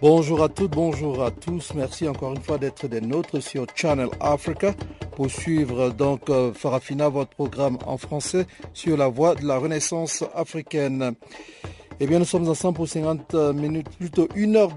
Bonjour 0.00 0.44
à 0.44 0.48
toutes, 0.48 0.70
bonjour 0.70 1.24
à 1.24 1.32
tous. 1.32 1.72
Merci 1.74 2.06
encore 2.06 2.32
une 2.32 2.40
fois 2.40 2.56
d'être 2.56 2.86
des 2.86 3.00
nôtres 3.00 3.42
sur 3.42 3.66
Channel 3.74 4.08
Africa 4.20 4.72
pour 5.16 5.28
suivre 5.28 5.90
donc 5.90 6.30
euh, 6.30 6.52
Farafina, 6.52 7.08
votre 7.08 7.30
programme 7.30 7.78
en 7.84 7.98
français 7.98 8.46
sur 8.72 8.96
la 8.96 9.08
voie 9.08 9.34
de 9.34 9.44
la 9.44 9.58
renaissance 9.58 10.22
africaine. 10.36 11.16
Eh 11.98 12.06
bien, 12.06 12.20
nous 12.20 12.24
sommes 12.24 12.48
ensemble 12.48 12.76
pour 12.76 12.86
50 12.86 13.34
minutes, 13.54 13.88
plutôt 13.98 14.28
une 14.36 14.54
heure 14.54 14.70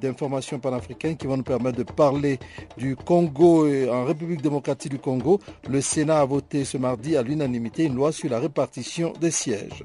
d'informations 0.00 0.58
panafricaines 0.58 1.18
qui 1.18 1.26
vont 1.26 1.36
nous 1.36 1.42
permettre 1.42 1.76
de 1.76 1.82
parler 1.82 2.38
du 2.78 2.96
Congo 2.96 3.66
et 3.66 3.90
en 3.90 4.06
République 4.06 4.40
démocratique 4.40 4.92
du 4.92 4.98
Congo. 4.98 5.40
Le 5.68 5.82
Sénat 5.82 6.20
a 6.20 6.24
voté 6.24 6.64
ce 6.64 6.78
mardi 6.78 7.18
à 7.18 7.22
l'unanimité 7.22 7.84
une 7.84 7.96
loi 7.96 8.12
sur 8.12 8.30
la 8.30 8.38
répartition 8.38 9.12
des 9.20 9.30
sièges. 9.30 9.84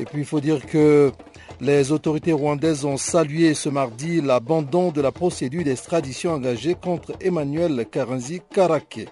Et 0.00 0.04
puis 0.06 0.20
il 0.20 0.24
faut 0.24 0.40
dire 0.40 0.64
que 0.64 1.12
les 1.60 1.92
autorités 1.92 2.32
rwandaises 2.32 2.86
ont 2.86 2.96
salué 2.96 3.52
ce 3.52 3.68
mardi 3.68 4.22
l'abandon 4.22 4.92
de 4.92 5.02
la 5.02 5.12
procédure 5.12 5.62
d'extradition 5.62 6.32
engagée 6.32 6.74
contre 6.74 7.12
Emmanuel 7.20 7.84
Karanzi 7.90 8.40
Karake. 8.50 9.08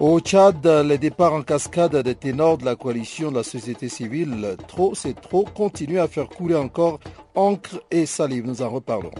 Au 0.00 0.18
Tchad, 0.18 0.66
les 0.66 0.96
départs 0.96 1.34
en 1.34 1.42
cascade 1.42 1.94
des 1.94 2.14
ténors 2.14 2.56
de 2.56 2.64
la 2.64 2.74
coalition 2.74 3.30
de 3.30 3.36
la 3.36 3.42
société 3.42 3.90
civile, 3.90 4.56
trop 4.66 4.94
c'est 4.94 5.20
trop, 5.20 5.44
continuent 5.44 6.00
à 6.00 6.08
faire 6.08 6.28
couler 6.28 6.56
encore 6.56 7.00
encre 7.34 7.82
et 7.90 8.06
salive. 8.06 8.46
Nous 8.46 8.62
en 8.62 8.70
reparlerons. 8.70 9.12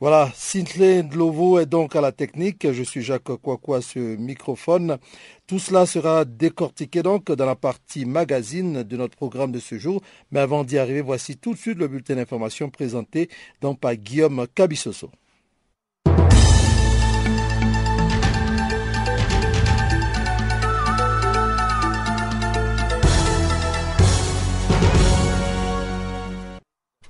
Voilà, 0.00 0.30
Sintley 0.32 1.02
Ndlovo 1.02 1.58
est 1.58 1.66
donc 1.66 1.96
à 1.96 2.00
la 2.00 2.12
technique. 2.12 2.70
Je 2.70 2.84
suis 2.84 3.02
Jacques 3.02 3.36
Kwakwa 3.42 3.82
ce 3.82 3.98
microphone. 3.98 4.98
Tout 5.48 5.58
cela 5.58 5.86
sera 5.86 6.24
décortiqué 6.24 7.02
donc 7.02 7.32
dans 7.32 7.46
la 7.46 7.56
partie 7.56 8.04
magazine 8.04 8.84
de 8.84 8.96
notre 8.96 9.16
programme 9.16 9.50
de 9.50 9.58
ce 9.58 9.76
jour. 9.76 10.00
Mais 10.30 10.38
avant 10.38 10.62
d'y 10.62 10.78
arriver, 10.78 11.00
voici 11.00 11.36
tout 11.36 11.52
de 11.52 11.58
suite 11.58 11.78
le 11.78 11.88
bulletin 11.88 12.14
d'information 12.14 12.70
présenté 12.70 13.28
par 13.80 13.96
Guillaume 13.96 14.46
Cabissoso. 14.54 15.10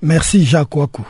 Merci 0.01 0.43
Jacques 0.43 0.75
Wakou. 0.75 1.05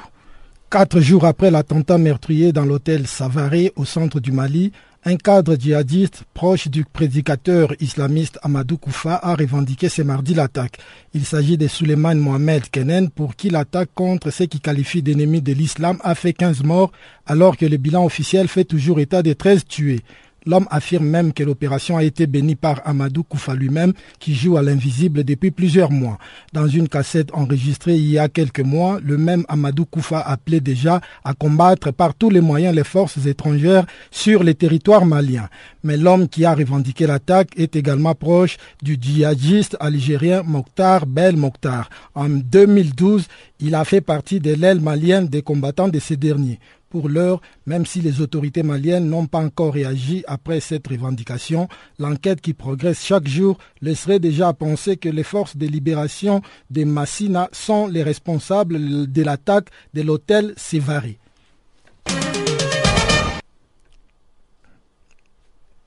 Quatre 0.72 1.00
jours 1.00 1.26
après 1.26 1.50
l'attentat 1.50 1.98
meurtrier 1.98 2.54
dans 2.54 2.64
l'hôtel 2.64 3.08
Savary 3.08 3.72
au 3.76 3.86
centre 3.86 4.20
du 4.20 4.32
Mali, 4.32 4.72
un 5.04 5.16
cadre 5.16 5.56
djihadiste 5.60 6.26
proche 6.36 6.68
du 6.68 6.86
prédicateur 6.86 7.74
islamiste 7.80 8.38
Amadou 8.44 8.78
Koufa 8.78 9.16
a 9.16 9.34
revendiqué 9.34 9.90
ce 9.90 10.04
mardi 10.04 10.36
l'attaque. 10.36 10.78
Il 11.16 11.26
s'agit 11.26 11.58
de 11.58 11.68
Suleiman 11.68 12.14
Mohamed 12.14 12.70
Kenen 12.70 13.10
pour 13.10 13.36
qui 13.36 13.50
l'attaque 13.50 13.90
contre 13.96 14.30
ceux 14.30 14.46
qui 14.46 14.60
qualifient 14.60 15.02
d'ennemis 15.02 15.42
de 15.42 15.54
l'islam 15.54 15.98
a 16.04 16.14
fait 16.14 16.34
15 16.34 16.62
morts 16.62 16.92
alors 17.26 17.58
que 17.58 17.66
le 17.66 17.78
bilan 17.78 18.06
officiel 18.06 18.48
fait 18.48 18.64
toujours 18.64 19.00
état 19.00 19.24
de 19.24 19.34
13 19.34 19.66
tués. 19.66 20.02
L'homme 20.46 20.68
affirme 20.72 21.06
même 21.06 21.34
que 21.34 21.44
l'opération 21.44 21.98
a 21.98 22.04
été 22.04 22.28
bénie 22.28 22.56
par 22.56 22.82
Amadou 22.86 23.24
Koufa 23.24 23.54
lui-même, 23.56 23.94
qui 24.20 24.36
joue 24.36 24.58
à 24.58 24.62
l'invisible 24.62 25.24
depuis 25.24 25.52
plusieurs 25.52 25.92
mois. 25.92 26.18
Dans 26.54 26.68
une 26.68 26.88
cassette 26.90 27.34
enregistrée 27.34 27.96
il 27.96 28.10
y 28.10 28.20
a 28.20 28.30
quelques 28.30 28.60
mois, 28.62 29.00
le 29.04 29.18
même 29.18 29.46
Amadou 29.48 29.86
Koufa 29.86 30.20
appelait 30.20 30.60
déjà 30.60 31.02
à 31.24 31.34
combattre 31.34 31.92
par 31.92 32.14
tous 32.14 32.30
les 32.30 32.42
moyens 32.42 32.76
les 32.76 32.84
forces 32.84 33.26
étrangères 33.26 33.86
sur 34.12 34.44
les 34.44 34.56
territoires 34.56 35.06
maliens. 35.06 35.50
Mais 35.84 35.98
l'homme 35.98 36.28
qui 36.28 36.46
a 36.46 36.54
revendiqué 36.54 37.08
l'attaque 37.08 37.52
est 37.58 37.76
également 37.76 38.16
proche 38.16 38.58
du 38.82 38.98
djihadiste 39.00 39.78
algérien 39.80 40.44
Mokhtar 40.44 41.06
Bel 41.06 41.38
Mokhtar. 41.38 41.90
En 42.16 42.30
2012, 42.30 43.28
il 43.62 43.76
a 43.76 43.84
fait 43.86 44.02
partie 44.02 44.40
de 44.40 44.54
l'aile 44.54 44.80
malienne 44.80 45.28
des 45.28 45.42
combattants 45.42 45.90
de 45.90 46.00
ces 46.00 46.18
derniers. 46.18 46.60
Pour 46.90 47.08
l'heure, 47.08 47.40
même 47.68 47.86
si 47.86 48.02
les 48.02 48.20
autorités 48.20 48.64
maliennes 48.64 49.08
n'ont 49.10 49.28
pas 49.28 49.40
encore 49.40 49.74
réagi 49.74 50.24
après 50.28 50.60
cette 50.60 50.88
revendication, 50.88 51.68
l'enquête 52.00 52.42
qui 52.42 52.54
progresse 52.54 53.06
chaque 53.06 53.28
jour 53.28 53.60
laisserait 53.82 54.20
déjà 54.20 54.48
à 54.48 54.54
penser 54.54 54.98
que 54.98 55.10
les 55.10 55.24
forces 55.24 55.56
de 55.56 55.68
libération 55.68 56.42
de 56.72 56.84
Massina 56.86 57.48
sont 57.52 57.86
les 57.88 58.02
responsables 58.02 59.12
de 59.12 59.22
l'attaque 59.22 59.70
de 59.94 60.02
l'hôtel 60.02 60.54
Sévaré. 60.58 61.20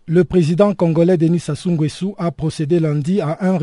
Le 0.07 0.25
président 0.25 0.75
congolais 0.75 1.17
Denis 1.17 1.41
Sassou 1.41 1.71
Nguesso 1.71 2.15
a 2.19 2.31
procédé 2.33 2.81
lundi 2.81 3.21
à 3.21 3.39
un, 3.41 3.57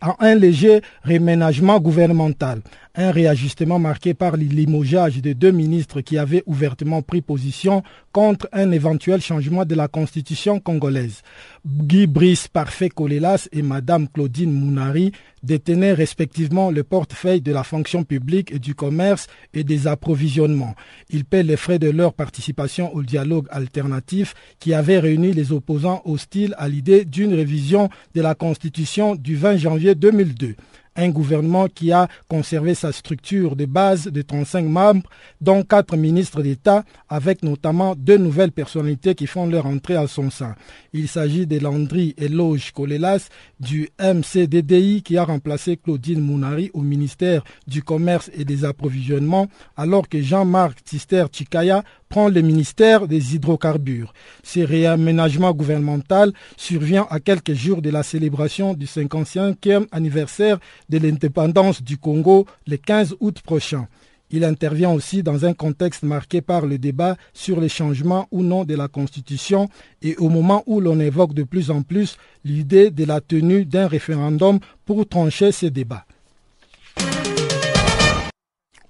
à 0.00 0.16
un 0.26 0.34
léger 0.34 0.80
réménagement 1.02 1.78
gouvernemental 1.78 2.60
un 2.94 3.10
réajustement 3.10 3.78
marqué 3.78 4.14
par 4.14 4.36
le 4.36 4.44
limogeage 4.44 5.20
de 5.20 5.32
deux 5.32 5.50
ministres 5.50 6.00
qui 6.00 6.16
avaient 6.16 6.44
ouvertement 6.46 7.02
pris 7.02 7.22
position 7.22 7.82
contre 8.12 8.48
un 8.52 8.70
éventuel 8.70 9.20
changement 9.20 9.64
de 9.64 9.74
la 9.74 9.88
constitution 9.88 10.60
congolaise. 10.60 11.22
Guy 11.66 12.06
Brice 12.06 12.46
Parfait 12.46 12.90
Kolelas 12.90 13.48
et 13.52 13.62
Madame 13.62 14.08
Claudine 14.08 14.52
Mounari 14.52 15.12
détenaient 15.42 15.92
respectivement 15.92 16.70
le 16.70 16.84
portefeuille 16.84 17.40
de 17.40 17.52
la 17.52 17.64
fonction 17.64 18.04
publique 18.04 18.52
et 18.52 18.58
du 18.58 18.74
commerce 18.74 19.26
et 19.52 19.64
des 19.64 19.86
approvisionnements. 19.86 20.74
Ils 21.10 21.24
paient 21.24 21.42
les 21.42 21.56
frais 21.56 21.78
de 21.78 21.90
leur 21.90 22.14
participation 22.14 22.94
au 22.94 23.02
dialogue 23.02 23.46
alternatif 23.50 24.34
qui 24.60 24.72
avait 24.72 25.00
réuni 25.00 25.32
les 25.32 25.52
opposants 25.52 26.02
hostiles 26.04 26.54
à 26.58 26.68
l'idée 26.68 27.04
d'une 27.04 27.34
révision 27.34 27.90
de 28.14 28.20
la 28.22 28.34
constitution 28.34 29.16
du 29.16 29.36
20 29.36 29.56
janvier 29.56 29.94
2002 29.94 30.54
un 30.96 31.08
gouvernement 31.08 31.66
qui 31.68 31.92
a 31.92 32.08
conservé 32.28 32.74
sa 32.74 32.92
structure 32.92 33.56
de 33.56 33.66
base 33.66 34.08
de 34.08 34.22
35 34.22 34.66
membres, 34.66 35.08
dont 35.40 35.62
quatre 35.62 35.96
ministres 35.96 36.42
d'État, 36.42 36.84
avec 37.08 37.42
notamment 37.42 37.94
deux 37.96 38.18
nouvelles 38.18 38.52
personnalités 38.52 39.14
qui 39.14 39.26
font 39.26 39.46
leur 39.46 39.66
entrée 39.66 39.96
à 39.96 40.06
son 40.06 40.30
sein. 40.30 40.54
Il 40.92 41.08
s'agit 41.08 41.46
de 41.46 41.58
Landry 41.58 42.14
Eloge 42.18 42.72
Kolelas 42.72 43.28
du 43.60 43.88
MCDDI 44.00 45.02
qui 45.02 45.16
a 45.16 45.24
remplacé 45.24 45.76
Claudine 45.76 46.20
Mounari 46.20 46.70
au 46.74 46.80
ministère 46.80 47.44
du 47.66 47.82
Commerce 47.82 48.30
et 48.34 48.44
des 48.44 48.64
Approvisionnements, 48.64 49.48
alors 49.76 50.08
que 50.08 50.20
Jean-Marc 50.20 50.82
Tister 50.84 51.24
Chikaya 51.32 51.82
prend 52.08 52.28
le 52.28 52.40
ministère 52.40 53.08
des 53.08 53.34
hydrocarbures. 53.34 54.12
Ce 54.42 54.60
réaménagement 54.60 55.52
gouvernemental 55.52 56.32
survient 56.56 57.06
à 57.10 57.20
quelques 57.20 57.54
jours 57.54 57.82
de 57.82 57.90
la 57.90 58.02
célébration 58.02 58.74
du 58.74 58.86
55e 58.86 59.86
anniversaire 59.92 60.58
de 60.88 60.98
l'indépendance 60.98 61.82
du 61.82 61.98
Congo 61.98 62.46
le 62.66 62.76
15 62.76 63.16
août 63.20 63.40
prochain. 63.42 63.88
Il 64.30 64.42
intervient 64.44 64.90
aussi 64.90 65.22
dans 65.22 65.44
un 65.44 65.52
contexte 65.52 66.02
marqué 66.02 66.40
par 66.40 66.66
le 66.66 66.78
débat 66.78 67.16
sur 67.32 67.60
les 67.60 67.68
changements 67.68 68.26
ou 68.32 68.42
non 68.42 68.64
de 68.64 68.74
la 68.74 68.88
Constitution 68.88 69.68
et 70.02 70.16
au 70.16 70.28
moment 70.28 70.64
où 70.66 70.80
l'on 70.80 70.98
évoque 70.98 71.34
de 71.34 71.44
plus 71.44 71.70
en 71.70 71.82
plus 71.82 72.16
l'idée 72.44 72.90
de 72.90 73.04
la 73.04 73.20
tenue 73.20 73.64
d'un 73.64 73.86
référendum 73.86 74.58
pour 74.86 75.06
trancher 75.06 75.52
ces 75.52 75.70
débats. 75.70 76.06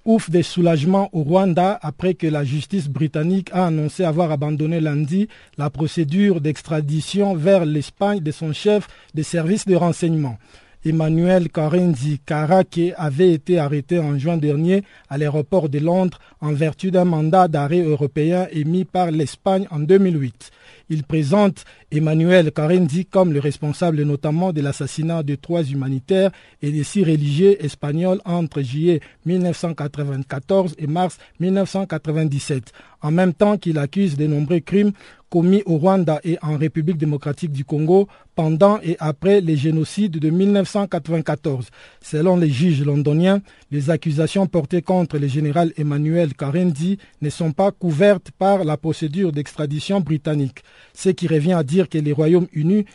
Ouf 0.05 0.29
des 0.29 0.43
soulagements 0.43 1.09
au 1.13 1.23
Rwanda 1.23 1.79
après 1.81 2.13
que 2.13 2.27
la 2.27 2.43
justice 2.43 2.89
britannique 2.89 3.49
a 3.51 3.65
annoncé 3.65 4.03
avoir 4.03 4.31
abandonné 4.31 4.79
lundi 4.79 5.27
la 5.57 5.71
procédure 5.71 6.41
d'extradition 6.41 7.33
vers 7.33 7.65
l'Espagne 7.65 8.19
de 8.19 8.29
son 8.29 8.53
chef 8.53 8.87
des 9.15 9.23
services 9.23 9.65
de 9.65 9.75
renseignement. 9.75 10.37
Emmanuel 10.85 11.49
Karenzi 11.49 12.19
Karake 12.23 12.93
avait 12.97 13.31
été 13.31 13.57
arrêté 13.57 13.97
en 13.97 14.19
juin 14.19 14.37
dernier 14.37 14.83
à 15.09 15.17
l'aéroport 15.17 15.69
de 15.69 15.79
Londres 15.79 16.19
en 16.39 16.53
vertu 16.53 16.91
d'un 16.91 17.05
mandat 17.05 17.47
d'arrêt 17.47 17.81
européen 17.81 18.47
émis 18.51 18.85
par 18.85 19.09
l'Espagne 19.09 19.65
en 19.71 19.79
2008. 19.79 20.51
Il 20.89 21.03
présente 21.03 21.63
Emmanuel 21.91 22.51
Karenzi 22.51 23.05
comme 23.05 23.33
le 23.33 23.39
responsable 23.39 24.03
notamment 24.03 24.53
de 24.53 24.61
l'assassinat 24.61 25.23
de 25.23 25.33
trois 25.35 25.63
humanitaires 25.63 26.31
et 26.61 26.71
de 26.71 26.83
six 26.83 27.03
religieux 27.03 27.63
espagnols 27.63 28.21
entre 28.25 28.61
juillet 28.61 28.99
1994 29.25 30.75
et 30.77 30.87
mars 30.87 31.17
1997, 31.39 32.71
en 33.01 33.11
même 33.11 33.33
temps 33.33 33.57
qu'il 33.57 33.79
accuse 33.79 34.15
de 34.15 34.27
nombreux 34.27 34.59
crimes 34.59 34.91
commis 35.35 35.63
au 35.65 35.75
Rwanda 35.75 36.21
et 36.23 36.37
en 36.41 36.55
République 36.57 36.95
démocratique 36.97 37.51
du 37.51 37.65
Congo 37.65 38.07
pendant 38.35 38.79
et 38.81 38.95
après 39.01 39.41
les 39.41 39.57
génocides 39.57 40.17
de 40.17 40.29
1994. 40.29 41.67
Selon 42.01 42.37
les 42.37 42.49
juges 42.49 42.85
londoniens, 42.85 43.41
les 43.69 43.89
accusations 43.89 44.47
portées 44.47 44.81
contre 44.81 45.17
le 45.17 45.27
général 45.27 45.73
Emmanuel 45.75 46.33
Karendi 46.35 46.99
ne 47.21 47.29
sont 47.29 47.51
pas 47.51 47.71
couvertes 47.71 48.31
par 48.31 48.63
la 48.63 48.77
procédure 48.77 49.33
d'extradition 49.33 49.99
britannique, 49.99 50.63
ce 50.93 51.09
qui 51.09 51.27
revient 51.27 51.51
à 51.51 51.63
dire 51.63 51.89
que 51.89 51.97
les 51.97 52.13
Royaumes-Unis 52.13 52.85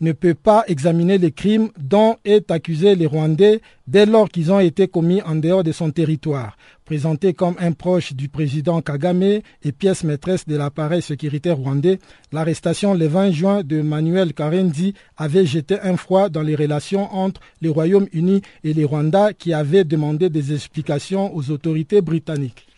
ne 0.00 0.12
peut 0.12 0.34
pas 0.34 0.64
examiner 0.66 1.18
les 1.18 1.32
crimes 1.32 1.70
dont 1.78 2.16
est 2.24 2.50
accusé 2.50 2.94
les 2.94 3.06
Rwandais 3.06 3.60
dès 3.86 4.06
lors 4.06 4.28
qu'ils 4.28 4.52
ont 4.52 4.60
été 4.60 4.88
commis 4.88 5.20
en 5.22 5.34
dehors 5.34 5.64
de 5.64 5.72
son 5.72 5.90
territoire. 5.90 6.56
Présenté 6.84 7.34
comme 7.34 7.54
un 7.58 7.72
proche 7.72 8.14
du 8.14 8.28
président 8.28 8.80
Kagame 8.80 9.22
et 9.22 9.72
pièce 9.76 10.02
maîtresse 10.04 10.46
de 10.46 10.56
l'appareil 10.56 11.02
sécuritaire 11.02 11.56
rwandais, 11.56 11.98
l'arrestation 12.32 12.94
le 12.94 13.06
20 13.06 13.30
juin 13.30 13.62
de 13.62 13.80
Manuel 13.82 14.32
Karendi 14.32 14.94
avait 15.16 15.46
jeté 15.46 15.78
un 15.82 15.96
froid 15.96 16.28
dans 16.28 16.42
les 16.42 16.56
relations 16.56 17.14
entre 17.14 17.40
le 17.60 17.70
Royaume-Uni 17.70 18.42
et 18.64 18.72
les 18.72 18.84
Rwandais 18.84 19.34
qui 19.38 19.52
avaient 19.52 19.84
demandé 19.84 20.30
des 20.30 20.52
explications 20.52 21.34
aux 21.34 21.50
autorités 21.50 22.00
britanniques. 22.00 22.69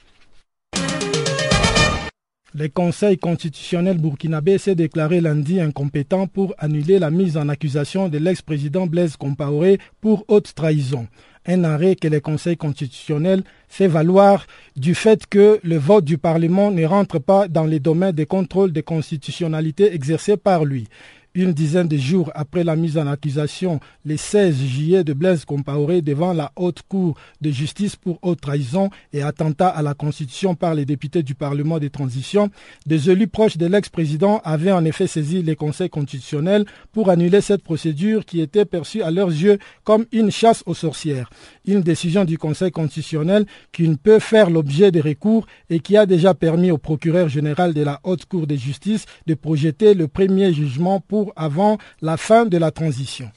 Le 2.54 2.69
Conseil 2.69 3.16
constitutionnel 3.16 3.96
burkinabé 3.96 4.58
s'est 4.58 4.75
déclaré 4.75 5.22
lundi 5.22 5.58
incompétent 5.58 6.26
pour 6.26 6.54
annuler 6.58 6.99
la 6.99 7.10
mise 7.10 7.38
en 7.38 7.49
accusation 7.49 8.10
de 8.10 8.19
l'ex-président 8.19 8.87
Blaise 8.87 9.16
Compaoré 9.16 9.78
pour 10.02 10.26
haute 10.28 10.54
trahison. 10.54 11.06
Un 11.46 11.64
arrêt 11.64 11.96
que 11.96 12.08
le 12.08 12.20
Conseil 12.20 12.58
constitutionnel 12.58 13.43
fait 13.69 13.88
valoir 13.88 14.46
du 14.76 14.94
fait 14.94 15.26
que 15.26 15.60
le 15.62 15.78
vote 15.78 16.04
du 16.04 16.19
Parlement 16.19 16.70
ne 16.70 16.84
rentre 16.84 17.19
pas 17.19 17.49
dans 17.49 17.64
les 17.64 17.81
domaines 17.81 18.12
de 18.12 18.25
contrôle 18.25 18.70
de 18.70 18.82
constitutionnalité 18.82 19.94
exercés 19.94 20.37
par 20.37 20.66
lui 20.66 20.88
une 21.34 21.52
dizaine 21.52 21.88
de 21.88 21.96
jours 21.96 22.31
après 22.34 22.64
la 22.64 22.76
mise 22.76 22.99
en 22.99 23.06
accusation 23.06 23.81
le 24.05 24.17
16 24.17 24.56
juillet 24.56 25.05
de 25.05 25.12
Blaise 25.12 25.44
Compaoré 25.44 26.02
devant 26.02 26.32
la 26.32 26.52
haute 26.56 26.82
cour 26.88 27.17
de 27.40 27.50
justice 27.50 27.96
pour 27.96 28.19
haute 28.23 28.40
trahison 28.40 28.90
et 29.12 29.23
attentat 29.23 29.69
à 29.69 29.82
la 29.82 29.94
Constitution 29.94 30.55
par 30.55 30.75
les 30.75 30.84
députés 30.84 31.23
du 31.23 31.34
Parlement 31.34 31.79
des 31.79 31.90
transitions, 31.90 32.50
des 32.87 33.11
élus 33.11 33.29
proches 33.29 33.56
de 33.56 33.67
l'ex-président 33.67 34.40
avaient 34.44 34.73
en 34.73 34.84
effet 34.84 35.06
saisi 35.06 35.43
les 35.43 35.56
conseils 35.56 35.90
constitutionnels 35.90 36.67
pour 36.93 37.08
annuler 37.08 37.40
cette 37.40 37.62
procédure 37.62 38.25
qui 38.25 38.40
était 38.40 38.64
perçue 38.64 39.02
à 39.02 39.11
leurs 39.11 39.31
yeux 39.31 39.58
comme 39.84 40.06
une 40.12 40.31
chasse 40.31 40.62
aux 40.67 40.75
sorcières. 40.75 41.31
Une 41.67 41.81
décision 41.81 42.25
du 42.25 42.38
Conseil 42.38 42.70
constitutionnel 42.70 43.46
qui 43.73 43.88
ne 43.88 43.94
peut 43.94 44.19
faire 44.19 44.50
l'objet 44.50 44.90
de 44.90 45.00
recours 45.00 45.46
et 45.70 45.81
qui 45.81 45.96
a 45.96 46.06
déjà 46.06 46.34
permis 46.34 46.70
au 46.70 46.79
procureur 46.79 47.29
général 47.29 47.73
de 47.73 47.82
la 47.82 48.00
haute 48.05 48.26
cour 48.26 48.46
de 48.46 48.56
justice 48.56 49.06
de 49.26 49.34
projeter 49.34 49.94
le 49.94 50.08
premier 50.08 50.52
jugement 50.52 51.00
pour 51.00 51.21
avant 51.36 51.78
la 52.00 52.16
fin 52.16 52.46
de 52.46 52.56
la 52.58 52.70
transition. 52.70 53.30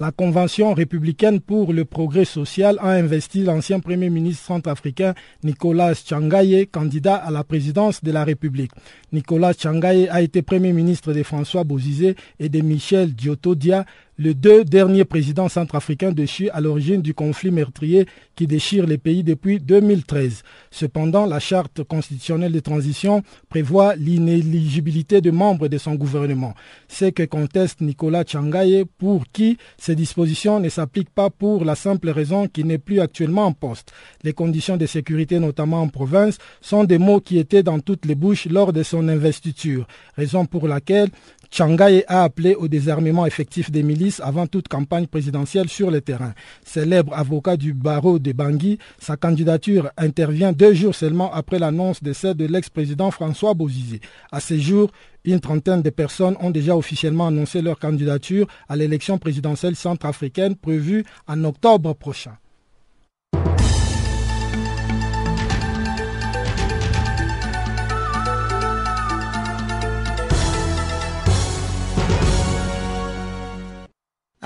La 0.00 0.12
Convention 0.12 0.74
républicaine 0.74 1.40
pour 1.40 1.72
le 1.72 1.84
progrès 1.84 2.24
social 2.24 2.78
a 2.80 2.90
investi 2.90 3.42
l'ancien 3.42 3.80
Premier 3.80 4.10
ministre 4.10 4.44
centrafricain 4.44 5.14
Nicolas 5.42 5.96
Tchangaye, 5.96 6.68
candidat 6.68 7.16
à 7.16 7.32
la 7.32 7.42
présidence 7.42 8.04
de 8.04 8.12
la 8.12 8.22
République. 8.22 8.70
Nicolas 9.12 9.54
Tchangaye 9.54 10.08
a 10.08 10.22
été 10.22 10.42
Premier 10.42 10.72
ministre 10.72 11.12
de 11.12 11.24
François 11.24 11.64
Bozizé 11.64 12.14
et 12.38 12.48
de 12.48 12.60
Michel 12.60 13.12
Diotodia 13.12 13.86
les 14.18 14.34
deux 14.34 14.64
derniers 14.64 15.04
présidents 15.04 15.48
centrafricains 15.48 16.10
déchus 16.10 16.50
à 16.50 16.60
l'origine 16.60 17.02
du 17.02 17.14
conflit 17.14 17.52
meurtrier 17.52 18.06
qui 18.34 18.46
déchire 18.48 18.86
les 18.86 18.98
pays 18.98 19.22
depuis 19.22 19.60
2013. 19.60 20.42
Cependant, 20.70 21.24
la 21.24 21.38
charte 21.38 21.84
constitutionnelle 21.84 22.52
de 22.52 22.60
transition 22.60 23.22
prévoit 23.48 23.94
l'inéligibilité 23.94 25.20
de 25.20 25.30
membres 25.30 25.68
de 25.68 25.78
son 25.78 25.94
gouvernement. 25.94 26.54
C'est 26.88 27.12
que 27.12 27.22
conteste 27.22 27.80
Nicolas 27.80 28.24
Tchangaye 28.24 28.84
pour 28.98 29.24
qui 29.32 29.56
ces 29.76 29.94
dispositions 29.94 30.58
ne 30.58 30.68
s'appliquent 30.68 31.14
pas 31.14 31.30
pour 31.30 31.64
la 31.64 31.76
simple 31.76 32.10
raison 32.10 32.48
qu'il 32.48 32.66
n'est 32.66 32.78
plus 32.78 33.00
actuellement 33.00 33.46
en 33.46 33.52
poste. 33.52 33.92
Les 34.24 34.32
conditions 34.32 34.76
de 34.76 34.86
sécurité, 34.86 35.38
notamment 35.38 35.82
en 35.82 35.88
province, 35.88 36.38
sont 36.60 36.84
des 36.84 36.98
mots 36.98 37.20
qui 37.20 37.38
étaient 37.38 37.62
dans 37.62 37.78
toutes 37.78 38.06
les 38.06 38.16
bouches 38.16 38.46
lors 38.46 38.72
de 38.72 38.82
son 38.82 39.08
investiture, 39.08 39.86
raison 40.16 40.44
pour 40.44 40.66
laquelle 40.66 41.08
Changaye 41.50 42.04
a 42.08 42.24
appelé 42.24 42.54
au 42.54 42.68
désarmement 42.68 43.24
effectif 43.24 43.70
des 43.70 43.82
milices 43.82 44.20
avant 44.20 44.46
toute 44.46 44.68
campagne 44.68 45.06
présidentielle 45.06 45.68
sur 45.68 45.90
le 45.90 46.00
terrain. 46.00 46.34
Célèbre 46.64 47.14
avocat 47.14 47.56
du 47.56 47.72
barreau 47.72 48.18
de 48.18 48.32
Bangui, 48.32 48.78
sa 48.98 49.16
candidature 49.16 49.90
intervient 49.96 50.52
deux 50.52 50.74
jours 50.74 50.94
seulement 50.94 51.32
après 51.32 51.58
l'annonce 51.58 52.02
de 52.02 52.12
celle 52.12 52.34
de 52.34 52.44
l'ex-président 52.44 53.10
François 53.10 53.54
Bozizé. 53.54 54.00
À 54.30 54.40
ce 54.40 54.58
jour, 54.58 54.90
une 55.24 55.40
trentaine 55.40 55.82
de 55.82 55.90
personnes 55.90 56.36
ont 56.40 56.50
déjà 56.50 56.76
officiellement 56.76 57.28
annoncé 57.28 57.62
leur 57.62 57.78
candidature 57.78 58.46
à 58.68 58.76
l'élection 58.76 59.18
présidentielle 59.18 59.74
centrafricaine 59.76 60.54
prévue 60.54 61.04
en 61.26 61.42
octobre 61.44 61.94
prochain. 61.94 62.36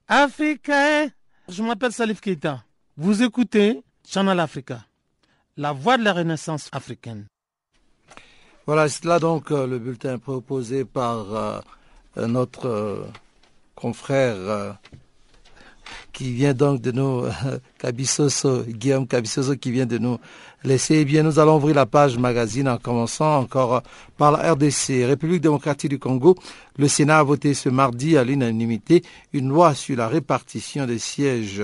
Africa. 0.08 0.74
Eh. 1.04 1.10
Je 1.48 1.62
m'appelle 1.62 1.92
Salif 1.92 2.20
Keita. 2.20 2.64
Vous 2.98 3.22
écoutez 3.22 3.84
Channel 4.08 4.40
Africa, 4.40 4.80
la 5.56 5.72
voix 5.72 6.00
de 6.00 6.04
la 6.04 6.14
renaissance 6.14 6.68
africaine. 6.72 7.28
Voilà, 8.66 8.90
c'est 8.90 9.06
là 9.06 9.20
donc 9.20 9.52
euh, 9.52 9.68
le 9.68 9.78
bulletin 9.78 10.18
proposé 10.18 10.84
par 10.84 11.32
euh, 11.36 11.60
euh, 12.18 12.26
notre 12.26 13.08
confrère 13.76 14.80
qui 16.14 16.32
vient 16.32 16.54
donc 16.54 16.82
de 16.82 16.92
nous, 16.92 17.24
Cabissoso, 17.80 18.64
Guillaume 18.64 19.08
Cabissoso 19.08 19.56
qui 19.56 19.72
vient 19.72 19.86
de 19.86 19.98
nous 19.98 20.18
laisser. 20.64 20.96
Eh 20.96 21.06
bien, 21.06 21.24
nous 21.24 21.40
allons 21.40 21.58
ouvrir 21.58 21.76
la 21.76 21.86
page 21.86 22.18
magazine 22.18 22.68
en 22.68 22.78
commençant 22.78 23.40
encore 23.40 23.82
par 24.18 24.32
la 24.32 24.54
RDC, 24.54 25.06
République 25.06 25.42
démocratique 25.42 25.90
du 25.90 26.00
Congo. 26.00 26.36
Le 26.78 26.88
Sénat 26.88 27.20
a 27.20 27.24
voté 27.24 27.54
ce 27.54 27.70
mardi 27.70 28.18
à 28.18 28.24
l'unanimité 28.24 29.04
une 29.34 29.50
loi 29.50 29.74
sur 29.74 29.96
la 29.98 30.08
répartition 30.08 30.86
des 30.86 31.00
sièges. 31.00 31.64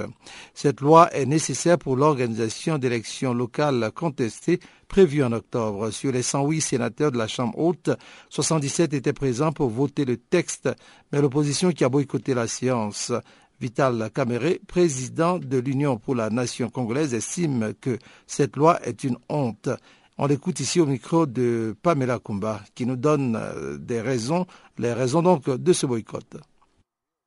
Cette 0.54 0.82
loi 0.82 1.14
est 1.14 1.26
nécessaire 1.26 1.78
pour 1.78 1.96
l'organisation 1.96 2.78
d'élections 2.78 3.34
locales 3.34 3.92
contestées 3.94 4.60
prévues 4.88 5.24
en 5.24 5.32
octobre. 5.32 5.90
Sur 5.92 6.12
les 6.12 6.22
108 6.22 6.60
sénateurs 6.60 7.12
de 7.12 7.18
la 7.18 7.28
Chambre 7.28 7.58
haute, 7.58 7.90
77 8.30 8.94
étaient 8.94 9.14
présents 9.14 9.54
pour 9.54 9.70
voter 9.70 10.04
le 10.04 10.18
texte, 10.18 10.70
mais 11.12 11.22
l'opposition 11.22 11.72
qui 11.72 11.86
a 11.86 11.90
boycotté 11.90 12.34
la 12.34 12.48
séance 12.48 13.14
Vital 13.62 14.10
Kamere, 14.12 14.58
président 14.68 15.38
de 15.38 15.60
l'Union 15.60 15.98
pour 15.98 16.16
la 16.16 16.32
nation 16.32 16.72
congolaise, 16.72 17.14
estime 17.14 17.76
que 17.80 18.00
cette 18.26 18.56
loi 18.56 18.80
est 18.84 19.04
une 19.04 19.18
honte. 19.30 19.70
On 20.18 20.26
l'écoute 20.26 20.60
ici 20.60 20.82
au 20.82 20.88
micro 20.88 21.28
de 21.28 21.76
Pamela 21.84 22.18
Kumba, 22.18 22.62
qui 22.74 22.88
nous 22.88 22.96
donne 22.96 23.36
euh, 23.40 23.78
des 23.78 24.02
raisons, 24.02 24.48
les 24.80 24.94
raisons 24.94 25.22
donc 25.22 25.48
de 25.48 25.74
ce 25.74 25.86
boycott. 25.86 26.38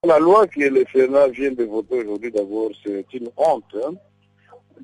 La 0.04 0.18
loi 0.18 0.48
que 0.48 0.58
le 0.58 0.84
Sénat 0.92 1.28
vient 1.28 1.52
de 1.52 1.62
voter 1.62 2.00
aujourd'hui, 2.02 2.32
d'abord, 2.32 2.70
c'est 2.84 3.06
une 3.14 3.28
honte. 3.36 3.76
Hein. 3.76 3.94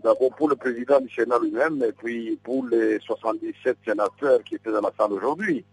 D'abord 0.05 0.31
pour 0.37 0.49
le 0.49 0.55
président 0.55 1.01
du 1.01 1.13
Sénat 1.13 1.41
lui-même, 1.43 1.83
et 1.83 1.93
puis 1.93 2.39
pour 2.45 2.65
les 2.69 3.01
77 3.01 3.77
sénateurs 3.85 4.45
qui 4.45 4.55
étaient 4.55 4.71
dans 4.71 4.83
la 4.83 4.93
salle 4.97 5.15
aujourd'hui. 5.15 5.65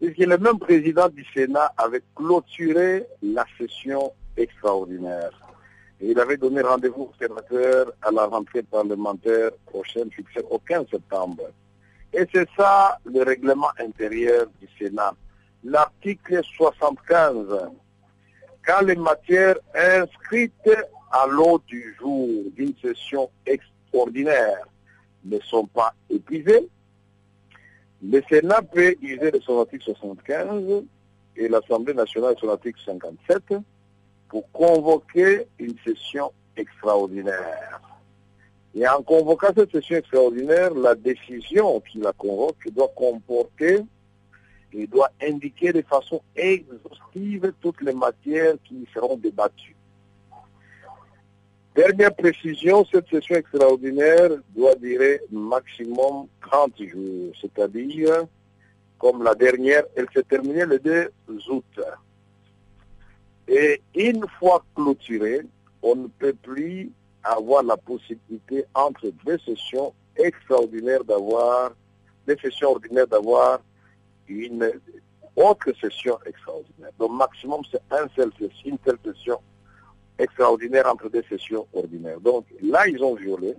Puisque 0.00 0.16
le 0.16 0.38
même 0.38 0.58
président 0.58 1.10
du 1.10 1.26
Sénat 1.34 1.72
avait 1.76 2.02
clôturé 2.16 3.04
la 3.22 3.44
session 3.58 4.10
extraordinaire. 4.36 5.30
Il 6.00 6.18
avait 6.18 6.36
donné 6.36 6.60
rendez-vous 6.60 7.04
aux 7.04 7.14
sénateurs 7.18 7.92
à 8.02 8.10
la 8.10 8.26
rentrée 8.26 8.62
parlementaire 8.62 9.50
prochaine 9.66 10.10
fixée 10.10 10.44
au 10.50 10.58
15 10.58 10.86
septembre. 10.90 11.44
Et 12.12 12.26
c'est 12.32 12.48
ça 12.56 12.98
le 13.04 13.22
règlement 13.22 13.70
intérieur 13.78 14.46
du 14.60 14.68
Sénat. 14.78 15.14
L'article 15.64 16.42
75, 16.56 17.70
quand 18.66 18.80
les 18.82 18.96
matières 18.96 19.56
inscrites 19.74 20.70
à 21.10 21.26
l'ordre 21.26 21.64
du 21.66 21.96
jour 21.98 22.28
d'une 22.54 22.74
session 22.82 23.30
extraordinaire 23.46 24.66
ne 25.24 25.38
sont 25.40 25.66
pas 25.66 25.94
épuisées, 26.10 26.68
le 28.02 28.20
Sénat 28.28 28.62
peut 28.62 28.94
user 29.00 29.30
de 29.30 29.40
son 29.40 29.60
article 29.60 29.84
75 29.84 30.84
et 31.36 31.48
l'Assemblée 31.48 31.94
nationale 31.94 32.34
de 32.34 32.40
son 32.40 32.50
article 32.50 32.78
57 32.84 33.54
pour 34.28 34.50
convoquer 34.52 35.46
une 35.58 35.74
session 35.84 36.32
extraordinaire. 36.56 37.80
Et 38.74 38.86
en 38.88 39.02
convoquant 39.02 39.52
cette 39.56 39.70
session 39.70 39.96
extraordinaire, 39.96 40.74
la 40.74 40.94
décision 40.94 41.80
qui 41.80 41.98
la 41.98 42.12
convoque 42.12 42.68
doit 42.72 42.92
comporter 42.94 43.84
il 44.74 44.88
doit 44.88 45.10
indiquer 45.22 45.72
de 45.72 45.82
façon 45.82 46.20
exhaustive 46.34 47.52
toutes 47.60 47.80
les 47.80 47.92
matières 47.92 48.56
qui 48.64 48.86
seront 48.92 49.16
débattues. 49.16 49.76
Dernière 51.76 52.14
précision, 52.14 52.84
cette 52.90 53.08
session 53.08 53.36
extraordinaire 53.36 54.30
doit 54.50 54.74
durer 54.76 55.20
maximum 55.30 56.26
30 56.42 56.72
jours, 56.82 57.32
c'est-à-dire, 57.40 58.24
comme 58.98 59.22
la 59.22 59.34
dernière, 59.34 59.84
elle 59.96 60.06
s'est 60.12 60.22
terminée 60.22 60.64
le 60.64 60.78
2 60.78 61.10
août. 61.50 61.80
Et 63.48 63.82
une 63.94 64.24
fois 64.38 64.64
clôturée, 64.74 65.42
on 65.82 65.96
ne 65.96 66.06
peut 66.06 66.32
plus 66.32 66.90
avoir 67.22 67.62
la 67.62 67.76
possibilité 67.76 68.64
entre 68.74 69.10
deux 69.24 69.38
sessions 69.38 69.92
extraordinaires 70.16 71.04
d'avoir, 71.04 71.72
des 72.26 72.36
sessions 72.36 72.70
ordinaires 72.70 73.06
d'avoir 73.06 73.60
une 74.28 74.70
autre 75.36 75.72
session 75.80 76.18
extraordinaire. 76.26 76.90
Donc 76.98 77.12
maximum 77.12 77.60
c'est 77.70 77.82
une 77.90 78.08
seule 78.84 78.98
session 79.04 79.40
extraordinaire 80.18 80.86
entre 80.90 81.08
deux 81.08 81.24
sessions 81.28 81.66
ordinaires. 81.72 82.20
Donc 82.20 82.46
là, 82.62 82.86
ils 82.86 83.02
ont 83.02 83.14
violé 83.14 83.54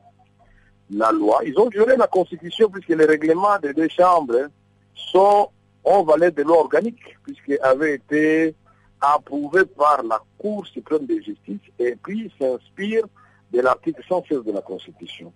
la 0.89 1.11
loi, 1.11 1.41
ils 1.45 1.57
ont 1.59 1.69
violé 1.69 1.95
la 1.97 2.07
Constitution 2.07 2.69
puisque 2.69 2.89
les 2.89 3.05
règlements 3.05 3.59
des 3.59 3.73
deux 3.73 3.89
chambres 3.89 4.47
sont 4.93 5.49
en 5.83 6.03
valeur 6.03 6.31
de 6.31 6.43
loi 6.43 6.59
organique 6.59 7.17
puisqu'ils 7.23 7.59
avaient 7.61 7.95
été 7.95 8.55
approuvés 9.01 9.65
par 9.65 10.03
la 10.03 10.21
Cour 10.37 10.65
suprême 10.67 11.05
de 11.05 11.15
justice 11.15 11.59
et 11.79 11.95
puis 11.95 12.31
s'inspirent 12.39 13.07
de 13.51 13.61
l'article 13.61 14.01
116 14.07 14.43
de 14.43 14.51
la 14.51 14.61
Constitution. 14.61 15.31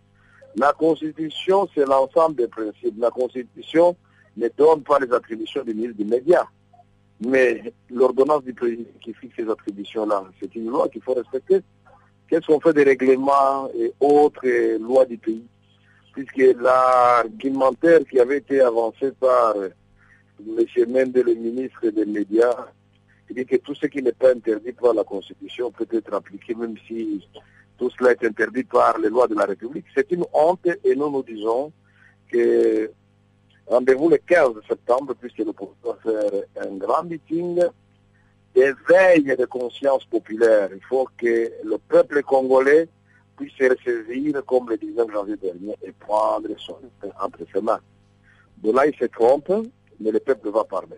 La 0.55 0.73
Constitution, 0.73 1.67
c'est 1.73 1.85
l'ensemble 1.85 2.35
des 2.35 2.47
principes. 2.47 2.95
La 2.97 3.11
Constitution 3.11 3.95
ne 4.35 4.47
donne 4.57 4.81
pas 4.83 4.99
les 4.99 5.11
attributions 5.13 5.63
du 5.63 5.73
ministre 5.73 5.97
des 5.97 6.05
médias. 6.05 6.45
Mais 7.21 7.73
l'ordonnance 7.89 8.43
du 8.43 8.53
président 8.53 8.89
qui 9.01 9.13
fixe 9.13 9.35
ces 9.35 9.49
attributions-là, 9.49 10.23
c'est 10.39 10.55
une 10.55 10.67
loi 10.69 10.87
qu'il 10.89 11.01
faut 11.01 11.13
respecter. 11.13 11.61
Qu'est-ce 12.27 12.47
qu'on 12.47 12.59
fait 12.59 12.73
des 12.73 12.83
règlements 12.83 13.69
et 13.77 13.93
autres 13.99 14.47
lois 14.77 15.05
du 15.05 15.17
pays? 15.17 15.45
Puisque 16.13 16.57
l'argumentaire 16.59 17.99
qui 18.09 18.19
avait 18.19 18.37
été 18.37 18.61
avancé 18.61 19.11
par 19.19 19.55
M. 19.55 20.65
Mende, 20.87 21.17
le 21.17 21.33
ministre 21.33 21.89
des 21.89 22.05
médias, 22.05 22.67
dit 23.33 23.45
que 23.45 23.57
tout 23.57 23.75
ce 23.75 23.87
qui 23.87 24.01
n'est 24.01 24.11
pas 24.11 24.31
interdit 24.31 24.73
par 24.73 24.93
la 24.93 25.03
Constitution 25.03 25.71
peut 25.71 25.87
être 25.91 26.13
appliqué, 26.13 26.55
même 26.55 26.75
si 26.87 27.27
tout 27.77 27.89
cela 27.97 28.11
est 28.11 28.23
interdit 28.23 28.63
par 28.63 28.97
les 28.97 29.09
lois 29.09 29.27
de 29.27 29.35
la 29.35 29.45
République. 29.45 29.85
C'est 29.95 30.11
une 30.11 30.25
honte 30.33 30.67
et 30.83 30.95
nous 30.95 31.09
nous 31.09 31.23
disons 31.23 31.71
que 32.31 32.91
Rendez-vous 33.69 34.09
le 34.09 34.17
15 34.17 34.53
septembre, 34.67 35.13
puisque 35.13 35.37
le 35.37 35.53
va 35.83 35.95
faire 36.01 36.41
un 36.59 36.75
grand 36.77 37.03
meeting 37.03 37.61
d'éveil 38.55 39.23
de 39.23 39.45
conscience 39.45 40.03
populaire. 40.05 40.69
Il 40.73 40.83
faut 40.85 41.07
que 41.15 41.51
le 41.63 41.77
peuple 41.77 42.23
congolais 42.23 42.89
puisse 43.37 43.53
se 43.53 43.65
ressaisir 43.65 44.43
comme 44.47 44.69
le 44.71 44.77
19 44.77 45.11
janvier 45.11 45.37
dernier 45.37 45.75
et 45.83 45.91
prendre 45.91 46.49
son 46.57 46.77
entre 47.21 47.41
ses 47.53 47.61
mains. 47.61 47.79
De 48.57 48.71
là, 48.71 48.87
il 48.87 48.95
se 48.95 49.05
trompe, 49.05 49.51
mais 49.99 50.11
le 50.11 50.19
peuple 50.19 50.49
va 50.49 50.63
parler. 50.63 50.97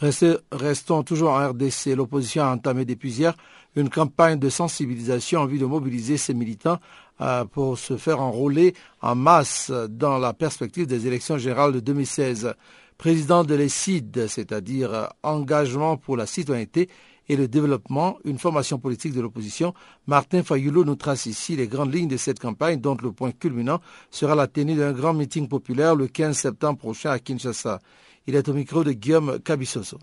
Restons 0.00 1.02
toujours 1.02 1.30
en 1.30 1.48
RDC. 1.48 1.96
L'opposition 1.96 2.44
a 2.44 2.52
entamé 2.52 2.84
depuis 2.84 3.18
hier 3.18 3.34
une 3.74 3.90
campagne 3.90 4.38
de 4.38 4.48
sensibilisation 4.48 5.40
en 5.40 5.46
vue 5.46 5.58
de 5.58 5.66
mobiliser 5.66 6.16
ses 6.16 6.34
militants 6.34 6.78
euh, 7.20 7.44
pour 7.44 7.78
se 7.78 7.96
faire 7.96 8.20
enrôler 8.20 8.74
en 9.02 9.16
masse 9.16 9.72
dans 9.88 10.18
la 10.18 10.32
perspective 10.32 10.86
des 10.86 11.08
élections 11.08 11.36
générales 11.36 11.72
de 11.72 11.80
2016. 11.80 12.54
Président 12.96 13.42
de 13.42 13.54
l'ESID, 13.54 14.26
c'est-à-dire 14.28 15.08
Engagement 15.22 15.96
pour 15.96 16.16
la 16.16 16.26
citoyenneté 16.26 16.88
et 17.28 17.36
le 17.36 17.46
développement, 17.48 18.18
une 18.24 18.38
formation 18.38 18.78
politique 18.78 19.12
de 19.12 19.20
l'opposition, 19.20 19.74
Martin 20.06 20.42
Fayoulou 20.42 20.84
nous 20.84 20.96
trace 20.96 21.26
ici 21.26 21.56
les 21.56 21.68
grandes 21.68 21.92
lignes 21.92 22.08
de 22.08 22.16
cette 22.16 22.38
campagne 22.38 22.80
dont 22.80 22.96
le 23.02 23.12
point 23.12 23.32
culminant 23.32 23.80
sera 24.10 24.34
la 24.34 24.46
tenue 24.46 24.76
d'un 24.76 24.92
grand 24.92 25.12
meeting 25.12 25.46
populaire 25.46 25.94
le 25.94 26.06
15 26.06 26.36
septembre 26.36 26.78
prochain 26.78 27.10
à 27.10 27.18
Kinshasa. 27.18 27.80
Il 28.28 28.36
est 28.36 28.46
au 28.46 28.52
micro 28.52 28.84
de 28.84 28.92
Guillaume 28.92 29.38
Cabissoso. 29.42 29.96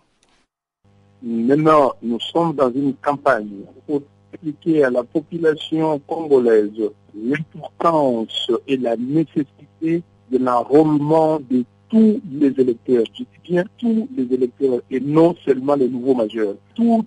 Maintenant, 1.22 1.94
nous 2.02 2.20
sommes 2.20 2.56
dans 2.56 2.72
une 2.72 2.96
campagne 2.96 3.66
pour 3.86 4.02
expliquer 4.34 4.84
à 4.84 4.90
la 4.90 5.04
population 5.04 6.00
congolaise 6.08 6.72
l'importance 7.14 8.50
et 8.68 8.78
la 8.78 8.98
nécessité 8.98 10.02
de 10.32 10.38
l'enrôlement 10.40 11.40
de 11.40 11.64
tous 11.88 12.20
les 12.32 12.52
électeurs. 12.60 13.04
Je 13.14 13.26
dis 13.26 13.28
bien 13.44 13.64
tous 13.78 14.10
les 14.18 14.34
électeurs 14.34 14.82
et 14.90 15.00
non 15.00 15.36
seulement 15.46 15.76
les 15.76 15.88
nouveaux 15.88 16.16
majeurs. 16.16 16.56
Toutes 16.74 17.06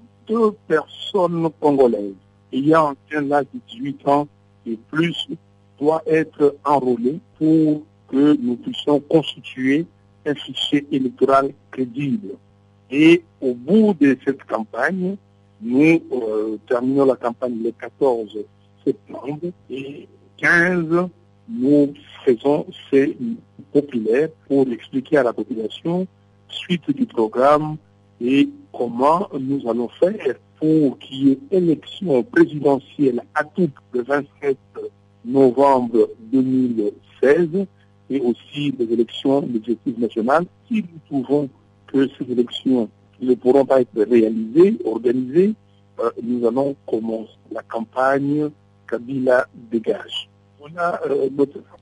personnes 0.68 1.50
congolaises 1.58 2.14
ayant 2.52 2.94
un 3.12 3.32
âge 3.32 3.46
de 3.52 3.58
18 3.70 4.06
ans 4.06 4.28
et 4.68 4.78
plus 4.88 5.26
doit 5.80 6.02
être 6.06 6.54
enrôlée 6.64 7.18
pour 7.40 7.82
que 8.06 8.36
nous 8.40 8.54
puissions 8.54 9.00
constituer 9.00 9.84
un 10.28 10.34
fichier 10.34 10.86
électoral 10.90 11.52
crédible. 11.70 12.34
Et 12.90 13.22
au 13.40 13.54
bout 13.54 13.94
de 14.00 14.16
cette 14.24 14.44
campagne, 14.44 15.16
nous 15.60 16.02
euh, 16.12 16.56
terminons 16.68 17.04
la 17.04 17.16
campagne 17.16 17.58
le 17.62 17.72
14 17.72 18.38
septembre 18.84 19.50
et 19.70 20.08
15, 20.38 21.08
nous 21.48 21.94
faisons 22.24 22.66
ces 22.90 23.16
populaires 23.72 24.28
pour 24.46 24.68
expliquer 24.70 25.18
à 25.18 25.22
la 25.24 25.32
population 25.32 26.06
suite 26.48 26.90
du 26.90 27.06
programme 27.06 27.76
et 28.20 28.48
comment 28.72 29.28
nous 29.38 29.68
allons 29.68 29.88
faire 29.88 30.36
pour 30.58 30.98
qu'il 30.98 31.28
y 31.28 31.32
ait 31.32 31.38
élection 31.50 32.22
présidentielle 32.22 33.22
à 33.34 33.44
tout 33.44 33.70
le 33.92 34.02
27 34.02 34.56
novembre 35.24 36.08
2016 36.32 37.66
et 38.10 38.20
aussi 38.20 38.72
des 38.72 38.92
élections 38.92 39.40
législatives 39.42 40.00
nationales. 40.00 40.46
Si 40.68 40.82
nous 40.82 41.22
pouvons 41.22 41.48
que 41.86 42.08
ces 42.18 42.30
élections 42.30 42.88
ne 43.20 43.34
pourront 43.34 43.64
pas 43.64 43.80
être 43.80 44.02
réalisées, 44.08 44.78
organisées, 44.84 45.54
euh, 46.00 46.10
nous 46.22 46.46
allons 46.46 46.76
commencer 46.86 47.30
la 47.52 47.62
campagne 47.62 48.50
Kabila 48.86 49.46
dégage. 49.70 50.28
Euh, 50.76 51.28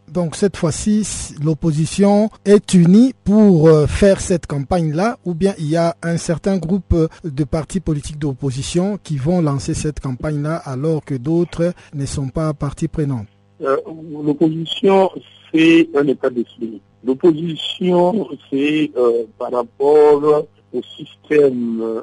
Donc 0.08 0.36
cette 0.36 0.56
fois-ci, 0.56 1.06
l'opposition 1.42 2.30
est 2.44 2.74
unie 2.74 3.14
pour 3.24 3.68
euh, 3.68 3.86
faire 3.86 4.20
cette 4.20 4.46
campagne-là, 4.46 5.18
ou 5.24 5.34
bien 5.34 5.54
il 5.58 5.68
y 5.68 5.76
a 5.76 5.96
un 6.02 6.16
certain 6.16 6.58
groupe 6.58 6.94
de 7.24 7.44
partis 7.44 7.80
politiques 7.80 8.18
d'opposition 8.18 8.98
qui 9.02 9.16
vont 9.16 9.40
lancer 9.40 9.74
cette 9.74 10.00
campagne-là 10.00 10.56
alors 10.56 11.04
que 11.04 11.14
d'autres 11.14 11.72
ne 11.94 12.06
sont 12.06 12.28
pas 12.28 12.52
partis 12.54 12.88
prenantes. 12.88 13.26
L'opposition, 13.60 15.10
c'est 15.56 15.88
un 15.94 16.06
état 16.06 16.30
d'esprit. 16.30 16.80
L'opposition, 17.04 18.28
c'est 18.50 18.90
euh, 18.96 19.24
par 19.38 19.52
rapport 19.52 20.44
au 20.72 20.82
système 20.82 21.80
euh, 21.80 22.02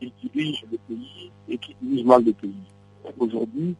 qui 0.00 0.12
dirige 0.22 0.64
le 0.70 0.78
pays 0.88 1.30
et 1.48 1.58
qui 1.58 1.74
dirige 1.80 2.04
mal 2.04 2.24
le 2.24 2.32
pays. 2.32 2.50
Aujourd'hui, 3.18 3.74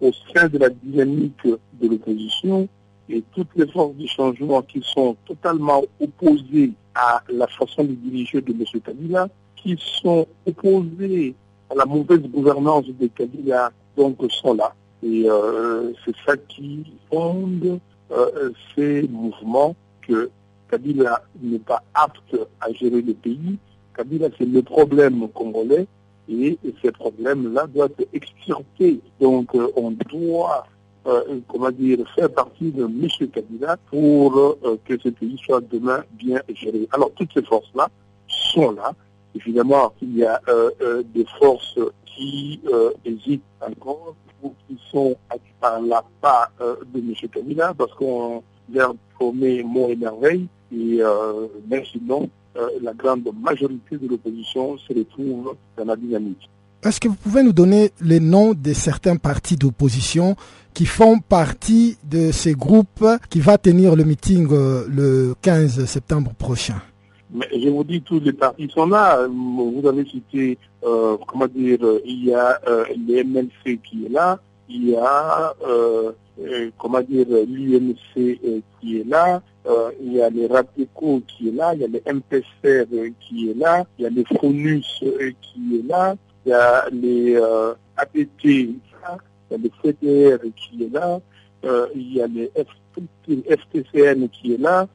au 0.00 0.10
sein 0.34 0.48
de 0.48 0.58
la 0.58 0.70
dynamique 0.70 1.44
de 1.44 1.88
l'opposition 1.88 2.68
et 3.08 3.22
toutes 3.34 3.48
les 3.56 3.66
forces 3.66 3.94
du 3.96 4.08
changement 4.08 4.62
qui 4.62 4.82
sont 4.82 5.14
totalement 5.26 5.82
opposées 6.00 6.72
à 6.94 7.22
la 7.28 7.46
façon 7.48 7.84
de 7.84 7.92
diriger 7.92 8.40
de 8.40 8.52
M. 8.52 8.80
Kabila, 8.80 9.28
qui 9.56 9.76
sont 10.02 10.26
opposées 10.46 11.34
à 11.68 11.74
la 11.74 11.84
mauvaise 11.84 12.22
gouvernance 12.22 12.86
de 12.86 13.06
Kabila, 13.08 13.70
donc 13.96 14.16
sont 14.30 14.54
là. 14.54 14.74
Et 15.02 15.28
euh, 15.28 15.92
c'est 16.04 16.14
ça 16.24 16.36
qui 16.36 16.84
fonde 17.10 17.80
euh, 18.12 18.50
ces 18.74 19.08
mouvements 19.08 19.74
que 20.06 20.30
Kabila 20.70 21.22
n'est 21.40 21.58
pas 21.58 21.82
apte 21.94 22.36
à 22.60 22.70
gérer 22.72 23.00
le 23.00 23.14
pays. 23.14 23.56
Kabila, 23.96 24.28
c'est 24.36 24.44
le 24.44 24.62
problème 24.62 25.28
congolais 25.28 25.86
et 26.28 26.58
ces 26.82 26.92
problèmes-là 26.92 27.66
doivent 27.68 27.92
être 27.98 28.08
extirpés. 28.12 29.00
Donc, 29.20 29.54
euh, 29.54 29.68
on 29.76 29.92
doit, 29.92 30.66
euh, 31.06 31.40
comment 31.48 31.70
dire, 31.70 31.98
faire 32.14 32.30
partie 32.30 32.70
de 32.70 32.84
M. 32.84 33.08
Kabila 33.32 33.78
pour 33.90 34.58
que 34.84 34.98
ce 34.98 35.08
pays 35.08 35.38
soit 35.44 35.62
demain 35.70 36.04
bien 36.12 36.40
géré. 36.54 36.86
Alors, 36.92 37.10
toutes 37.12 37.32
ces 37.32 37.42
forces-là 37.42 37.88
sont 38.28 38.72
là. 38.72 38.92
Évidemment, 39.34 39.94
il 40.02 40.18
y 40.18 40.24
a 40.24 40.40
des 41.14 41.24
forces 41.38 41.78
qui 42.04 42.60
hésitent 43.04 43.42
encore 43.60 44.14
qui 44.68 44.78
sont 44.90 45.16
par 45.60 45.80
la 45.80 46.04
part 46.20 46.50
de 46.60 46.98
M. 46.98 47.14
Kabila 47.32 47.74
parce 47.74 47.92
qu'on 47.94 48.42
leur 48.72 48.94
promet 49.14 49.62
mot 49.62 49.88
et 49.88 49.96
merveille. 49.96 50.46
Et 50.72 50.98
euh, 51.00 51.46
mais 51.68 51.84
sinon, 51.90 52.28
euh, 52.56 52.68
la 52.82 52.92
grande 52.92 53.28
majorité 53.40 53.98
de 53.98 54.08
l'opposition 54.08 54.78
se 54.78 54.92
retrouve 54.92 55.54
dans 55.76 55.84
la 55.84 55.96
dynamique. 55.96 56.48
Est-ce 56.82 56.98
que 56.98 57.08
vous 57.08 57.14
pouvez 57.14 57.42
nous 57.42 57.52
donner 57.52 57.92
les 58.00 58.18
noms 58.18 58.54
de 58.54 58.72
certains 58.72 59.16
partis 59.16 59.56
d'opposition 59.56 60.34
qui 60.74 60.86
font 60.86 61.20
partie 61.20 61.96
de 62.02 62.32
ces 62.32 62.54
groupes 62.54 63.04
qui 63.30 63.40
va 63.40 63.58
tenir 63.58 63.94
le 63.94 64.04
meeting 64.04 64.48
euh, 64.50 64.86
le 64.88 65.34
15 65.42 65.84
septembre 65.84 66.32
prochain? 66.34 66.80
Mais 67.34 67.48
je 67.50 67.68
vous 67.70 67.82
dis, 67.82 68.02
tous 68.02 68.20
les 68.20 68.32
partis 68.32 68.68
sont 68.68 68.86
là. 68.86 69.26
Vous 69.26 69.82
avez 69.86 70.04
cité, 70.04 70.58
euh, 70.84 71.16
comment 71.26 71.46
dire, 71.46 71.78
il 72.04 72.26
y 72.26 72.34
a 72.34 72.60
euh, 72.68 72.84
l'MLC 73.08 73.78
qui 73.82 74.04
est 74.06 74.10
là, 74.10 74.38
il 74.68 74.90
y 74.90 74.96
a, 74.96 75.54
euh, 75.66 76.12
euh, 76.42 76.70
comment 76.78 77.00
dire, 77.00 77.26
l'UMC 77.30 78.38
qui 78.80 79.00
est 79.00 79.08
là, 79.08 79.40
il 80.02 80.12
y 80.12 80.20
a 80.20 80.28
les 80.28 80.46
RAPECO 80.46 81.22
qui 81.26 81.48
est 81.48 81.52
là, 81.52 81.72
il 81.74 81.80
y 81.80 81.84
a 81.84 81.88
les 81.88 82.02
MPSR 82.12 82.84
qui 83.20 83.50
est 83.50 83.54
là, 83.54 83.84
il 83.98 84.02
y 84.02 84.06
a 84.06 84.10
les 84.10 84.24
FONUS 84.38 84.84
qui 85.40 85.78
est 85.78 85.88
là, 85.88 86.16
il 86.44 86.50
y 86.50 86.52
a 86.52 86.86
les 86.92 87.36
APT, 87.96 88.44
il 88.44 88.78
y 89.50 89.54
a 89.54 89.56
les 89.56 89.72
CDR 89.82 90.38
qui 90.56 90.84
est 90.84 90.92
là, 90.92 91.20
il 91.94 92.14
y 92.14 92.20
a 92.20 92.26
les 92.26 92.50
FTCN 92.56 94.28
qui 94.28 94.54
est 94.54 94.58
là, 94.58 94.88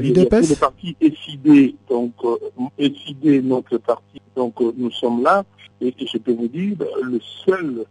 il 0.00 0.16
y 0.16 0.20
a 0.20 0.24
tous 0.26 0.48
les 0.48 0.56
partis 0.56 0.96
SID, 1.00 1.74
donc 1.88 2.12
SID, 2.78 3.44
notre 3.44 3.78
parti, 3.78 4.20
donc 4.36 4.54
nous 4.60 4.90
sommes 4.90 5.22
là, 5.22 5.44
et, 5.80 5.94
je 5.98 6.18
peux 6.18 6.32
vous 6.32 6.48
dire, 6.48 6.76
le 7.02 7.20
seul 7.44 7.84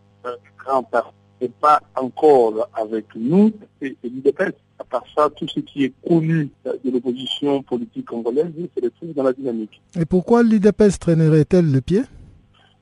grand 0.58 0.84
parti 0.84 1.14
n'est 1.42 1.50
pas 1.50 1.82
encore 1.96 2.68
avec 2.74 3.06
nous, 3.16 3.52
c'est 3.82 3.96
l'UDPS. 4.04 4.54
À 4.80 4.84
part 4.84 5.04
ça, 5.16 5.30
tout 5.36 5.48
ce 5.48 5.60
qui 5.60 5.86
est 5.86 5.94
connu 6.08 6.50
de 6.66 6.92
l'opposition 6.92 7.64
politique 7.64 8.06
congolaise, 8.06 8.52
c'est 8.76 8.84
le 8.84 8.92
truc 8.92 9.14
dans 9.16 9.24
la 9.24 9.34
dynamique. 9.34 9.82
Et 10.00 10.06
pourquoi 10.06 10.44
l'UDPS 10.44 11.00
traînerait-elle 11.00 11.72
le 11.72 11.82
pied? 11.82 12.04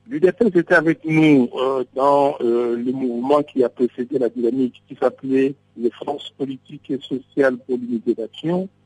L'UDPS 0.08 0.54
était 0.54 0.74
avec 0.74 1.04
nous 1.04 1.48
euh, 1.56 1.82
dans 1.94 2.36
euh, 2.40 2.76
le 2.76 2.92
mouvement 2.92 3.42
qui 3.42 3.64
a 3.64 3.68
précédé 3.68 4.20
la 4.20 4.28
dynamique, 4.28 4.80
qui 4.86 4.94
s'appelait 4.94 5.54
les 5.76 5.90
forces 5.90 6.30
politiques 6.30 6.90
et 6.90 7.00
sociales 7.00 7.56
pour 7.58 7.76
l'unité. 7.76 8.14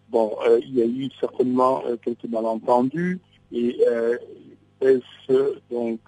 Bon, 0.09 0.35
euh, 0.47 0.59
il 0.63 0.77
y 0.77 0.83
a 0.83 0.87
eu 0.87 1.11
certainement 1.21 1.83
quelques 2.03 2.25
malentendus 2.25 3.21
et 3.53 3.77
l'UDPS 4.81 5.61
donc 5.71 6.01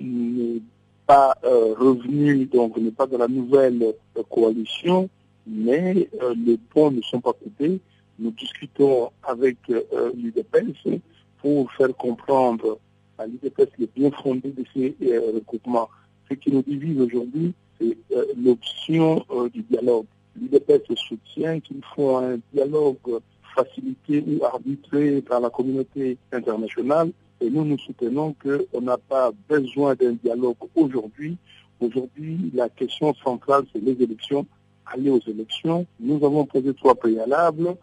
n'est 0.00 0.62
pas 1.06 1.36
revenu, 1.42 2.46
donc 2.46 2.78
n'est 2.78 2.90
pas 2.90 3.06
dans 3.06 3.18
la 3.18 3.28
nouvelle 3.28 3.94
coalition, 4.30 5.10
mais 5.46 6.08
les 6.36 6.56
ponts 6.72 6.90
ne 6.90 7.02
sont 7.02 7.20
pas 7.20 7.32
coupés. 7.34 7.80
Nous 8.18 8.30
discutons 8.30 9.10
avec 9.22 9.58
l'UDPS 9.68 11.00
pour 11.38 11.70
faire 11.72 11.94
comprendre 11.96 12.78
à 13.18 13.26
l'IDPS 13.26 13.70
le 13.78 13.86
bien 13.94 14.10
fondé 14.10 14.50
de 14.50 14.64
ces 14.74 14.96
euh, 15.02 15.32
recoupements. 15.34 15.88
Ce 16.28 16.34
qui 16.34 16.52
nous 16.52 16.62
divise 16.62 17.00
aujourd'hui, 17.00 17.52
c'est 17.80 17.96
euh, 18.12 18.24
l'option 18.42 19.24
euh, 19.30 19.48
du 19.48 19.62
dialogue. 19.62 20.06
L'IDPS 20.40 20.94
soutient 20.96 21.60
qu'il 21.60 21.82
faut 21.94 22.16
un 22.16 22.38
dialogue 22.52 23.20
facilité 23.54 24.24
ou 24.26 24.44
arbitré 24.44 25.20
par 25.20 25.40
la 25.40 25.50
communauté 25.50 26.16
internationale 26.32 27.10
et 27.40 27.50
nous 27.50 27.64
nous 27.64 27.78
soutenons 27.78 28.34
qu'on 28.42 28.80
n'a 28.80 28.96
pas 28.96 29.30
besoin 29.48 29.94
d'un 29.94 30.12
dialogue 30.12 30.56
aujourd'hui. 30.74 31.36
Aujourd'hui, 31.80 32.50
la 32.54 32.68
question 32.70 33.12
centrale, 33.22 33.64
c'est 33.72 33.82
les 33.82 34.00
élections, 34.02 34.46
aller 34.86 35.10
aux 35.10 35.20
élections. 35.26 35.84
Nous 36.00 36.24
avons 36.24 36.46
posé 36.46 36.72
trois 36.72 36.94
préalables 36.94 37.74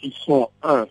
qui 0.00 0.12
sont, 0.24 0.48
un, 0.62 0.86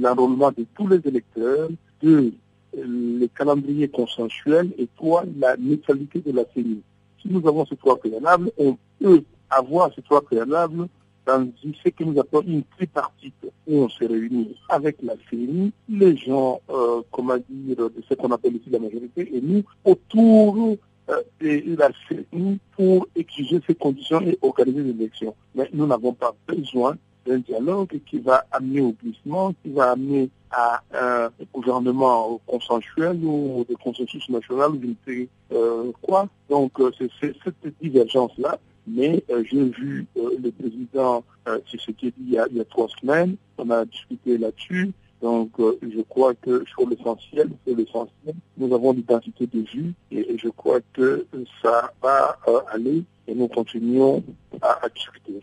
l'enrôlement 0.00 0.52
de 0.52 0.64
tous 0.74 0.86
les 0.86 1.00
électeurs, 1.04 1.68
deux, 2.00 2.32
le 2.76 3.26
calendrier 3.28 3.88
consensuel 3.88 4.72
et 4.78 4.88
trois, 4.96 5.24
la 5.38 5.56
neutralité 5.56 6.20
de 6.20 6.32
la 6.32 6.44
CENI. 6.54 6.82
Si 7.20 7.28
nous 7.28 7.46
avons 7.46 7.66
ces 7.66 7.76
trois 7.76 7.96
préalables, 7.98 8.50
on 8.58 8.76
peut 9.00 9.22
avoir 9.50 9.92
ces 9.94 10.02
trois 10.02 10.22
préalables 10.22 10.88
dans 11.26 11.48
ce 11.62 11.88
que 11.90 12.04
nous 12.04 12.18
appelons 12.18 12.42
une 12.42 12.64
tripartite 12.76 13.34
où 13.66 13.76
on 13.76 13.88
se 13.88 14.04
réunit 14.04 14.56
avec 14.68 14.96
la 15.02 15.14
CENI, 15.28 15.72
les 15.88 16.16
gens, 16.16 16.60
euh, 16.70 17.02
comment 17.10 17.36
dire, 17.48 17.76
de 17.76 18.02
ce 18.08 18.14
qu'on 18.14 18.30
appelle 18.30 18.56
ici 18.56 18.70
la 18.70 18.78
majorité, 18.78 19.28
et 19.36 19.40
nous, 19.40 19.62
autour 19.84 20.76
euh, 21.10 21.22
de 21.40 21.76
la 21.76 21.90
CENI 22.08 22.58
pour 22.76 23.06
exiger 23.14 23.60
ces 23.66 23.74
conditions 23.74 24.20
et 24.22 24.38
organiser 24.42 24.82
l'élection. 24.82 25.34
Mais 25.54 25.68
nous 25.72 25.86
n'avons 25.86 26.14
pas 26.14 26.34
besoin 26.48 26.96
d'un 27.30 27.38
dialogue 27.38 28.00
qui 28.06 28.18
va 28.18 28.44
amener 28.50 28.80
au 28.80 28.92
glissement, 28.92 29.52
qui 29.62 29.70
va 29.70 29.92
amener 29.92 30.30
à 30.50 30.82
un 30.92 31.30
gouvernement 31.54 32.40
consensuel 32.46 33.20
ou 33.22 33.64
de 33.68 33.74
consensus 33.76 34.28
national 34.28 34.70
ou 34.70 34.80
je 35.06 35.26
euh, 35.52 35.92
quoi. 36.02 36.28
Donc 36.48 36.72
euh, 36.80 36.90
c'est 36.98 37.34
cette 37.44 37.80
divergence-là. 37.80 38.58
Mais 38.86 39.22
euh, 39.30 39.44
j'ai 39.48 39.62
vu 39.62 40.06
le 40.16 40.50
président 40.50 41.22
dit 41.46 42.12
il 42.18 42.30
y, 42.30 42.38
a, 42.38 42.46
il 42.50 42.56
y 42.56 42.60
a 42.60 42.64
trois 42.64 42.88
semaines, 43.00 43.36
on 43.58 43.70
a 43.70 43.84
discuté 43.84 44.38
là-dessus. 44.38 44.90
Donc, 45.22 45.50
je 45.58 46.00
crois 46.08 46.32
que 46.34 46.64
sur 46.64 46.88
l'essentiel, 46.88 47.50
c'est 47.66 47.74
l'essentiel. 47.74 48.34
Nous 48.56 48.74
avons 48.74 48.92
l'identité 48.92 49.46
de 49.46 49.60
vue 49.60 49.92
et, 50.10 50.38
je 50.38 50.48
crois 50.48 50.80
que 50.94 51.26
ça 51.60 51.92
va 52.02 52.38
aller 52.72 53.04
et 53.28 53.34
nous 53.34 53.48
continuons 53.48 54.24
à 54.62 54.88
discuter. 54.88 55.42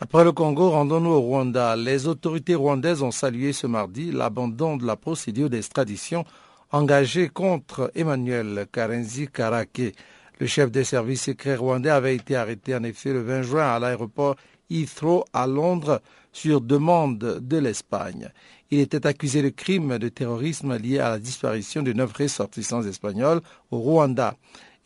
Après 0.00 0.24
le 0.24 0.32
Congo, 0.32 0.70
rendons-nous 0.70 1.10
au 1.10 1.20
Rwanda. 1.20 1.74
Les 1.76 2.06
autorités 2.06 2.54
rwandaises 2.54 3.02
ont 3.02 3.10
salué 3.10 3.52
ce 3.52 3.66
mardi 3.66 4.12
l'abandon 4.12 4.76
de 4.76 4.86
la 4.86 4.96
procédure 4.96 5.50
d'extradition 5.50 6.24
engagée 6.70 7.28
contre 7.28 7.90
Emmanuel 7.94 8.66
Karenzi 8.72 9.28
Karake. 9.28 9.94
Le 10.38 10.46
chef 10.46 10.70
des 10.70 10.84
services 10.84 11.24
secrets 11.24 11.56
rwandais 11.56 11.90
avait 11.90 12.14
été 12.14 12.36
arrêté 12.36 12.76
en 12.76 12.84
effet 12.84 13.12
le 13.12 13.22
20 13.22 13.42
juin 13.42 13.66
à 13.66 13.78
l'aéroport 13.78 14.36
Heathrow 14.70 15.24
à 15.32 15.46
Londres 15.46 16.00
sur 16.32 16.60
demande 16.60 17.40
de 17.40 17.56
l'Espagne. 17.56 18.30
Il 18.70 18.80
était 18.80 19.06
accusé 19.06 19.42
de 19.42 19.48
crimes 19.48 19.98
de 19.98 20.08
terrorisme 20.08 20.76
liés 20.76 20.98
à 20.98 21.10
la 21.10 21.18
disparition 21.18 21.82
de 21.82 21.92
neuf 21.92 22.12
ressortissants 22.12 22.82
espagnols 22.82 23.40
au 23.70 23.78
Rwanda. 23.78 24.36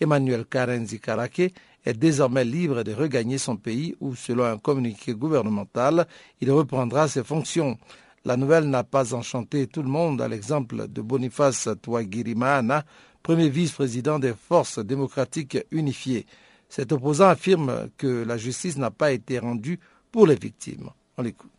Emmanuel 0.00 0.44
Karenzi 0.46 1.00
Karake 1.00 1.52
est 1.84 1.94
désormais 1.94 2.44
libre 2.44 2.82
de 2.82 2.92
regagner 2.92 3.38
son 3.38 3.56
pays 3.56 3.96
où, 4.00 4.14
selon 4.14 4.44
un 4.44 4.58
communiqué 4.58 5.14
gouvernemental, 5.14 6.06
il 6.40 6.50
reprendra 6.50 7.08
ses 7.08 7.24
fonctions. 7.24 7.76
La 8.24 8.36
nouvelle 8.36 8.70
n'a 8.70 8.84
pas 8.84 9.14
enchanté 9.14 9.66
tout 9.66 9.82
le 9.82 9.88
monde, 9.88 10.22
à 10.22 10.28
l'exemple 10.28 10.86
de 10.86 11.02
Boniface 11.02 11.68
Touagirimana, 11.82 12.84
premier 13.22 13.48
vice-président 13.48 14.20
des 14.20 14.34
forces 14.34 14.78
démocratiques 14.78 15.58
unifiées. 15.72 16.26
Cet 16.74 16.90
opposant 16.90 17.28
affirme 17.28 17.90
que 17.98 18.24
la 18.24 18.38
justice 18.38 18.78
n'a 18.78 18.90
pas 18.90 19.12
été 19.12 19.38
rendue 19.38 19.78
pour 20.10 20.26
les 20.26 20.36
victimes. 20.36 20.88
On 21.18 21.22
l'écoute. 21.22 21.50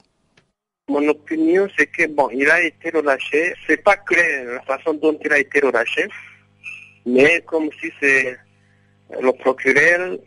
Mon 0.89 1.07
opinion, 1.07 1.67
c'est 1.77 1.85
que 1.85 2.07
bon, 2.07 2.31
il 2.31 2.49
a 2.49 2.63
été 2.63 2.89
relâché. 2.89 3.53
C'est 3.67 3.83
pas 3.83 3.95
clair 3.95 4.45
la 4.55 4.61
façon 4.61 4.95
dont 4.95 5.15
il 5.23 5.31
a 5.31 5.37
été 5.37 5.59
relâché, 5.59 6.07
mais 7.05 7.43
comme 7.45 7.69
si 7.79 7.91
c'est 7.99 8.35
le 9.21 9.31
procureur 9.33 10.17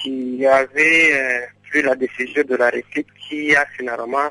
qui 0.00 0.46
avait 0.46 1.14
euh, 1.14 1.46
pris 1.68 1.82
la 1.82 1.96
décision 1.96 2.44
de 2.44 2.54
l'arrêter, 2.54 3.04
qui 3.28 3.56
a 3.56 3.66
finalement 3.76 4.30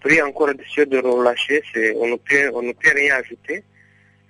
pris 0.00 0.20
encore 0.20 0.48
la 0.48 0.52
décision 0.52 0.84
de 0.84 0.98
relâcher, 0.98 1.62
on 1.96 2.08
ne 2.08 2.16
peut, 2.16 2.50
on 2.52 2.60
ne 2.60 2.72
peut 2.72 2.92
rien 2.94 3.14
ajouter. 3.14 3.64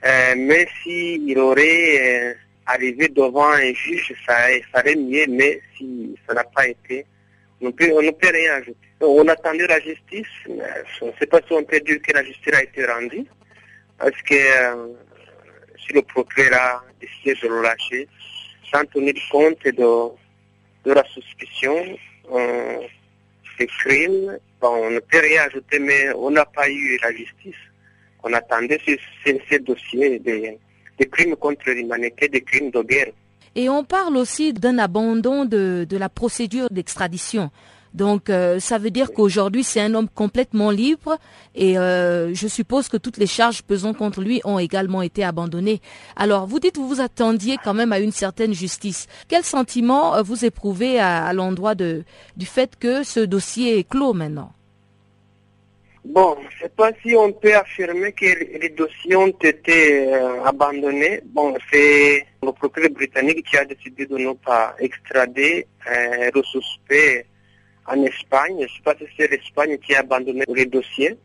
Euh, 0.05 0.35
mais 0.37 0.69
s'il 0.85 1.37
aurait 1.37 2.37
arrivé 2.67 3.09
devant 3.09 3.51
un 3.51 3.73
juge, 3.73 4.15
ça, 4.27 4.35
serait 4.75 4.97
mieux, 4.97 5.27
mais 5.29 5.61
si 5.77 6.15
ça 6.27 6.35
n'a 6.35 6.45
pas 6.45 6.69
été, 6.69 7.05
On, 7.61 7.67
on 7.67 8.03
ne 8.03 8.11
peut 8.11 8.31
rien 8.33 8.55
ajouter. 8.55 8.77
On 9.01 9.27
attendait 9.29 9.67
la 9.67 9.81
justice, 9.81 10.35
mais 10.49 10.65
je 10.99 11.05
ne 11.07 11.13
sais 11.19 11.27
pas 11.27 11.41
si 11.47 11.53
on 11.53 11.63
peut 11.65 11.81
dire 11.81 12.01
que 12.03 12.13
la 12.13 12.25
justice 12.25 12.55
a 12.55 12.63
été 12.63 12.85
rendue, 12.87 13.27
parce 13.99 14.21
que 14.23 14.35
euh, 14.35 14.89
si 15.79 15.93
le 15.93 16.03
procureur 16.03 16.55
a 16.55 16.85
décidé 17.01 17.35
de 17.43 17.49
le 17.49 17.63
lâcher, 17.63 18.09
sans 18.73 18.85
tenir 18.87 19.15
compte 19.31 19.63
de, 19.65 20.09
de 20.85 20.93
la 20.93 21.05
suspicion 21.05 21.77
euh, 22.33 22.81
des 23.59 23.69
on 24.63 24.91
ne 24.91 24.99
peut 24.99 25.21
rien 25.21 25.43
ajouter, 25.43 25.79
mais 25.79 26.13
on 26.15 26.31
n'a 26.31 26.45
pas 26.45 26.69
eu 26.69 26.99
la 27.03 27.13
justice. 27.13 27.63
On 28.23 28.33
attendait 28.33 28.81
ces, 28.85 28.99
ces, 29.25 29.41
ces 29.49 29.59
dossiers 29.59 30.19
des, 30.19 30.59
des 30.99 31.09
crimes 31.09 31.37
contre 31.37 31.71
l'humanité, 31.71 32.29
des 32.29 32.43
crimes 32.43 32.71
de 32.71 32.83
guerre. 32.83 33.13
Et 33.57 33.69
on 33.69 33.85
parle 33.85 34.17
aussi 34.17 34.53
d'un 34.53 34.79
abandon 34.79 35.45
de, 35.45 35.87
la 35.91 36.09
procédure 36.09 36.69
d'extradition. 36.71 37.51
Donc 37.93 38.29
euh, 38.29 38.59
ça 38.59 38.77
veut 38.77 38.91
dire 38.91 39.13
qu'aujourd'hui 39.13 39.63
c'est 39.63 39.81
un 39.81 39.95
homme 39.95 40.09
complètement 40.09 40.73
libre 40.73 41.17
et 41.55 41.79
euh, 41.79 42.35
je 42.35 42.49
suppose 42.49 42.89
que 42.89 42.97
toutes 42.97 43.19
les 43.19 43.29
charges 43.29 43.63
pesant 43.63 43.95
contre 43.95 44.21
lui 44.21 44.41
ont 44.43 44.59
également 44.59 45.01
été 45.01 45.23
abandonnées. 45.23 45.81
Alors 46.17 46.49
vous 46.49 46.59
dites 46.59 46.75
que 46.75 46.81
vous 46.81 46.89
vous 46.89 47.01
attendiez 47.01 47.57
quand 47.63 47.73
même 47.73 47.93
à 47.93 48.01
une 48.01 48.11
certaine 48.11 48.53
justice. 48.53 49.07
Quel 49.29 49.45
sentiment 49.45 50.17
euh, 50.17 50.23
vous 50.23 50.45
éprouvez 50.45 50.99
à, 50.99 51.33
l'endroit 51.33 51.77
du 51.77 52.05
fait 52.41 52.75
que 52.75 53.05
ce 53.05 53.21
dossier 53.21 53.79
est 53.79 53.89
clos 53.89 54.13
maintenant? 54.13 54.51
Bon, 56.05 56.37
je 56.51 56.57
ne 56.57 56.61
sais 56.61 56.75
pas 56.77 56.91
si 57.03 57.17
on 57.17 57.33
peut 57.33 57.57
affirmer 57.57 58.13
que 58.13 58.27
les 58.61 58.69
dossiers 58.69 59.17
ont 59.17 59.29
été 59.41 60.13
euh, 60.13 60.45
abandonnés. 60.45 61.23
Bon, 61.25 61.57
c'est 61.73 62.27
le 62.43 62.53
procureur 62.53 62.91
britannique 62.91 63.47
qui 63.47 63.57
a 63.57 63.65
décidé 63.65 64.05
de 64.05 64.19
ne 64.19 64.35
pas 64.35 64.77
extrader 64.81 65.67
euh, 65.91 66.31
le 66.35 66.43
suspect 66.43 67.27
en 67.87 68.03
Espagne. 68.05 68.57
Je 68.59 68.63
ne 68.65 68.69
sais 68.69 68.83
pas 68.85 68.95
si 68.97 69.05
c'est 69.17 69.31
l'Espagne 69.31 69.79
qui 69.79 69.95
a 69.95 70.01
abandonné 70.01 70.45
les 70.49 70.67
dossiers. 70.67 71.17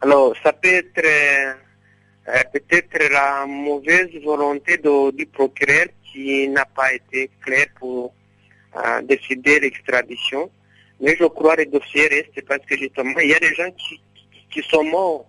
Alors, 0.00 0.34
ça 0.42 0.54
peut 0.54 0.68
être 0.68 1.04
euh, 1.04 2.42
peut-être 2.54 3.12
la 3.12 3.44
mauvaise 3.44 4.08
volonté 4.24 4.78
du 4.78 5.26
procureur 5.26 5.88
qui 6.10 6.48
n'a 6.48 6.64
pas 6.64 6.94
été 6.94 7.28
clair 7.44 7.66
pour 7.78 8.14
décider 9.02 9.60
l'extradition. 9.60 10.50
Mais 11.02 11.16
je 11.18 11.24
crois 11.24 11.56
que 11.56 11.62
les 11.62 11.66
dossiers 11.66 12.08
restent 12.08 12.46
parce 12.48 12.64
que 12.64 12.78
justement, 12.78 13.18
il 13.18 13.28
y 13.28 13.34
a 13.34 13.38
des 13.38 13.54
gens 13.54 13.70
qui, 13.72 14.00
qui 14.52 14.62
sont 14.68 14.84
morts. 14.84 15.26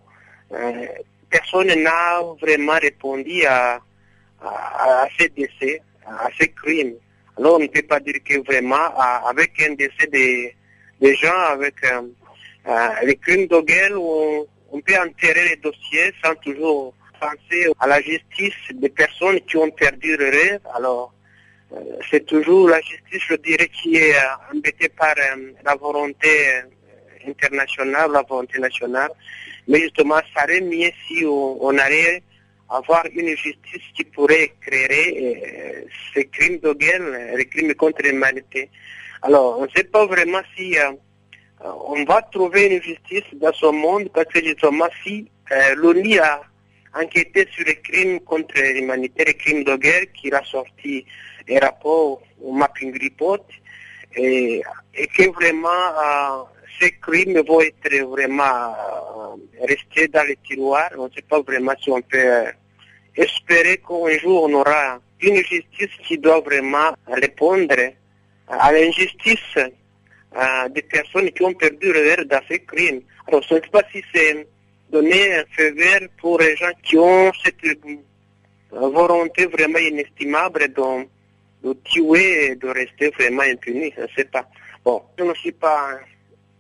Euh, 0.52 0.86
personne 1.30 1.74
n'a 1.82 2.22
vraiment 2.42 2.78
répondu 2.80 3.44
à, 3.46 3.80
à, 4.42 5.08
ces 5.18 5.30
décès, 5.30 5.82
à 6.06 6.28
ces 6.40 6.50
crimes. 6.50 6.96
Alors 7.38 7.56
on 7.56 7.60
ne 7.60 7.68
peut 7.68 7.82
pas 7.82 8.00
dire 8.00 8.22
que 8.24 8.40
vraiment, 8.46 8.96
avec 9.28 9.52
un 9.62 9.74
décès 9.74 10.08
des, 10.12 10.56
gens, 11.16 11.42
avec 11.50 11.76
euh, 11.86 12.02
euh, 12.68 12.90
les 13.04 13.16
crimes 13.16 13.48
de 13.48 13.96
on, 13.96 14.46
on 14.72 14.82
peut 14.82 14.96
enterrer 14.96 15.50
les 15.50 15.56
dossiers 15.56 16.14
sans 16.24 16.36
toujours 16.36 16.94
penser 17.20 17.72
à 17.80 17.88
la 17.88 18.02
justice 18.02 18.54
des 18.74 18.90
personnes 18.90 19.40
qui 19.42 19.58
ont 19.58 19.72
perdu 19.72 20.16
le 20.18 20.26
rêve. 20.26 20.62
Alors, 20.76 21.14
c'est 22.12 22.26
toujours 22.26 22.70
la 22.70 22.80
justice, 22.82 23.24
je 23.30 23.36
dirais, 23.36 23.70
qui 23.70 23.96
est 23.96 24.16
embêtée 24.54 24.90
par 24.90 25.16
la 25.66 25.76
volonté 25.76 26.62
internationale, 27.28 28.12
la 28.12 28.22
volonté 28.24 28.60
nationale. 28.60 29.12
Mais 29.68 29.82
justement, 29.82 30.20
ça 30.34 30.44
serait 30.44 30.62
mieux 30.62 30.92
si 31.08 31.26
on, 31.26 31.64
on 31.64 31.78
allait 31.78 32.22
avoir 32.70 33.06
une 33.14 33.30
justice 33.36 33.84
qui 33.96 34.04
pourrait 34.04 34.54
créer 34.62 35.86
ces 36.14 36.26
crimes 36.26 36.60
de 36.60 36.74
guerre, 36.74 37.02
les 37.36 37.46
crimes 37.46 37.74
contre 37.76 38.02
l'humanité. 38.04 38.70
Alors, 39.22 39.60
on 39.60 39.64
ne 39.64 39.70
sait 39.76 39.84
pas 39.84 40.06
vraiment 40.06 40.42
si 40.56 40.76
on 41.62 42.04
va 42.04 42.22
trouver 42.24 42.66
une 42.66 42.82
justice 42.82 43.24
dans 43.34 43.54
ce 43.54 43.68
monde 43.68 44.10
parce 44.14 44.28
que 44.28 44.44
justement, 44.44 44.88
si 45.04 45.30
l'ONU 45.76 46.20
a 46.20 46.42
enquêté 46.96 47.48
sur 47.52 47.66
les 47.66 47.80
crimes 47.80 48.20
contre 48.22 48.60
l'humanité, 48.60 49.24
les 49.26 49.34
crimes 49.34 49.64
de 49.64 49.76
guerre, 49.76 50.12
qu'il 50.14 50.34
a 50.34 50.44
sorti 50.44 51.06
un 51.50 51.60
rapport 51.60 52.22
au 52.42 52.52
mapping 52.54 52.94
report, 53.02 53.46
et, 54.16 54.62
et 54.94 55.08
que 55.08 55.30
vraiment 55.32 55.70
euh, 55.70 56.44
ces 56.80 56.92
crimes 56.92 57.42
vont 57.48 57.62
être 57.62 58.06
vraiment 58.06 58.44
euh, 58.44 59.66
restés 59.68 60.08
dans 60.08 60.26
les 60.28 60.38
tiroirs. 60.38 60.92
On 60.98 61.08
ne 61.08 61.14
sait 61.14 61.22
pas 61.22 61.42
vraiment 61.42 61.74
si 61.82 61.90
on 61.92 62.02
peut 62.02 62.18
euh, 62.18 62.52
espérer 63.16 63.78
qu'un 63.78 64.18
jour 64.20 64.44
on 64.44 64.54
aura 64.54 65.00
une 65.22 65.38
justice 65.38 65.96
qui 66.08 66.18
doit 66.18 66.42
vraiment 66.42 66.94
répondre 67.08 67.76
à 68.48 68.72
l'injustice 68.72 69.58
des 70.72 70.82
personnes 70.82 71.30
qui 71.32 71.44
ont 71.44 71.54
perdu 71.54 71.94
le 71.94 72.02
verre 72.02 72.26
dans 72.26 72.42
ces 72.50 72.60
crimes. 72.60 73.02
Alors 73.28 73.42
je 73.44 73.56
ne 73.56 73.62
sais 73.62 73.70
pas 73.70 73.84
si 73.92 74.04
c'est 74.14 74.48
donner 74.92 75.36
un 75.36 75.44
feu 75.56 75.74
vert 75.74 76.08
pour 76.20 76.40
les 76.40 76.56
gens 76.56 76.72
qui 76.84 76.98
ont 76.98 77.32
cette 77.44 77.56
volonté 78.72 79.46
vraiment 79.46 79.80
inestimable 79.80 80.74
de, 80.74 81.08
de 81.64 81.74
tuer 81.84 82.46
et 82.46 82.56
de 82.56 82.68
rester 82.68 83.10
vraiment 83.12 83.44
impunis. 83.44 83.94
Je 83.96 84.02
ne 84.02 84.08
sais 84.16 84.26
pas. 84.26 84.48
Bon, 84.84 85.02
je 85.18 85.24
ne 85.24 85.34
suis 85.36 85.52
pas 85.52 86.00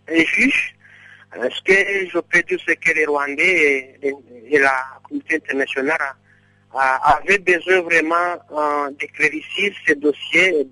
un 0.09 0.23
juge. 0.23 0.75
Ce 1.33 1.61
que 1.63 1.73
je 2.09 2.19
peux 2.19 2.41
dire, 2.43 2.59
c'est 2.65 2.75
que 2.75 2.93
les 2.93 3.05
Rwandais 3.05 3.97
et, 4.01 4.59
la 4.59 4.99
communauté 5.03 5.35
internationale 5.35 6.15
avaient 6.73 7.39
besoin 7.39 7.81
vraiment 7.81 8.35
euh, 8.51 8.89
d'éclaircir 8.99 9.73
ces 9.85 9.95
dossiers 9.95 10.67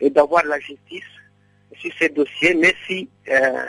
et 0.00 0.10
d'avoir 0.10 0.44
la 0.44 0.58
justice 0.60 1.04
sur 1.78 1.90
ces 1.98 2.08
dossiers, 2.08 2.54
mais 2.54 2.74
si, 2.86 3.08
euh, 3.28 3.66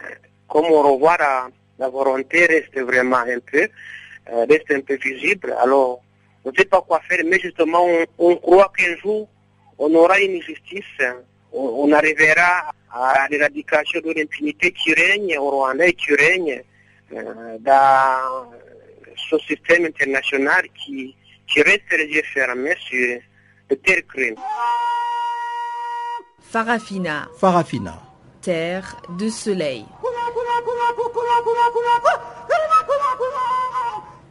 comme 0.48 0.66
on 0.66 0.82
revoit 0.94 1.18
la, 1.18 1.90
volonté 1.90 2.46
reste 2.46 2.80
vraiment 2.80 3.18
un 3.18 3.40
peu, 3.40 3.68
euh, 4.32 4.46
reste 4.50 4.72
un 4.72 4.82
peu 4.82 4.96
visible. 4.96 5.54
Alors, 5.62 6.02
on 6.44 6.52
ne 6.52 6.56
sait 6.56 6.66
pas 6.66 6.82
quoi 6.82 7.02
faire, 7.10 7.24
mais 7.26 7.40
justement, 7.40 7.86
on, 7.86 8.06
on 8.18 8.36
croit 8.38 8.72
qu'un 8.78 8.96
jour, 8.98 9.28
on 9.78 9.94
aura 9.96 10.20
une 10.20 10.42
justice, 10.42 10.84
on, 11.52 11.90
on 11.90 11.92
arrivera 11.92 12.70
à 12.70 12.72
l'éradication 13.30 14.00
de 14.02 14.14
l'impunité 14.14 14.72
qui 14.72 14.94
règne 14.94 15.38
au 15.38 15.50
Rwanda 15.50 15.86
et 15.86 15.94
qui 15.94 16.14
règne 16.16 16.64
euh, 17.14 17.58
dans 17.60 18.50
ce 19.30 19.38
système 19.40 19.86
international 19.86 20.66
qui, 20.74 21.16
qui 21.48 21.62
reste 21.62 21.92
les 21.92 22.08
yeux 22.08 22.24
fermés 22.34 22.76
sur 22.80 23.20
de 23.70 23.76
tels 23.76 24.04
crimes. 24.06 24.36
Farafina. 26.52 27.28
Farafina. 27.38 28.02
Terre 28.42 28.96
de 29.18 29.30
soleil. 29.30 29.86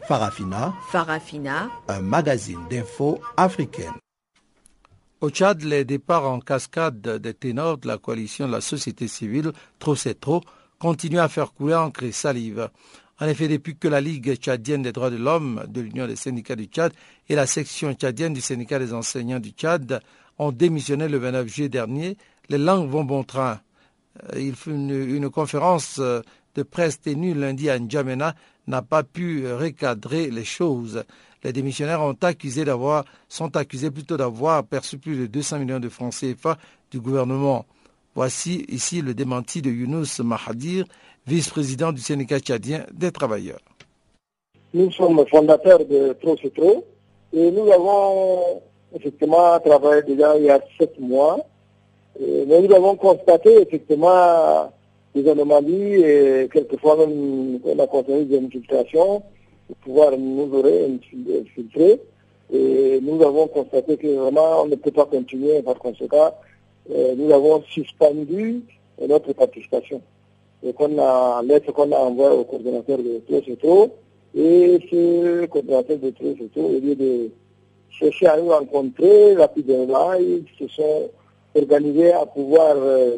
Farafina. 0.09 0.73
Farafina. 0.91 1.71
Un 1.89 2.01
magazine 2.01 2.67
d'infos 2.71 3.21
africaine. 3.37 4.04
Au 5.25 5.31
Tchad, 5.31 5.63
les 5.63 5.87
départs 5.87 6.31
en 6.31 6.39
cascade 6.39 7.01
des 7.01 7.33
ténors 7.33 7.79
de 7.79 7.89
la 7.89 7.97
coalition 7.97 8.47
de 8.47 8.53
la 8.53 8.61
société 8.61 9.09
civile, 9.09 9.53
Trop 9.79 9.95
c'est 9.95 10.21
trop, 10.21 10.43
continuent 10.79 11.21
à 11.21 11.31
faire 11.31 11.55
couler 11.55 11.77
encre 11.77 12.03
et 12.03 12.13
salive. 12.13 12.69
En 13.19 13.27
effet, 13.27 13.49
depuis 13.49 13.75
que 13.75 13.89
la 13.89 14.03
Ligue 14.03 14.35
tchadienne 14.35 14.83
des 14.83 14.93
droits 14.93 15.09
de 15.09 15.17
l'homme 15.17 15.65
de 15.67 15.81
l'Union 15.81 16.07
des 16.07 16.17
syndicats 16.17 16.57
du 16.57 16.67
Tchad 16.67 16.93
et 17.31 17.37
la 17.37 17.47
section 17.47 17.95
tchadienne 17.95 18.35
du 18.35 18.43
syndicat 18.43 18.79
des 18.79 18.93
enseignants 18.93 19.41
du 19.41 19.53
Tchad 19.53 20.03
ont 20.37 20.53
démissionné 20.53 21.09
le 21.09 21.17
29 21.17 21.49
juillet 21.49 21.69
dernier, 21.71 22.19
les 22.51 22.59
langues 22.59 22.91
vont 22.91 23.05
bon 23.05 23.25
train. 23.25 23.63
Il 24.37 24.55
fut 24.55 24.73
une, 24.73 24.91
une 24.91 25.31
conférence 25.31 25.99
de 26.55 26.63
presse 26.63 27.01
tenue 27.01 27.33
lundi 27.33 27.71
à 27.71 27.79
N'Djamena 27.79 28.35
n'a 28.67 28.83
pas 28.83 29.03
pu 29.03 29.51
recadrer 29.51 30.31
les 30.31 30.45
choses. 30.45 31.03
Les 31.45 31.53
démissionnaires 31.53 32.01
sont 33.29 33.57
accusés 33.57 33.91
plutôt 33.91 34.17
d'avoir 34.17 34.65
perçu 34.65 34.97
plus 34.97 35.17
de 35.17 35.27
200 35.27 35.59
millions 35.59 35.79
de 35.79 35.91
francs 35.91 36.15
CFA 36.15 36.57
du 36.91 37.01
gouvernement. 37.01 37.67
Voici 38.15 38.65
ici 38.69 39.03
le 39.03 39.13
démenti 39.13 39.61
de 39.61 39.71
Younous 39.71 40.23
Mahadir, 40.23 40.87
vice-président 41.27 41.93
du 41.93 42.01
syndicat 42.01 42.39
tchadien 42.39 42.87
des 42.93 43.13
travailleurs. 43.13 43.59
Nous 44.73 44.91
sommes 44.93 45.23
fondateurs 45.27 45.85
de 45.85 46.15
Trop 46.15 46.37
et 47.35 47.51
nous 47.51 47.71
avons 47.71 48.63
effectivement 48.95 49.61
travaillé 49.61 50.03
déjà 50.03 50.39
il 50.39 50.45
y 50.45 50.51
a 50.51 50.61
sept 50.79 50.99
mois. 50.99 51.39
Et 52.19 52.47
nous 52.47 52.75
avons 52.75 52.97
constaté 52.97 53.61
effectivement 53.61 54.73
des 55.15 55.29
anomalies 55.29 55.95
et 55.95 56.49
quelquefois 56.51 56.97
même 56.97 57.61
on 57.65 57.79
a 57.79 57.87
constaté 57.87 58.25
des 58.25 58.39
infiltrations 58.39 59.23
pour 59.67 59.77
pouvoir 59.77 60.13
nous 60.17 60.51
infiltré. 60.57 62.01
Et 62.53 63.01
nous 63.03 63.23
avons 63.23 63.47
constaté 63.49 63.97
que 63.97 64.07
vraiment 64.07 64.63
on 64.63 64.67
ne 64.67 64.77
peut 64.77 64.91
pas 64.91 65.07
continuer 65.07 65.63
par 65.63 65.77
conséquent. 65.79 66.35
Euh, 66.91 67.15
nous 67.17 67.31
avons 67.33 67.63
suspendu 67.63 68.63
notre 69.01 69.33
participation. 69.33 70.03
Et 70.63 70.73
qu'on 70.73 70.99
a, 70.99 71.43
lettre 71.43 71.73
qu'on 71.73 71.91
a 71.93 71.97
envoyée 71.97 72.39
au 72.39 72.45
coordonnateur 72.45 72.99
de 72.99 73.55
Trop 73.57 73.89
et 74.35 74.79
ce 74.91 75.47
coordonnateur 75.47 75.99
de 75.99 76.11
Trop 76.11 76.67
au 76.67 76.81
lieu 76.81 76.95
de 76.95 77.31
chercher 77.91 78.27
à 78.27 78.41
nous 78.41 78.49
rencontrer 78.49 79.35
rapidement, 79.35 80.15
ils 80.15 80.45
se 80.59 80.69
sont 80.69 81.11
organisés 81.55 82.13
à 82.13 82.27
pouvoir 82.27 82.75
euh, 82.77 83.17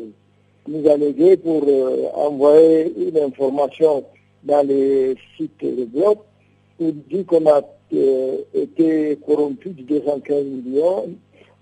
nous 0.68 0.88
a 0.88 0.96
légué 0.96 1.37
pour 1.37 1.64
euh, 1.66 2.06
envoyer 2.14 2.92
une 2.96 3.18
information 3.18 4.04
dans 4.44 4.66
les 4.66 5.16
sites 5.37 5.64
de 5.64 5.85
blog 5.85 6.18
pour 6.79 6.93
dire 6.93 7.27
qu'on 7.27 7.47
a 7.47 7.62
euh, 7.95 8.39
été 8.55 9.19
corrompu 9.27 9.71
de 9.71 9.83
215 9.83 10.45
millions 10.45 11.09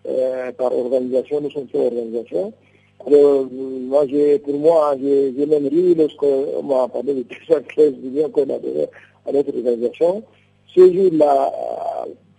euh, 0.06 0.52
par 0.52 0.76
organisation, 0.76 1.40
nous 1.40 1.50
sommes 1.50 1.66
une 1.72 1.80
organisation. 1.80 2.52
Alors, 3.06 3.46
moi, 3.52 4.04
pour 4.44 4.54
moi, 4.58 4.94
j'ai 5.00 5.46
même 5.46 5.66
ri 5.66 5.94
lorsqu'on 5.94 6.62
m'a 6.62 6.88
parlé 6.88 7.14
de 7.14 7.22
215 7.22 7.94
millions 8.02 8.30
qu'on 8.30 8.42
a 8.44 8.58
donné 8.58 8.86
à 9.26 9.32
notre 9.32 9.54
organisation. 9.54 10.22
Ce 10.74 10.80
jour-là, 10.80 11.52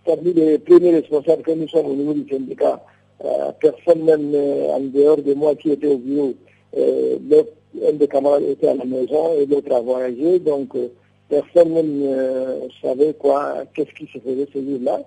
parmi 0.04 0.32
les 0.32 0.58
premiers 0.58 0.92
responsables 0.92 1.42
que 1.42 1.52
nous 1.52 1.68
sommes 1.68 1.86
au 1.86 1.94
niveau 1.94 2.14
du 2.14 2.28
syndicat, 2.28 2.82
euh, 3.24 3.50
personne 3.60 4.04
même 4.04 4.32
euh, 4.34 4.68
en 4.72 4.80
dehors 4.80 5.16
de 5.16 5.34
moi 5.34 5.54
qui 5.54 5.70
était 5.70 5.86
au 5.86 5.98
bureau, 5.98 6.34
euh, 6.76 7.18
un 7.86 7.92
des 7.92 8.08
camarades 8.08 8.44
était 8.44 8.68
à 8.68 8.74
la 8.74 8.84
maison 8.84 9.32
et 9.38 9.46
l'autre 9.46 9.72
a 9.74 9.80
voyagé, 9.80 10.38
donc 10.38 10.74
personne 11.28 11.72
ne 11.74 12.68
savait 12.82 13.14
quoi, 13.14 13.64
qu'est-ce 13.74 13.92
qui 13.94 14.10
se 14.12 14.18
faisait 14.18 14.46
ce 14.52 14.58
jour-là. 14.58 15.00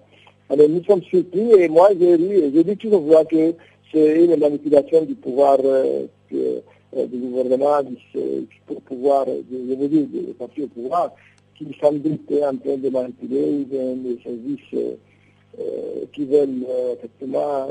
Alors 0.49 0.67
nous 0.67 0.83
sommes 0.83 1.03
surpris 1.03 1.51
et 1.57 1.69
moi 1.69 1.89
j'ai 1.99 2.17
dit, 2.17 2.51
j'ai 2.53 2.63
dit 2.63 2.77
toujours 2.77 3.27
que 3.29 3.53
c'est 3.91 4.23
une 4.25 4.35
manipulation 4.35 5.03
du 5.03 5.15
pouvoir 5.15 5.57
du 5.61 7.17
gouvernement, 7.17 7.83
du, 7.83 7.97
pouvoir, 8.85 9.25
je 9.27 9.75
veux 9.75 9.87
dire, 9.87 10.07
du 10.07 10.33
parti 10.33 10.63
au 10.63 10.67
pouvoir, 10.67 11.11
qui 11.55 11.65
être 11.65 12.43
en 12.43 12.57
train 12.57 12.77
de 12.77 12.89
manipuler 12.89 13.65
des 13.69 14.19
services 14.23 14.97
qui 16.13 16.25
veulent 16.25 16.65
effectivement 16.93 17.67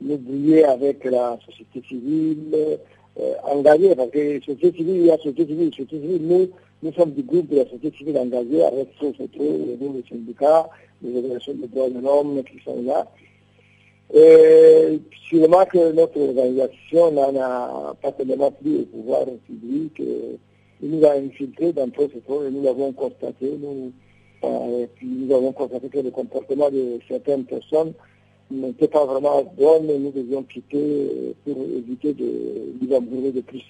nous 0.00 0.18
brouiller 0.18 0.64
avec 0.64 1.04
la 1.04 1.38
société 1.46 1.82
civile 1.88 2.78
euh, 3.20 3.34
engagée, 3.44 3.94
parce 3.94 4.10
que 4.10 4.40
société 4.40 4.78
civile, 4.78 4.96
il 4.96 5.06
y 5.06 5.10
a 5.10 5.16
société 5.16 5.46
civile, 5.46 5.70
société 5.70 6.00
civile, 6.00 6.22
nous, 6.22 6.48
nous 6.84 6.92
sommes 6.92 7.12
du 7.12 7.22
groupe 7.22 7.48
de 7.48 7.56
la 7.56 7.64
société 7.64 7.96
civile 7.96 8.18
engagée 8.18 8.62
avec 8.62 8.88
SOSOTRO, 9.00 9.76
nous, 9.80 9.94
les 9.94 10.04
syndicats, 10.06 10.68
les 11.02 11.16
organisations 11.16 11.54
de 11.54 11.66
droits 11.66 11.88
de 11.88 11.98
l'homme 11.98 12.42
qui 12.44 12.62
sont 12.62 12.82
là. 12.82 13.10
Et 14.12 15.00
sûrement 15.26 15.64
que 15.64 15.92
notre 15.92 16.20
organisation 16.20 17.10
n'en 17.10 17.34
a 17.40 17.96
pas 18.02 18.12
tellement 18.12 18.50
plus 18.50 18.80
au 18.80 18.84
pouvoir 18.84 19.24
public. 19.46 20.02
Il 20.82 20.90
nous 20.90 21.06
a 21.06 21.12
infiltrés 21.14 21.72
dans 21.72 21.88
tout 21.88 22.02
ce 22.12 22.46
et 22.46 22.50
nous 22.50 22.62
l'avons 22.62 22.92
constaté. 22.92 23.56
Nous, 23.58 23.90
euh, 24.44 24.86
nous 25.02 25.34
avons 25.34 25.52
constaté 25.52 25.88
que 25.88 26.00
le 26.00 26.10
comportement 26.10 26.70
de 26.70 26.98
certaines 27.08 27.44
personnes 27.44 27.94
n'était 28.50 28.88
pas 28.88 29.06
vraiment 29.06 29.42
bonne 29.56 29.88
et 29.88 29.98
nous 29.98 30.10
devions 30.10 30.42
quitter 30.42 31.34
pour 31.46 31.56
éviter 31.62 32.12
de 32.12 32.74
nous 32.78 32.94
embrouiller 32.94 33.32
de 33.32 33.40
plus. 33.40 33.64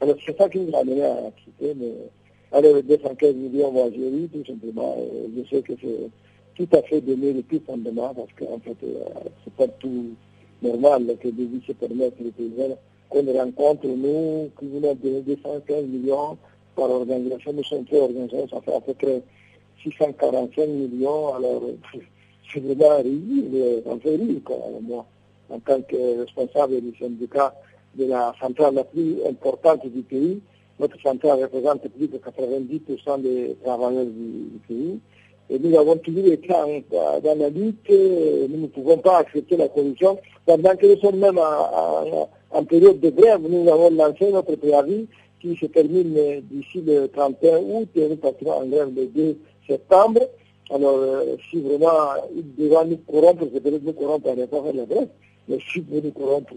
Alors 0.00 0.16
c'est 0.24 0.36
ça 0.36 0.48
qui 0.48 0.60
nous 0.60 0.74
a 0.74 0.78
amené 0.78 1.04
à 1.04 1.30
quitter, 1.44 1.74
mais 1.76 1.92
alors 2.52 2.82
215 2.82 3.34
millions, 3.34 3.72
moi 3.72 3.86
j'ai 3.92 4.08
eu 4.08 4.28
tout 4.28 4.44
simplement, 4.46 4.96
je 5.36 5.48
sais 5.48 5.62
que 5.62 5.72
c'est 5.80 6.10
tout 6.54 6.76
à 6.76 6.82
fait 6.82 7.00
donné 7.00 7.32
depuis 7.32 7.60
fondement 7.66 8.14
parce 8.14 8.28
qu'en 8.38 8.58
fait 8.60 8.76
c'est 9.44 9.54
pas 9.54 9.68
tout 9.80 10.14
normal 10.62 11.16
que 11.20 11.28
des 11.28 11.48
se 11.66 11.72
permettent 11.72 12.20
les 12.20 12.30
paysans 12.30 12.76
qu'on 13.08 13.32
rencontre, 13.32 13.86
nous, 13.86 14.50
qui 14.58 14.66
voulons 14.66 14.94
donner 14.94 15.20
215 15.22 15.84
millions 15.84 16.36
par 16.74 16.90
organisation, 16.90 17.52
nous 17.52 17.64
sommes 17.64 17.84
très 17.84 18.00
organisation, 18.00 18.48
ça 18.48 18.60
fait 18.62 18.74
à 18.74 18.80
peu 18.80 18.94
près 18.94 19.22
645 19.82 20.66
millions, 20.66 21.34
alors 21.34 21.62
c'est 22.52 22.60
vraiment 22.60 22.96
ridicule, 22.96 23.82
ça 23.84 23.94
me 23.94 24.00
fait 24.00 24.16
rire, 24.16 24.40
moi, 24.82 25.06
en 25.50 25.58
tant 25.60 25.80
que 25.82 26.20
responsable 26.20 26.80
du 26.80 26.96
syndicat 26.98 27.54
de 27.94 28.06
la 28.06 28.34
centrale 28.40 28.74
la 28.74 28.84
plus 28.84 29.16
importante 29.28 29.86
du 29.86 30.02
pays. 30.02 30.40
Notre 30.80 31.00
centrale 31.00 31.42
représente 31.42 31.88
plus 31.88 32.08
de 32.08 32.18
90% 32.18 33.22
des 33.22 33.56
travailleurs 33.62 34.06
du, 34.06 34.58
pays. 34.66 34.98
Et 35.50 35.58
nous 35.58 35.78
avons 35.78 35.96
toujours 35.98 36.26
été 36.26 36.48
dans 36.48 37.38
la 37.38 37.50
lutte, 37.50 37.88
nous 37.90 38.60
ne 38.62 38.66
pouvons 38.66 38.98
pas 38.98 39.18
accepter 39.18 39.56
la 39.56 39.68
corruption. 39.68 40.18
Pendant 40.46 40.74
que 40.74 40.86
nous 40.86 41.00
sommes 41.00 41.18
même 41.18 41.38
en, 41.38 42.64
période 42.64 42.98
de 42.98 43.10
grève, 43.10 43.40
nous 43.48 43.68
avons 43.70 43.90
lancé 43.90 44.32
notre 44.32 44.56
préavis 44.56 45.06
qui 45.40 45.54
se 45.56 45.66
termine 45.66 46.40
d'ici 46.50 46.80
le 46.80 47.08
31 47.08 47.58
août 47.58 47.88
et 47.94 48.08
nous 48.08 48.16
partirons 48.16 48.62
en 48.62 48.66
grève 48.66 48.90
le 48.96 49.06
2 49.06 49.38
septembre. 49.68 50.20
Alors, 50.70 50.98
si 51.50 51.60
vraiment 51.60 52.14
il 52.34 52.68
doit 52.68 52.84
nous 52.84 52.96
corrompre, 52.96 53.44
c'est 53.52 53.60
peut-être 53.60 53.84
nous 53.84 53.92
corrompre 53.92 54.30
à 54.30 54.34
pas 54.34 54.62
faire 54.62 54.74
la 54.74 54.86
grève, 54.86 55.08
mais 55.46 55.58
si 55.70 55.80
vous 55.80 56.00
nous 56.02 56.10
corrompre, 56.10 56.54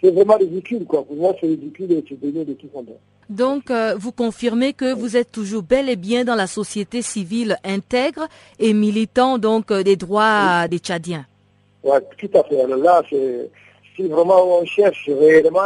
c'est 0.00 0.10
vraiment 0.10 0.36
ridicule, 0.36 0.84
quoi. 0.84 1.04
Pour 1.04 1.16
moi, 1.16 1.34
c'est 1.40 1.46
ridicule 1.46 1.92
et 1.92 2.04
c'est 2.08 2.20
donné 2.20 2.44
de 2.44 2.52
tout 2.54 2.68
fond. 2.72 2.84
Donc, 3.28 3.70
euh, 3.70 3.94
vous 3.98 4.12
confirmez 4.12 4.72
que 4.72 4.94
vous 4.94 5.16
êtes 5.16 5.32
toujours 5.32 5.62
bel 5.62 5.88
et 5.88 5.96
bien 5.96 6.24
dans 6.24 6.36
la 6.36 6.46
société 6.46 7.02
civile 7.02 7.56
intègre 7.64 8.28
et 8.60 8.72
militant 8.72 9.38
donc 9.38 9.70
euh, 9.70 9.82
des 9.82 9.96
droits 9.96 10.68
des 10.68 10.78
Tchadiens. 10.78 11.26
Oui, 11.82 11.98
tout 12.18 12.38
à 12.38 12.44
fait. 12.44 12.60
Alors 12.60 12.78
là, 12.78 13.02
si 13.08 14.02
vraiment 14.02 14.60
on 14.60 14.64
cherche 14.64 15.08
réellement 15.08 15.60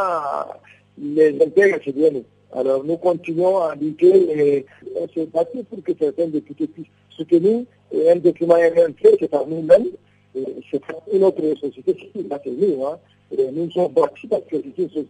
les 0.99 1.37
intègres, 1.43 1.79
c'est 1.85 1.95
bien 1.95 2.11
nous. 2.11 2.25
Alors 2.53 2.83
nous 2.85 2.97
continuons 2.97 3.59
à 3.59 3.75
lutter 3.75 4.07
et 4.09 4.67
on 4.97 5.07
s'est 5.09 5.27
battu 5.27 5.63
pour 5.65 5.83
que 5.83 5.93
certains 5.99 6.27
députés 6.29 6.67
puissent 6.67 6.87
soutenir 7.11 7.63
et 7.93 8.11
un 8.11 8.17
document 8.17 8.57
fait, 8.57 9.17
c'est 9.21 9.29
par 9.29 9.47
nous-mêmes, 9.47 9.87
c'est 10.35 10.81
une 11.13 11.25
autre 11.25 11.43
société 11.61 11.95
civile, 11.95 12.29
là 12.29 12.41
c'est 12.43 12.51
nous. 12.51 12.85
Hein. 12.87 12.99
Et 13.37 13.51
nous 13.53 13.71
sommes 13.71 13.93
battus 13.93 14.29
parce 14.29 14.45
que 14.45 14.57
c'est 14.77 15.07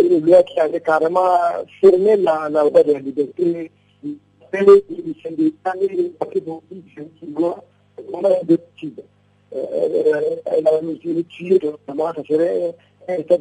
une 0.00 0.26
loi 0.26 0.42
qui 0.42 0.58
avait 0.60 0.80
carrément 0.80 1.38
fermé 1.80 2.16
la, 2.16 2.48
loi 2.48 2.82
de 2.82 2.92
la 2.92 2.98
liberté, 2.98 3.70
les 4.52 4.84
syndicats, 5.22 5.74
les 5.80 6.10
partis 6.10 6.40
politiques, 6.40 6.98
types. 8.78 9.00
Elle 9.52 10.66
a 10.66 11.22
tué, 11.28 11.60
vraiment, 11.86 12.12
ça 12.14 12.22
serait 12.28 12.74
un 13.08 13.14
état 13.14 13.36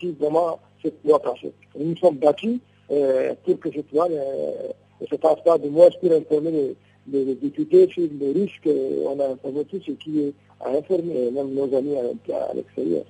si 0.00 0.12
vraiment 0.12 0.58
cette 0.82 1.04
loi 1.04 1.20
passait. 1.20 1.52
Nous 1.78 1.96
sommes 1.96 2.16
battus 2.16 2.58
euh, 2.90 3.34
pour 3.44 3.60
que 3.60 3.70
cette 3.72 3.92
loi 3.92 4.08
ne 4.08 5.06
se 5.06 5.14
passe 5.16 5.40
pas 5.44 5.58
de 5.58 5.68
moi 5.68 5.88
pour 6.00 6.12
informer 6.12 6.74
les, 7.08 7.24
les, 7.24 7.34
députés 7.34 7.88
sur 7.88 8.08
les 8.20 8.32
risques. 8.32 8.68
On 9.04 9.18
a 9.20 9.28
informé 9.28 9.64
tout 9.64 9.80
ce 9.84 9.92
qui 9.92 10.20
est 10.20 10.32
à 10.60 10.70
informer, 10.70 11.30
même 11.30 11.54
nos 11.54 11.74
amis 11.76 11.96
à, 11.96 12.36
à 12.36 12.54
l'extérieur. 12.54 13.04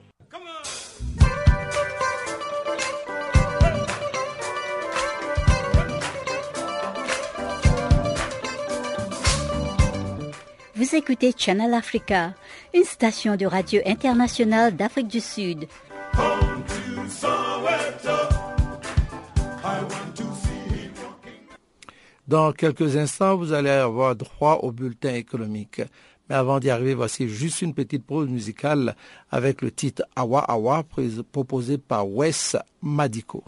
Vous 10.77 10.95
écoutez 10.95 11.33
Channel 11.35 11.73
Africa, 11.73 12.35
une 12.75 12.85
station 12.85 13.37
de 13.37 13.47
radio 13.47 13.81
internationale 13.87 14.77
d'Afrique 14.77 15.09
du 15.09 15.21
Sud. 15.21 15.67
Dans 22.29 22.53
quelques 22.53 22.95
instants, 22.99 23.39
vous 23.39 23.55
allez 23.55 23.71
avoir 23.71 24.15
droit 24.17 24.61
au 24.63 24.71
bulletin 24.71 25.15
économique. 25.15 25.81
Mais 26.29 26.35
avant 26.35 26.61
d'y 26.61 26.69
arriver, 26.69 26.93
voici 26.93 27.27
juste 27.27 27.63
une 27.63 27.73
petite 27.73 28.05
pause 28.05 28.29
musicale 28.29 28.97
avec 29.31 29.63
le 29.63 29.71
titre 29.71 30.03
Awa 30.15 30.41
Awa 30.41 30.85
proposé 31.33 31.79
par 31.79 32.07
Wes 32.07 32.55
Madiko. 32.83 33.43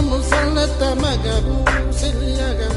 சொல்லணும் 0.00 0.26
சொல்லத்த 0.30 0.82
மக 0.94 1.24
பூசிலியகம் 1.44 2.76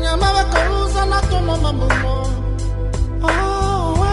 ஞமவ 0.00 0.36
கௌசன 0.54 1.20
துமமமுமோ 1.30 2.16
ஆவே 3.30 4.12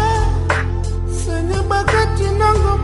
செஞ்சு 1.19 1.59
பக்கத்தினங்கும் 1.71 2.82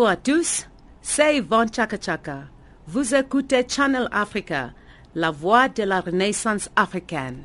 Bonjour 0.00 0.12
à 0.12 0.16
tous, 0.16 0.66
c'est 1.02 1.36
Yvonne 1.36 1.68
Chaka 1.70 1.98
Chaka. 2.00 2.44
Vous 2.86 3.14
écoutez 3.14 3.66
Channel 3.68 4.08
Africa, 4.10 4.72
la 5.14 5.30
voix 5.30 5.68
de 5.68 5.82
la 5.82 6.00
renaissance 6.00 6.70
africaine. 6.74 7.44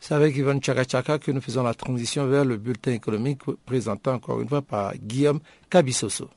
C'est 0.00 0.14
avec 0.14 0.34
Ivan 0.34 0.58
Chaka 0.60 0.82
Chaka 0.82 1.20
que 1.20 1.30
nous 1.30 1.40
faisons 1.40 1.62
la 1.62 1.72
transition 1.74 2.26
vers 2.26 2.44
le 2.44 2.56
bulletin 2.56 2.90
économique 2.94 3.42
présenté 3.64 4.10
encore 4.10 4.40
une 4.40 4.48
fois 4.48 4.60
par 4.60 4.96
Guillaume 4.96 5.38
Kabissoso. 5.70 6.28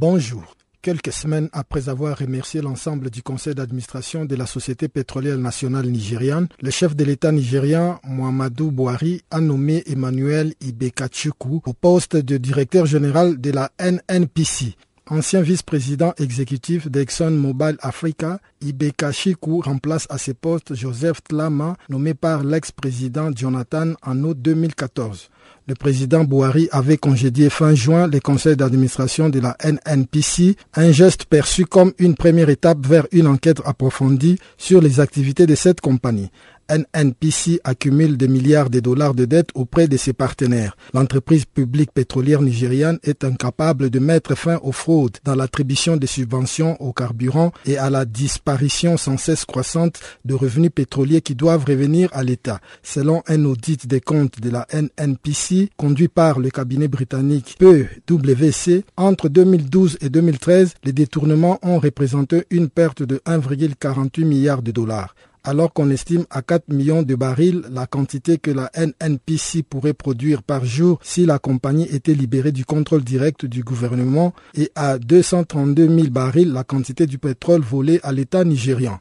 Bonjour. 0.00 0.56
Quelques 0.80 1.12
semaines 1.12 1.50
après 1.52 1.90
avoir 1.90 2.16
remercié 2.16 2.62
l'ensemble 2.62 3.10
du 3.10 3.22
conseil 3.22 3.54
d'administration 3.54 4.24
de 4.24 4.34
la 4.34 4.46
Société 4.46 4.88
pétrolière 4.88 5.36
nationale 5.36 5.84
nigériane, 5.90 6.48
le 6.62 6.70
chef 6.70 6.96
de 6.96 7.04
l'État 7.04 7.32
nigérian, 7.32 8.00
Muhammadu 8.04 8.70
Buhari, 8.70 9.20
a 9.30 9.42
nommé 9.42 9.82
Emmanuel 9.84 10.54
Ibekachuku 10.62 11.60
au 11.66 11.72
poste 11.74 12.16
de 12.16 12.38
directeur 12.38 12.86
général 12.86 13.38
de 13.42 13.50
la 13.50 13.72
NNPC. 13.78 14.74
Ancien 15.06 15.42
vice-président 15.42 16.14
exécutif 16.16 16.88
d'ExxonMobil 16.90 17.76
Africa, 17.82 18.40
Ibeka 18.62 19.12
Chiku 19.12 19.60
remplace 19.60 20.06
à 20.08 20.16
ce 20.16 20.30
poste 20.32 20.74
Joseph 20.74 21.22
Tlama, 21.24 21.76
nommé 21.90 22.14
par 22.14 22.42
l'ex-président 22.42 23.32
Jonathan 23.36 23.92
en 24.02 24.24
août 24.24 24.38
2014. 24.40 25.28
Le 25.66 25.74
président 25.74 26.24
Bouhari 26.24 26.68
avait 26.72 26.96
congédié 26.96 27.50
fin 27.50 27.74
juin 27.74 28.08
les 28.08 28.20
conseils 28.20 28.56
d'administration 28.56 29.28
de 29.28 29.40
la 29.40 29.56
NNPC, 29.62 30.56
un 30.74 30.90
geste 30.90 31.26
perçu 31.26 31.64
comme 31.64 31.92
une 31.98 32.14
première 32.14 32.48
étape 32.48 32.84
vers 32.86 33.06
une 33.12 33.26
enquête 33.26 33.60
approfondie 33.64 34.38
sur 34.58 34.80
les 34.80 35.00
activités 35.00 35.46
de 35.46 35.54
cette 35.54 35.80
compagnie. 35.80 36.30
NNPC 36.70 37.60
accumule 37.64 38.16
des 38.16 38.28
milliards 38.28 38.70
de 38.70 38.80
dollars 38.80 39.14
de 39.14 39.24
dettes 39.24 39.50
auprès 39.54 39.88
de 39.88 39.96
ses 39.96 40.12
partenaires. 40.12 40.76
L'entreprise 40.94 41.44
publique 41.44 41.92
pétrolière 41.92 42.42
nigériane 42.42 42.98
est 43.02 43.24
incapable 43.24 43.90
de 43.90 43.98
mettre 43.98 44.34
fin 44.34 44.58
aux 44.62 44.72
fraudes 44.72 45.18
dans 45.24 45.34
l'attribution 45.34 45.96
des 45.96 46.06
subventions 46.06 46.80
aux 46.80 46.92
carburants 46.92 47.52
et 47.66 47.76
à 47.76 47.90
la 47.90 48.04
disparition 48.04 48.96
sans 48.96 49.16
cesse 49.16 49.44
croissante 49.44 50.00
de 50.24 50.34
revenus 50.34 50.70
pétroliers 50.74 51.20
qui 51.20 51.34
doivent 51.34 51.64
revenir 51.64 52.08
à 52.12 52.22
l'État. 52.22 52.60
Selon 52.82 53.22
un 53.26 53.44
audit 53.44 53.86
des 53.86 54.00
comptes 54.00 54.40
de 54.40 54.50
la 54.50 54.66
NNPC 54.72 55.70
conduit 55.76 56.08
par 56.08 56.38
le 56.38 56.50
cabinet 56.50 56.88
britannique 56.88 57.56
PwC, 57.58 58.84
entre 58.96 59.28
2012 59.28 59.98
et 60.00 60.08
2013, 60.08 60.74
les 60.84 60.92
détournements 60.92 61.58
ont 61.62 61.78
représenté 61.78 62.44
une 62.50 62.68
perte 62.68 63.02
de 63.02 63.16
1,48 63.26 64.24
milliard 64.24 64.62
de 64.62 64.70
dollars 64.70 65.14
alors 65.44 65.72
qu'on 65.72 65.90
estime 65.90 66.24
à 66.30 66.42
4 66.42 66.68
millions 66.72 67.02
de 67.02 67.14
barils 67.14 67.62
la 67.70 67.86
quantité 67.86 68.38
que 68.38 68.50
la 68.50 68.70
NNPC 68.76 69.62
pourrait 69.62 69.94
produire 69.94 70.42
par 70.42 70.64
jour 70.64 70.98
si 71.02 71.26
la 71.26 71.38
compagnie 71.38 71.88
était 71.90 72.14
libérée 72.14 72.52
du 72.52 72.64
contrôle 72.64 73.02
direct 73.02 73.46
du 73.46 73.62
gouvernement 73.62 74.34
et 74.54 74.70
à 74.74 74.98
232 74.98 75.88
000 75.88 76.08
barils 76.10 76.52
la 76.52 76.64
quantité 76.64 77.06
du 77.06 77.18
pétrole 77.18 77.60
volé 77.60 78.00
à 78.02 78.12
l'État 78.12 78.44
nigérian. 78.44 79.00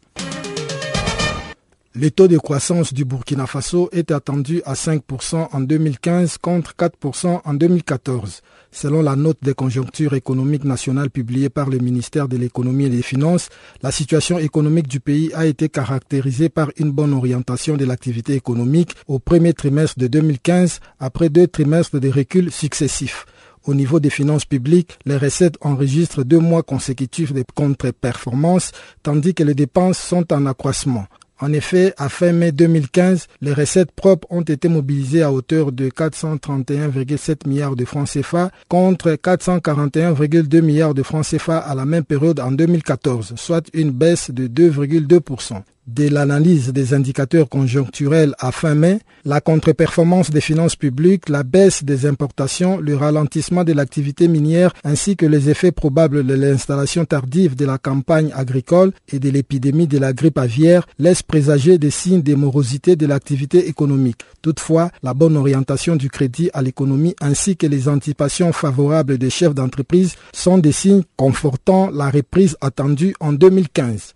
Le 1.95 2.11
taux 2.11 2.27
de 2.27 2.37
croissance 2.37 2.93
du 2.93 3.03
Burkina 3.03 3.47
Faso 3.47 3.89
est 3.91 4.11
attendu 4.11 4.61
à 4.63 4.73
5% 4.73 5.47
en 5.51 5.59
2015 5.59 6.37
contre 6.37 6.75
4% 6.75 7.41
en 7.43 7.53
2014. 7.55 8.43
Selon 8.71 9.01
la 9.01 9.15
note 9.15 9.39
des 9.41 9.55
conjonctures 9.55 10.13
économiques 10.13 10.65
nationales 10.65 11.09
publiée 11.09 11.49
par 11.49 11.67
le 11.67 11.79
ministère 11.79 12.27
de 12.27 12.37
l'économie 12.37 12.85
et 12.85 12.89
des 12.89 13.01
finances, 13.01 13.49
la 13.81 13.89
situation 13.89 14.37
économique 14.37 14.87
du 14.87 14.99
pays 14.99 15.31
a 15.33 15.47
été 15.47 15.67
caractérisée 15.67 16.49
par 16.49 16.69
une 16.77 16.91
bonne 16.91 17.11
orientation 17.11 17.75
de 17.75 17.85
l'activité 17.85 18.35
économique 18.35 18.93
au 19.07 19.17
premier 19.17 19.53
trimestre 19.53 19.97
de 19.97 20.05
2015 20.05 20.81
après 20.99 21.29
deux 21.29 21.47
trimestres 21.47 21.99
de 21.99 22.09
recul 22.09 22.51
successifs. 22.51 23.25
Au 23.63 23.73
niveau 23.73 23.99
des 23.99 24.11
finances 24.11 24.45
publiques, 24.45 24.99
les 25.05 25.17
recettes 25.17 25.57
enregistrent 25.61 26.23
deux 26.23 26.37
mois 26.37 26.61
consécutifs 26.61 27.33
de 27.33 27.43
contre-performances, 27.55 28.73
tandis 29.01 29.33
que 29.33 29.43
les 29.43 29.55
dépenses 29.55 29.97
sont 29.97 30.31
en 30.31 30.45
accroissement. 30.45 31.07
En 31.41 31.53
effet, 31.53 31.93
à 31.97 32.09
fin 32.09 32.33
mai 32.33 32.51
2015, 32.51 33.27
les 33.41 33.53
recettes 33.53 33.91
propres 33.91 34.27
ont 34.29 34.41
été 34.41 34.67
mobilisées 34.67 35.23
à 35.23 35.31
hauteur 35.31 35.71
de 35.71 35.89
431,7 35.89 37.47
milliards 37.47 37.77
de 37.77 37.85
francs 37.85 38.09
CFA 38.09 38.51
contre 38.67 39.11
441,2 39.11 40.61
milliards 40.61 40.93
de 40.93 41.03
francs 41.03 41.25
CFA 41.25 41.57
à 41.57 41.75
la 41.75 41.85
même 41.85 42.03
période 42.03 42.39
en 42.41 42.51
2014, 42.51 43.35
soit 43.37 43.67
une 43.73 43.91
baisse 43.91 44.31
de 44.31 44.47
2,2% 44.47 45.63
de 45.93 46.07
l'analyse 46.07 46.71
des 46.71 46.93
indicateurs 46.93 47.49
conjoncturels 47.49 48.35
à 48.39 48.51
fin 48.51 48.75
mai, 48.75 48.99
la 49.25 49.41
contre-performance 49.41 50.29
des 50.29 50.41
finances 50.41 50.75
publiques, 50.75 51.29
la 51.29 51.43
baisse 51.43 51.83
des 51.83 52.05
importations, 52.05 52.79
le 52.79 52.95
ralentissement 52.95 53.63
de 53.63 53.73
l'activité 53.73 54.27
minière 54.27 54.73
ainsi 54.83 55.15
que 55.15 55.25
les 55.25 55.49
effets 55.49 55.71
probables 55.71 56.25
de 56.25 56.33
l'installation 56.33 57.05
tardive 57.05 57.55
de 57.55 57.65
la 57.65 57.77
campagne 57.77 58.31
agricole 58.35 58.91
et 59.11 59.19
de 59.19 59.29
l'épidémie 59.29 59.87
de 59.87 59.97
la 59.97 60.13
grippe 60.13 60.37
aviaire 60.37 60.87
laissent 60.99 61.23
présager 61.23 61.77
des 61.77 61.91
signes 61.91 62.21
de 62.21 62.35
morosité 62.35 62.95
de 62.95 63.05
l'activité 63.05 63.67
économique. 63.67 64.21
Toutefois, 64.41 64.91
la 65.03 65.13
bonne 65.13 65.37
orientation 65.37 65.95
du 65.95 66.09
crédit 66.09 66.49
à 66.53 66.61
l'économie 66.61 67.15
ainsi 67.21 67.57
que 67.57 67.67
les 67.67 67.89
anticipations 67.89 68.53
favorables 68.53 69.17
des 69.17 69.29
chefs 69.29 69.55
d'entreprise 69.55 70.15
sont 70.33 70.57
des 70.57 70.71
signes 70.71 71.03
confortant 71.17 71.89
la 71.91 72.09
reprise 72.09 72.55
attendue 72.61 73.15
en 73.19 73.33
2015. 73.33 74.13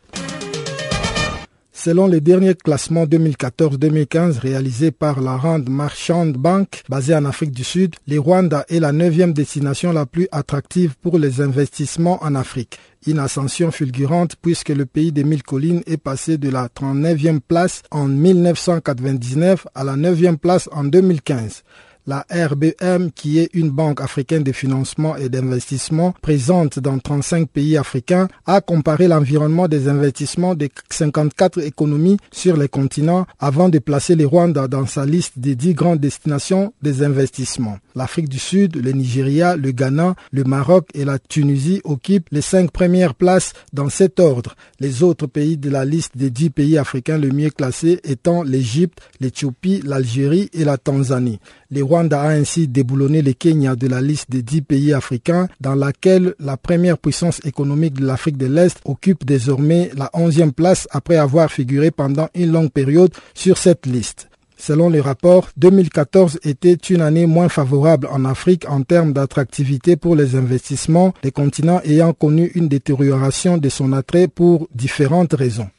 Selon 1.83 2.07
les 2.07 2.21
derniers 2.21 2.55
classements 2.55 3.03
2014-2015 3.03 4.39
réalisés 4.39 4.91
par 4.91 5.19
la 5.19 5.35
Rand 5.35 5.67
Marchand 5.67 6.27
Bank, 6.27 6.81
basée 6.87 7.13
en 7.13 7.25
Afrique 7.25 7.51
du 7.51 7.65
Sud, 7.65 7.97
le 8.07 8.19
Rwanda 8.19 8.63
est 8.69 8.79
la 8.79 8.93
neuvième 8.93 9.33
destination 9.33 9.91
la 9.91 10.05
plus 10.05 10.29
attractive 10.31 10.95
pour 11.01 11.19
les 11.19 11.41
investissements 11.41 12.23
en 12.23 12.35
Afrique. 12.35 12.79
Une 13.05 13.19
ascension 13.19 13.69
fulgurante 13.69 14.37
puisque 14.41 14.69
le 14.69 14.85
pays 14.85 15.11
des 15.11 15.25
mille 15.25 15.43
collines 15.43 15.83
est 15.85 15.97
passé 15.97 16.37
de 16.37 16.47
la 16.49 16.69
39e 16.69 17.41
place 17.41 17.81
en 17.91 18.07
1999 18.07 19.67
à 19.75 19.83
la 19.83 19.97
9e 19.97 20.37
place 20.37 20.69
en 20.71 20.85
2015. 20.85 21.63
La 22.05 22.25
RBM, 22.29 23.11
qui 23.15 23.39
est 23.39 23.49
une 23.53 23.69
banque 23.69 24.01
africaine 24.01 24.43
de 24.43 24.51
financement 24.51 25.15
et 25.15 25.29
d'investissement 25.29 26.13
présente 26.21 26.77
dans 26.79 26.99
35 26.99 27.47
pays 27.47 27.77
africains, 27.77 28.27
a 28.45 28.59
comparé 28.59 29.07
l'environnement 29.07 29.69
des 29.69 29.87
investissements 29.87 30.53
des 30.53 30.69
54 30.89 31.61
économies 31.61 32.17
sur 32.29 32.57
les 32.57 32.67
continents 32.67 33.25
avant 33.39 33.69
de 33.69 33.79
placer 33.79 34.15
les 34.15 34.25
Rwanda 34.25 34.67
dans 34.67 34.85
sa 34.85 35.05
liste 35.05 35.39
des 35.39 35.55
10 35.55 35.75
grandes 35.75 35.99
destinations 35.99 36.73
des 36.81 37.03
investissements. 37.03 37.77
L'Afrique 37.95 38.27
du 38.27 38.39
Sud, 38.39 38.75
le 38.83 38.91
Nigeria, 38.91 39.55
le 39.55 39.71
Ghana, 39.71 40.15
le 40.31 40.43
Maroc 40.43 40.89
et 40.95 41.05
la 41.05 41.19
Tunisie 41.19 41.79
occupent 41.85 42.27
les 42.31 42.41
cinq 42.41 42.71
premières 42.71 43.15
places 43.15 43.53
dans 43.71 43.87
cet 43.89 44.19
ordre. 44.19 44.55
Les 44.81 45.03
autres 45.03 45.27
pays 45.27 45.57
de 45.57 45.69
la 45.69 45.85
liste 45.85 46.17
des 46.17 46.31
10 46.31 46.49
pays 46.49 46.77
africains 46.77 47.17
le 47.17 47.29
mieux 47.29 47.51
classés 47.51 48.01
étant 48.03 48.43
l'Égypte, 48.43 48.99
l'Éthiopie, 49.21 49.81
l'Algérie 49.85 50.49
et 50.53 50.65
la 50.65 50.77
Tanzanie. 50.77 51.39
Le 51.69 51.92
Rwanda 51.93 52.21
a 52.21 52.29
ainsi 52.29 52.67
déboulonné 52.67 53.21
le 53.21 53.33
Kenya 53.33 53.75
de 53.75 53.87
la 53.87 54.01
liste 54.01 54.31
des 54.31 54.41
dix 54.41 54.63
pays 54.63 54.93
africains 54.93 55.47
dans 55.61 55.75
laquelle 55.75 56.33
la 56.39 56.57
première 56.57 56.97
puissance 56.97 57.39
économique 57.45 57.93
de 57.99 58.05
l'Afrique 58.07 58.37
de 58.37 58.47
l'Est 58.47 58.79
occupe 58.85 59.23
désormais 59.23 59.91
la 59.95 60.09
onzième 60.13 60.53
place 60.53 60.87
après 60.89 61.17
avoir 61.17 61.51
figuré 61.51 61.91
pendant 61.91 62.29
une 62.33 62.51
longue 62.51 62.71
période 62.71 63.11
sur 63.35 63.59
cette 63.59 63.85
liste. 63.85 64.27
Selon 64.57 64.89
les 64.89 65.01
rapports, 65.01 65.49
2014 65.57 66.39
était 66.43 66.73
une 66.73 67.01
année 67.01 67.27
moins 67.27 67.49
favorable 67.49 68.07
en 68.11 68.25
Afrique 68.25 68.65
en 68.67 68.81
termes 68.81 69.13
d'attractivité 69.13 69.95
pour 69.95 70.15
les 70.15 70.35
investissements, 70.35 71.13
les 71.23 71.31
continents 71.31 71.81
ayant 71.83 72.13
connu 72.13 72.51
une 72.55 72.69
détérioration 72.69 73.59
de 73.59 73.69
son 73.69 73.93
attrait 73.93 74.27
pour 74.27 74.67
différentes 74.73 75.33
raisons. 75.33 75.69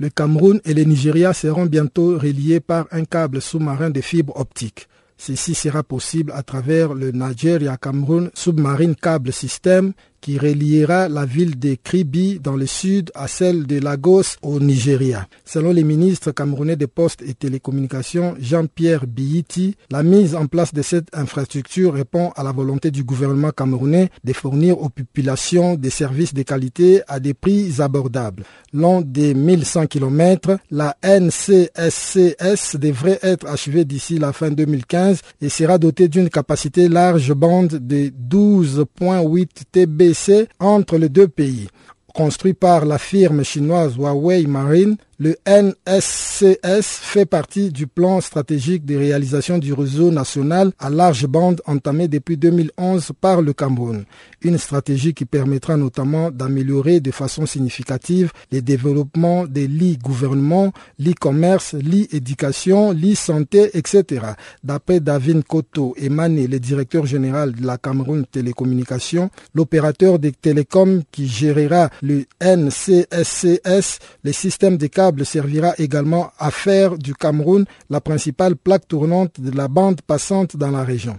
Le 0.00 0.08
Cameroun 0.08 0.62
et 0.64 0.72
le 0.72 0.84
Nigeria 0.84 1.34
seront 1.34 1.66
bientôt 1.66 2.18
reliés 2.18 2.60
par 2.60 2.86
un 2.90 3.04
câble 3.04 3.42
sous-marin 3.42 3.90
de 3.90 4.00
fibre 4.00 4.34
optique. 4.34 4.88
Ceci 5.18 5.54
sera 5.54 5.82
possible 5.82 6.32
à 6.34 6.42
travers 6.42 6.94
le 6.94 7.10
Nigeria 7.10 7.76
Cameroun 7.76 8.30
Submarine 8.32 8.96
Cable 8.96 9.30
System 9.30 9.92
qui 10.20 10.38
reliera 10.38 11.08
la 11.08 11.24
ville 11.24 11.58
de 11.58 11.76
Kribi 11.82 12.38
dans 12.40 12.56
le 12.56 12.66
sud 12.66 13.10
à 13.14 13.28
celle 13.28 13.66
de 13.66 13.78
Lagos 13.80 14.36
au 14.42 14.60
Nigeria. 14.60 15.26
Selon 15.44 15.72
les 15.72 15.84
ministres 15.84 16.32
camerounais 16.32 16.76
des 16.76 16.86
postes 16.86 17.22
et 17.22 17.34
télécommunications 17.34 18.34
Jean-Pierre 18.38 19.06
Biyiti, 19.06 19.76
la 19.90 20.02
mise 20.02 20.34
en 20.34 20.46
place 20.46 20.74
de 20.74 20.82
cette 20.82 21.08
infrastructure 21.14 21.94
répond 21.94 22.30
à 22.36 22.42
la 22.42 22.52
volonté 22.52 22.90
du 22.90 23.04
gouvernement 23.04 23.50
camerounais 23.50 24.10
de 24.24 24.32
fournir 24.32 24.80
aux 24.80 24.88
populations 24.88 25.74
des 25.74 25.90
services 25.90 26.34
de 26.34 26.42
qualité 26.42 27.02
à 27.08 27.20
des 27.20 27.34
prix 27.34 27.80
abordables. 27.80 28.44
Long 28.72 29.00
des 29.00 29.34
1100 29.34 29.86
km, 29.86 30.58
la 30.70 30.96
NCSCS 31.02 32.76
devrait 32.76 33.18
être 33.22 33.46
achevée 33.46 33.84
d'ici 33.84 34.18
la 34.18 34.32
fin 34.32 34.50
2015 34.50 35.20
et 35.40 35.48
sera 35.48 35.78
dotée 35.78 36.08
d'une 36.08 36.28
capacité 36.28 36.88
large 36.88 37.32
bande 37.32 37.78
de 37.80 38.10
12.8 38.28 39.48
TB 39.72 40.09
entre 40.58 40.98
les 40.98 41.08
deux 41.08 41.28
pays. 41.28 41.68
Construit 42.14 42.54
par 42.54 42.84
la 42.84 42.98
firme 42.98 43.44
chinoise 43.44 43.96
Huawei 43.96 44.46
Marine, 44.46 44.96
le 45.20 45.36
NSCS 45.46 46.80
fait 46.82 47.26
partie 47.26 47.70
du 47.70 47.86
plan 47.86 48.22
stratégique 48.22 48.86
de 48.86 48.96
réalisation 48.96 49.58
du 49.58 49.74
réseau 49.74 50.10
national 50.10 50.72
à 50.78 50.88
large 50.88 51.26
bande 51.26 51.60
entamé 51.66 52.08
depuis 52.08 52.38
2011 52.38 53.12
par 53.20 53.42
le 53.42 53.52
Cameroun. 53.52 54.04
Une 54.40 54.56
stratégie 54.56 55.12
qui 55.12 55.26
permettra 55.26 55.76
notamment 55.76 56.30
d'améliorer 56.30 57.00
de 57.00 57.10
façon 57.10 57.44
significative 57.44 58.32
les 58.50 58.62
développements 58.62 59.46
des 59.46 59.66
lits 59.66 59.98
gouvernement, 59.98 60.72
lits 60.98 61.14
commerce, 61.14 61.74
lits 61.74 62.08
éducation, 62.12 62.90
lits 62.92 63.14
santé, 63.16 63.76
etc. 63.76 64.24
D'après 64.64 65.00
David 65.00 65.44
Koto 65.44 65.94
Emane, 65.98 66.46
le 66.46 66.58
directeur 66.58 67.04
général 67.04 67.52
de 67.52 67.66
la 67.66 67.76
Cameroun 67.76 68.24
Télécommunications, 68.24 69.28
l'opérateur 69.54 70.18
des 70.18 70.32
télécoms 70.32 71.02
qui 71.12 71.28
gérera 71.28 71.90
le 72.00 72.24
NCSCS, 72.42 73.98
les 74.24 74.32
systèmes 74.32 74.78
de 74.78 74.86
câbles 74.86 75.09
servira 75.24 75.74
également 75.78 76.30
à 76.38 76.50
faire 76.50 76.96
du 76.98 77.14
Cameroun 77.14 77.64
la 77.88 78.00
principale 78.00 78.56
plaque 78.56 78.88
tournante 78.88 79.40
de 79.40 79.50
la 79.56 79.68
bande 79.68 80.00
passante 80.02 80.56
dans 80.56 80.70
la 80.70 80.84
région. 80.84 81.18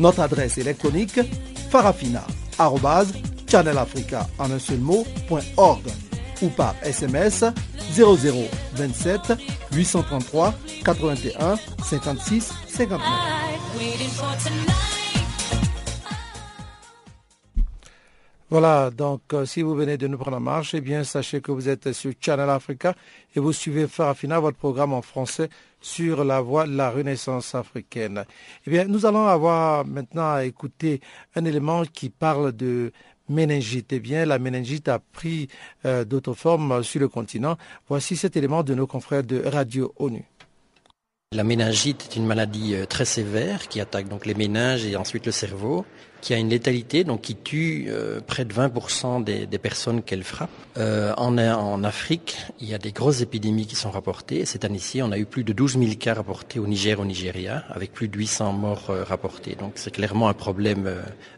Notre 0.00 0.20
adresse 0.20 0.56
électronique 0.56 1.20
farafina.channelafrica 1.68 4.26
en 4.38 4.50
un 4.50 4.58
seul 4.58 4.80
ou 4.80 5.04
par 6.56 6.74
SMS 6.82 7.44
0027 7.92 9.34
833 9.72 10.54
81 10.84 11.56
56 11.84 12.50
59. 12.66 13.00
Voilà, 18.48 18.90
donc 18.90 19.20
euh, 19.32 19.44
si 19.44 19.60
vous 19.62 19.74
venez 19.74 19.98
de 19.98 20.06
nous 20.08 20.18
prendre 20.18 20.38
en 20.38 20.40
marche, 20.40 20.74
eh 20.74 20.80
bien 20.80 21.04
sachez 21.04 21.42
que 21.42 21.52
vous 21.52 21.68
êtes 21.68 21.92
sur 21.92 22.12
Channel 22.18 22.48
Africa 22.48 22.94
et 23.36 23.40
vous 23.40 23.52
suivez 23.52 23.86
Farafina, 23.86 24.40
votre 24.40 24.56
programme 24.56 24.94
en 24.94 25.02
français 25.02 25.50
sur 25.80 26.24
la 26.24 26.40
voie 26.40 26.66
de 26.66 26.76
la 26.76 26.90
renaissance 26.90 27.54
africaine. 27.54 28.24
Eh 28.66 28.70
bien, 28.70 28.84
nous 28.84 29.06
allons 29.06 29.26
avoir 29.26 29.86
maintenant 29.86 30.32
à 30.32 30.44
écouter 30.44 31.00
un 31.34 31.44
élément 31.44 31.84
qui 31.84 32.10
parle 32.10 32.52
de 32.52 32.92
méningite. 33.28 33.92
Eh 33.92 34.00
bien, 34.00 34.26
la 34.26 34.38
méningite 34.38 34.88
a 34.88 34.98
pris 34.98 35.48
euh, 35.84 36.04
d'autres 36.04 36.34
formes 36.34 36.82
sur 36.82 37.00
le 37.00 37.08
continent. 37.08 37.56
Voici 37.88 38.16
cet 38.16 38.36
élément 38.36 38.62
de 38.62 38.74
nos 38.74 38.86
confrères 38.86 39.24
de 39.24 39.42
Radio 39.46 39.94
ONU. 39.96 40.24
La 41.32 41.44
méningite 41.44 42.08
est 42.10 42.16
une 42.16 42.26
maladie 42.26 42.74
euh, 42.74 42.86
très 42.86 43.04
sévère 43.04 43.68
qui 43.68 43.80
attaque 43.80 44.08
donc 44.08 44.26
les 44.26 44.34
méninges 44.34 44.84
et 44.84 44.96
ensuite 44.96 45.26
le 45.26 45.30
cerveau 45.30 45.86
qui 46.20 46.34
a 46.34 46.38
une 46.38 46.48
létalité, 46.48 47.04
donc 47.04 47.20
qui 47.20 47.36
tue 47.36 47.86
euh, 47.88 48.20
près 48.20 48.44
de 48.44 48.52
20% 48.52 49.22
des, 49.22 49.46
personnes 49.58 50.02
qu'elle 50.02 50.24
frappe. 50.24 50.50
Euh, 50.76 51.14
en, 51.16 51.84
Afrique, 51.84 52.36
il 52.58 52.68
y 52.68 52.74
a 52.74 52.78
des 52.78 52.90
grosses 52.90 53.20
épidémies 53.20 53.68
qui 53.68 53.76
sont 53.76 53.92
rapportées. 53.92 54.44
Cette 54.44 54.64
année-ci, 54.64 55.02
on 55.02 55.12
a 55.12 55.18
eu 55.18 55.24
plus 55.24 55.44
de 55.44 55.52
12 55.52 55.78
000 55.78 55.94
cas 56.00 56.14
rapportés 56.14 56.58
au 56.58 56.66
Niger, 56.66 56.98
au 56.98 57.04
Nigeria, 57.04 57.62
avec 57.70 57.92
plus 57.92 58.08
de 58.08 58.18
800 58.18 58.52
morts 58.52 58.90
euh, 58.90 59.04
rapportés. 59.04 59.54
Donc 59.54 59.74
c'est 59.76 59.92
clairement 59.92 60.28
un 60.28 60.34
problème 60.34 60.92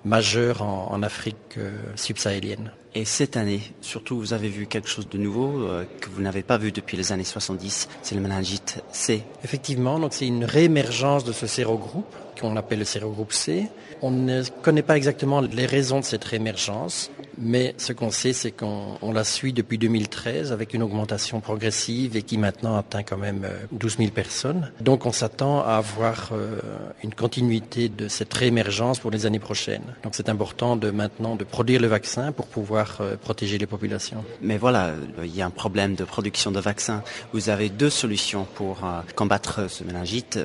majeur 0.07 0.63
en, 0.63 0.89
en 0.91 1.03
Afrique 1.03 1.59
subsahélienne. 1.97 2.73
Et 2.95 3.07
cette 3.07 3.39
année, 3.39 3.63
surtout, 3.81 4.19
vous 4.19 4.35
avez 4.35 4.49
vu 4.49 4.67
quelque 4.67 4.89
chose 4.89 5.09
de 5.09 5.17
nouveau 5.17 5.67
que 6.01 6.11
vous 6.11 6.21
n'avez 6.21 6.43
pas 6.43 6.59
vu 6.59 6.73
depuis 6.73 6.99
les 6.99 7.11
années 7.11 7.25
70, 7.25 7.89
c'est 8.03 8.15
le 8.15 8.21
méningite 8.21 8.85
C. 8.93 9.23
Effectivement, 9.43 9.99
donc 9.99 10.13
c'est 10.13 10.27
une 10.27 10.45
réémergence 10.45 11.25
de 11.25 11.33
ce 11.33 11.47
sérogroupe 11.47 12.15
qu'on 12.39 12.55
appelle 12.57 12.81
le 12.81 12.85
sérogroupe 12.85 13.33
C. 13.33 13.69
On 14.03 14.11
ne 14.11 14.43
connaît 14.63 14.83
pas 14.83 14.99
exactement 14.99 15.41
les 15.41 15.65
raisons 15.65 16.01
de 16.01 16.05
cette 16.05 16.25
réémergence, 16.25 17.11
mais 17.39 17.75
ce 17.79 17.93
qu'on 17.93 18.11
sait, 18.11 18.33
c'est 18.33 18.51
qu'on 18.51 19.13
la 19.13 19.25
suit 19.25 19.53
depuis 19.53 19.79
2013 19.79 20.53
avec 20.53 20.75
une 20.75 20.83
augmentation 20.83 21.41
progressive 21.41 22.17
et 22.17 22.23
qui 22.23 22.39
maintenant 22.39 22.77
atteint 22.77 23.03
quand 23.03 23.17
même 23.17 23.47
12 23.73 23.93
euh, 23.93 23.97
000 23.99 24.11
personnes. 24.11 24.71
Donc 24.81 25.07
on 25.07 25.13
s'attend 25.13 25.61
à 25.61 25.75
avoir 25.75 26.31
euh, 26.33 26.61
une 27.03 27.15
continuité 27.15 27.89
de 27.89 28.09
cette 28.09 28.33
réémergence 28.33 28.99
pour 28.99 29.11
les 29.11 29.27
années 29.27 29.39
prochaines. 29.39 29.83
Donc 30.03 30.15
c'est 30.15 30.29
important 30.29 30.77
de 30.77 30.91
maintenant 30.91 31.37
de 31.37 31.45
produire 31.45 31.81
le 31.81 31.89
vaccin 31.89 32.33
pour 32.33 32.47
pouvoir 32.47 32.99
euh, 33.01 33.17
protéger 33.17 33.59
les 33.59 33.67
populations. 33.67 34.25
Mais 34.41 34.59
voilà, 34.59 34.93
il 35.23 35.35
y 35.35 35.43
a 35.43 35.47
un 35.47 35.51
problème 35.51 35.95
de 35.95 36.05
production 36.05 36.51
de 36.51 36.61
vaccins. 36.61 37.03
Vous 37.33 37.49
avez 37.49 37.69
deux 37.69 37.91
solutions 37.91 38.47
pour 38.55 38.81
combattre 39.15 39.71
ce 39.71 39.85
méningite, 39.85 40.39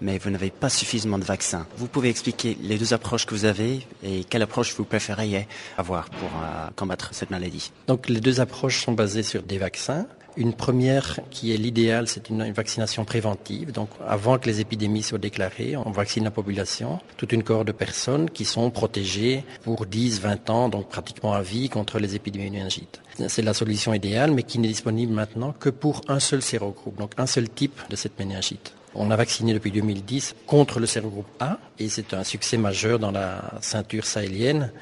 mais 0.00 0.18
vous 0.18 0.30
n'avez 0.30 0.50
pas 0.50 0.68
suffisamment 0.68 1.18
de 1.18 1.24
vaccins. 1.24 1.66
Vous 1.76 1.86
pouvez 1.86 2.08
expliquer 2.08 2.56
les 2.62 2.78
deux 2.78 2.92
approches 2.92 3.26
que 3.26 3.34
vous 3.34 3.44
avez 3.44 3.86
et 4.02 4.24
quelle 4.24 4.42
approche 4.42 4.74
vous 4.74 4.84
préféreriez 4.84 5.46
avoir 5.78 6.10
pour 6.10 6.30
euh, 6.42 6.68
combattre 6.76 7.10
cette 7.12 7.30
maladie 7.30 7.72
Donc 7.86 8.08
les 8.08 8.20
deux 8.20 8.40
approches 8.40 8.84
sont 8.84 8.92
basées 8.92 9.22
sur 9.22 9.42
des 9.42 9.58
vaccins. 9.58 10.06
Une 10.36 10.52
première 10.52 11.20
qui 11.30 11.54
est 11.54 11.56
l'idéal, 11.56 12.08
c'est 12.08 12.28
une, 12.28 12.50
vaccination 12.52 13.04
préventive. 13.04 13.70
Donc 13.70 13.90
avant 14.04 14.36
que 14.38 14.46
les 14.46 14.60
épidémies 14.60 15.04
soient 15.04 15.18
déclarées, 15.18 15.76
on 15.76 15.92
vaccine 15.92 16.24
la 16.24 16.32
population, 16.32 16.98
toute 17.16 17.32
une 17.32 17.44
cohorte 17.44 17.68
de 17.68 17.72
personnes 17.72 18.28
qui 18.28 18.44
sont 18.44 18.70
protégées 18.70 19.44
pour 19.62 19.86
10, 19.86 20.20
20 20.20 20.50
ans, 20.50 20.68
donc 20.68 20.88
pratiquement 20.88 21.34
à 21.34 21.42
vie 21.42 21.68
contre 21.68 22.00
les 22.00 22.16
épidémies 22.16 22.50
méningites. 22.50 23.00
C'est 23.28 23.42
la 23.42 23.54
solution 23.54 23.94
idéale, 23.94 24.32
mais 24.32 24.42
qui 24.42 24.58
n'est 24.58 24.66
disponible 24.66 25.12
maintenant 25.12 25.52
que 25.52 25.70
pour 25.70 26.00
un 26.08 26.18
seul 26.18 26.42
sérogroupe, 26.42 26.98
donc 26.98 27.12
un 27.16 27.26
seul 27.26 27.48
type 27.48 27.80
de 27.88 27.94
cette 27.94 28.18
méningite. 28.18 28.74
On 28.96 29.10
a 29.10 29.16
vacciné 29.16 29.54
depuis 29.54 29.72
2010 29.72 30.34
contre 30.46 30.78
le 30.78 30.86
sérogroupe 30.86 31.26
A 31.40 31.58
et 31.78 31.88
c'est 31.88 32.14
un 32.14 32.22
succès 32.22 32.56
majeur 32.56 32.98
dans 32.98 33.10
la 33.10 33.52
ceinture 33.60 34.06
sahélienne 34.06 34.72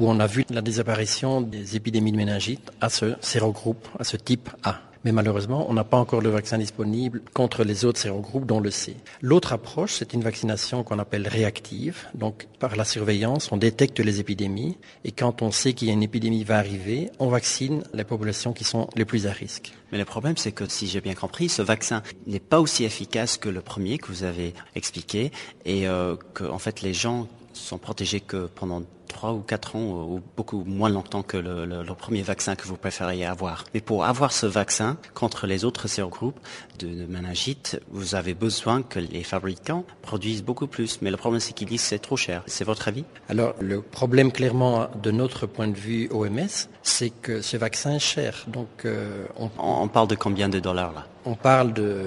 où 0.00 0.08
on 0.08 0.18
a 0.18 0.26
vu 0.26 0.44
la 0.50 0.62
disparition 0.62 1.42
des 1.42 1.76
épidémies 1.76 2.12
de 2.12 2.16
méningite 2.16 2.72
à 2.80 2.88
ce 2.88 3.14
sérogroupe, 3.20 3.86
à 3.98 4.04
ce 4.04 4.16
type 4.16 4.48
A. 4.64 4.80
Mais 5.04 5.12
malheureusement, 5.12 5.66
on 5.68 5.74
n'a 5.74 5.84
pas 5.84 5.96
encore 5.96 6.20
le 6.20 6.28
vaccin 6.28 6.58
disponible 6.58 7.22
contre 7.32 7.64
les 7.64 7.84
autres 7.86 7.98
sérogroupes, 7.98 8.44
dont 8.44 8.60
le 8.60 8.70
C. 8.70 8.96
L'autre 9.22 9.54
approche, 9.54 9.94
c'est 9.94 10.12
une 10.12 10.22
vaccination 10.22 10.82
qu'on 10.82 10.98
appelle 10.98 11.26
réactive. 11.26 12.06
Donc, 12.14 12.48
par 12.58 12.76
la 12.76 12.84
surveillance, 12.84 13.50
on 13.50 13.56
détecte 13.56 13.98
les 14.00 14.20
épidémies. 14.20 14.76
Et 15.04 15.12
quand 15.12 15.40
on 15.40 15.50
sait 15.50 15.72
qu'il 15.72 15.88
y 15.88 15.90
a 15.90 15.94
une 15.94 16.02
épidémie 16.02 16.44
va 16.44 16.58
arriver, 16.58 17.10
on 17.18 17.28
vaccine 17.28 17.82
les 17.94 18.04
populations 18.04 18.52
qui 18.52 18.64
sont 18.64 18.88
les 18.94 19.06
plus 19.06 19.26
à 19.26 19.32
risque. 19.32 19.72
Mais 19.90 19.98
le 19.98 20.04
problème, 20.04 20.36
c'est 20.36 20.52
que 20.52 20.68
si 20.68 20.86
j'ai 20.86 21.00
bien 21.00 21.14
compris, 21.14 21.48
ce 21.48 21.62
vaccin 21.62 22.02
n'est 22.26 22.38
pas 22.38 22.60
aussi 22.60 22.84
efficace 22.84 23.38
que 23.38 23.48
le 23.48 23.62
premier 23.62 23.96
que 23.96 24.08
vous 24.08 24.22
avez 24.22 24.52
expliqué, 24.74 25.32
et 25.64 25.88
euh, 25.88 26.16
que 26.34 26.44
en 26.44 26.58
fait 26.58 26.82
les 26.82 26.92
gens 26.92 27.26
sont 27.60 27.78
protégés 27.78 28.20
que 28.20 28.46
pendant 28.46 28.82
trois 29.10 29.32
ou 29.32 29.40
quatre 29.40 29.76
ans 29.76 29.80
ou 29.82 30.20
beaucoup 30.36 30.62
moins 30.64 30.88
longtemps 30.88 31.22
que 31.22 31.36
le, 31.36 31.84
premier 31.94 32.22
vaccin 32.22 32.54
que 32.54 32.66
vous 32.66 32.76
préfériez 32.76 33.26
avoir. 33.26 33.64
Mais 33.74 33.80
pour 33.80 34.04
avoir 34.04 34.32
ce 34.32 34.46
vaccin 34.46 34.96
contre 35.14 35.46
les 35.46 35.64
autres 35.64 35.88
sérogroupes 35.88 36.38
de, 36.78 36.86
de 36.86 37.06
méningite, 37.06 37.80
vous 37.90 38.14
avez 38.14 38.34
besoin 38.34 38.82
que 38.82 39.00
les 39.00 39.24
fabricants 39.24 39.84
produisent 40.02 40.42
beaucoup 40.42 40.68
plus. 40.68 41.02
Mais 41.02 41.10
le 41.10 41.16
problème, 41.16 41.40
c'est 41.40 41.52
qu'ils 41.52 41.68
disent 41.68 41.82
c'est 41.82 41.98
trop 41.98 42.16
cher. 42.16 42.42
C'est 42.46 42.64
votre 42.64 42.88
avis? 42.88 43.04
Alors, 43.28 43.54
le 43.60 43.82
problème, 43.82 44.32
clairement, 44.32 44.88
de 45.02 45.10
notre 45.10 45.46
point 45.46 45.68
de 45.68 45.76
vue 45.76 46.08
OMS, 46.12 46.68
c'est 46.82 47.10
que 47.10 47.42
ce 47.42 47.56
vaccin 47.56 47.94
est 47.96 47.98
cher. 47.98 48.44
Donc, 48.46 48.68
euh, 48.84 49.26
on... 49.36 49.50
on... 49.58 49.88
parle 49.88 50.08
de 50.08 50.14
combien 50.14 50.48
de 50.48 50.60
dollars 50.60 50.92
là? 50.92 51.06
On 51.24 51.34
parle 51.34 51.72
de 51.74 52.06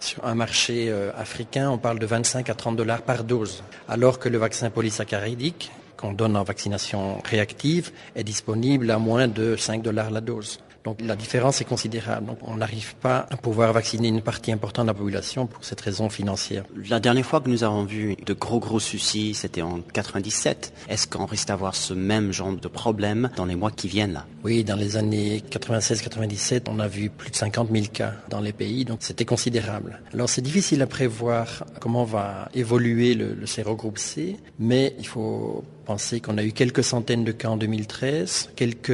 sur 0.00 0.24
un 0.24 0.34
marché 0.34 0.88
euh, 0.88 1.10
africain, 1.16 1.70
on 1.70 1.78
parle 1.78 1.98
de 1.98 2.06
25 2.06 2.48
à 2.50 2.54
30 2.54 2.76
dollars 2.76 3.02
par 3.02 3.24
dose, 3.24 3.62
alors 3.88 4.18
que 4.18 4.28
le 4.28 4.38
vaccin 4.38 4.70
polysaccharidique 4.70 5.70
qu'on 5.96 6.12
donne 6.12 6.36
en 6.36 6.44
vaccination 6.44 7.18
réactive 7.24 7.90
est 8.14 8.24
disponible 8.24 8.90
à 8.90 8.98
moins 8.98 9.28
de 9.28 9.56
5 9.56 9.82
dollars 9.82 10.10
la 10.10 10.20
dose. 10.20 10.60
Donc 10.84 11.00
la 11.00 11.16
différence 11.16 11.60
est 11.60 11.64
considérable. 11.64 12.26
Donc 12.26 12.38
on 12.42 12.56
n'arrive 12.56 12.94
pas 12.96 13.26
à 13.30 13.36
pouvoir 13.36 13.72
vacciner 13.72 14.08
une 14.08 14.22
partie 14.22 14.52
importante 14.52 14.86
de 14.86 14.90
la 14.90 14.94
population 14.94 15.46
pour 15.46 15.64
cette 15.64 15.80
raison 15.80 16.08
financière. 16.08 16.64
La 16.88 17.00
dernière 17.00 17.26
fois 17.26 17.40
que 17.40 17.48
nous 17.48 17.64
avons 17.64 17.84
vu 17.84 18.16
de 18.24 18.32
gros 18.34 18.60
gros 18.60 18.80
soucis, 18.80 19.34
c'était 19.34 19.62
en 19.62 19.80
97. 19.80 20.72
Est-ce 20.88 21.06
qu'on 21.06 21.26
risque 21.26 21.48
d'avoir 21.48 21.74
ce 21.74 21.94
même 21.94 22.32
genre 22.32 22.52
de 22.52 22.68
problème 22.68 23.30
dans 23.36 23.44
les 23.44 23.56
mois 23.56 23.70
qui 23.70 23.88
viennent 23.88 24.12
là? 24.12 24.26
Oui, 24.44 24.64
dans 24.64 24.76
les 24.76 24.96
années 24.96 25.42
96-97, 25.50 26.62
on 26.68 26.78
a 26.78 26.88
vu 26.88 27.10
plus 27.10 27.30
de 27.30 27.36
50 27.36 27.68
000 27.70 27.86
cas 27.92 28.12
dans 28.30 28.40
les 28.40 28.52
pays, 28.52 28.84
donc 28.84 28.98
c'était 29.00 29.24
considérable. 29.24 30.00
Alors 30.14 30.28
c'est 30.28 30.42
difficile 30.42 30.80
à 30.82 30.86
prévoir 30.86 31.64
comment 31.80 32.04
va 32.04 32.48
évoluer 32.54 33.14
le, 33.14 33.34
le 33.34 33.46
sérogroupe 33.46 33.98
C, 33.98 34.36
mais 34.58 34.94
il 34.98 35.06
faut 35.06 35.64
penser 35.88 36.20
qu'on 36.20 36.36
a 36.36 36.44
eu 36.44 36.52
quelques 36.52 36.84
centaines 36.84 37.24
de 37.24 37.32
cas 37.32 37.48
en 37.48 37.56
2013, 37.56 38.50
quelques 38.54 38.92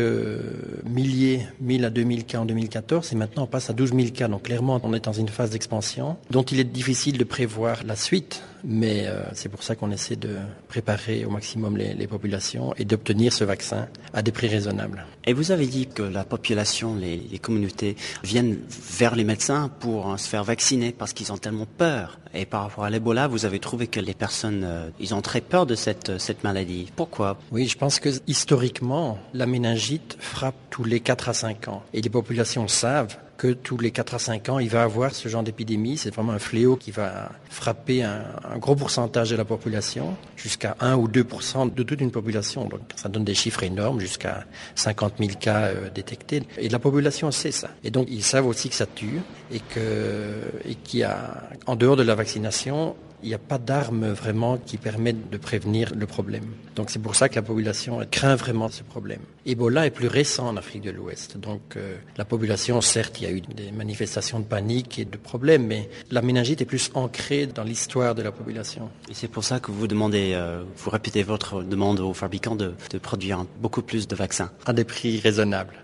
milliers, 0.87 1.41
1000 1.61 1.85
à 1.85 1.91
2000 1.91 2.25
cas 2.25 2.39
en 2.39 2.45
2014, 2.45 3.13
et 3.13 3.17
maintenant 3.17 3.43
on 3.43 3.47
passe 3.49 3.69
à 3.69 3.73
12 3.73 3.95
000 3.95 4.09
cas. 4.15 4.29
Donc 4.29 4.45
clairement, 4.45 4.81
on 4.85 4.95
est 4.95 5.05
dans 5.05 5.13
une 5.13 5.29
phase 5.29 5.51
d'expansion 5.51 6.17
dont 6.31 6.45
il 6.45 6.61
est 6.61 6.65
difficile 6.65 7.19
de 7.19 7.25
prévoir 7.25 7.83
la 7.85 7.97
suite 7.97 8.45
mais 8.65 9.07
euh, 9.07 9.23
c'est 9.33 9.49
pour 9.49 9.63
ça 9.63 9.75
qu'on 9.77 9.91
essaie 9.91 10.17
de 10.17 10.37
préparer 10.69 11.25
au 11.25 11.31
maximum 11.31 11.77
les, 11.77 12.07
populations 12.07 12.75
et 12.77 12.85
d'obtenir 12.85 13.33
ce 13.33 13.45
vaccin 13.45 13.89
à 14.13 14.23
des 14.23 14.33
prix 14.33 14.49
raisonnables. 14.49 15.05
Et 15.27 15.33
vous 15.33 15.53
avez 15.53 15.67
dit 15.67 15.87
que 15.87 16.03
la 16.03 16.25
population, 16.25 16.95
les, 16.95 17.39
communautés 17.39 17.97
viennent 18.23 18.59
vers 18.99 19.17
les 19.17 19.25
médecins 19.25 19.71
pour 19.81 20.09
hein, 20.09 20.19
se 20.19 20.29
faire 20.29 20.45
vacciner 20.45 20.93
parce 20.93 21.13
qu'ils 21.13 21.33
ont 21.33 21.39
tellement 21.39 21.67
peur. 21.67 22.19
Et 22.33 22.47
par 22.47 22.63
rapport 22.63 22.85
à 22.85 22.91
l'Ebola, 22.91 23.29
vous 23.29 23.45
avez 23.45 23.59
trouvé 23.59 23.87
que 23.87 24.01
les 24.01 24.15
personnes, 24.15 24.63
euh, 24.65 24.89
ils 24.99 25.15
ont 25.15 25.23
très 25.23 25.41
peur 25.41 25.67
de 25.67 25.75
cette, 25.75 26.19
cette 26.19 26.43
maladie. 26.43 26.91
Pourquoi? 26.97 27.39
Oui, 27.53 27.67
je 27.67 27.77
pense 27.77 28.01
que 28.01 28.09
historiquement, 28.27 29.19
la 29.35 29.47
méningite 29.47 30.17
frappe 30.19 30.57
tous 30.71 30.85
les 30.85 31.01
4 31.01 31.29
à 31.29 31.35
5 31.35 31.69
ans. 31.69 31.83
Et 31.93 32.01
les 32.01 32.11
populations 32.11 32.67
savent 32.69 33.17
que 33.37 33.53
tous 33.53 33.79
les 33.79 33.91
4 33.91 34.15
à 34.15 34.19
5 34.19 34.49
ans, 34.49 34.59
il 34.59 34.69
va 34.69 34.83
avoir 34.83 35.15
ce 35.15 35.29
genre 35.29 35.43
d'épidémie. 35.43 35.97
C'est 35.97 36.15
vraiment 36.15 36.33
un 36.33 36.39
fléau 36.39 36.77
qui 36.77 36.91
va 36.91 37.31
frapper 37.51 38.03
un, 38.03 38.25
gros 38.59 38.77
pourcentage 38.77 39.31
de 39.31 39.37
la 39.37 39.45
population, 39.45 40.17
jusqu'à 40.37 40.77
1 40.81 40.97
ou 40.97 41.09
2% 41.09 41.75
de 41.75 41.83
toute 41.83 42.01
une 42.01 42.11
population. 42.11 42.67
Donc 42.67 42.81
ça 42.97 43.09
donne 43.09 43.25
des 43.25 43.35
chiffres 43.35 43.63
énormes, 43.63 44.01
jusqu'à 44.01 44.45
50 44.75 45.15
000 45.19 45.31
cas 45.39 45.63
euh, 45.67 45.91
détectés. 45.91 46.43
Et 46.59 46.69
la 46.69 46.79
population 46.79 47.31
sait 47.31 47.53
ça. 47.53 47.71
Et 47.83 47.91
donc 47.91 48.07
ils 48.11 48.23
savent 48.23 48.47
aussi 48.47 48.69
que 48.69 48.75
ça 48.75 48.87
tue 48.87 49.21
et 49.53 49.61
qu'il 49.61 51.01
y 51.01 51.03
a, 51.03 51.49
en 51.67 51.77
dehors 51.77 51.97
de 51.97 52.03
la 52.03 52.15
vaccination, 52.15 52.97
il 53.23 53.29
n'y 53.29 53.35
a 53.35 53.39
pas 53.39 53.59
d'armes 53.59 54.09
vraiment 54.09 54.59
qui 54.59 54.77
permettent 54.77 55.31
de 55.31 55.37
prévenir 55.37 55.93
le 55.95 56.07
problème. 56.07 56.45
Donc 56.77 56.91
c'est 56.91 56.99
pour 56.99 57.15
ça 57.15 57.29
que 57.29 57.37
la 57.37 57.43
population 57.43 58.01
craint 58.11 58.37
vraiment 58.37 58.69
ce 58.69 58.83
problème. 58.83 59.21
Ebola 59.47 59.87
est 59.87 59.91
plus 59.91 60.09
récent 60.09 60.49
en 60.49 60.57
Afrique 60.57 60.83
de 60.83 60.91
l'Ouest. 60.91 61.39
Donc 61.39 61.77
euh, 61.77 61.97
la 62.17 62.25
population, 62.25 62.81
certes, 62.81 63.21
il 63.21 63.25
y 63.25 63.27
a 63.27 63.31
eu 63.31 63.41
des 63.41 63.73
manifestations 63.73 64.41
de 64.41 64.45
panique 64.45 64.99
et 64.99 65.05
de 65.05 65.17
problèmes, 65.17 65.67
mais 65.67 65.89
la 66.11 66.23
méningite 66.23 66.61
est 66.61 66.67
plus 66.67 66.91
ancrée 66.95 67.47
dans 67.47 67.65
l'histoire 67.65 68.15
de 68.15 68.23
la 68.23 68.33
population. 68.33 68.91
Et 69.09 69.15
c'est 69.15 69.29
pour 69.29 69.45
ça 69.45 69.61
que 69.61 69.71
vous 69.71 69.87
demandez, 69.87 70.33
euh, 70.35 70.63
vous 70.77 70.91
répétez 70.91 71.23
votre 71.23 71.63
demande 71.63 72.01
aux 72.01 72.15
fabricants 72.15 72.57
de, 72.57 72.75
de 72.91 72.99
produire 72.99 73.45
beaucoup 73.61 73.83
plus 73.83 74.09
de 74.09 74.17
vaccins. 74.17 74.51
À 74.67 74.73
des 74.73 74.85
prix 74.85 75.21
raisonnables. 75.21 75.75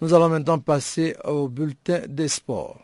Nous 0.00 0.12
allons 0.12 0.28
maintenant 0.28 0.58
passer 0.58 1.16
au 1.24 1.48
bulletin 1.48 2.02
des 2.06 2.28
sports. 2.28 2.78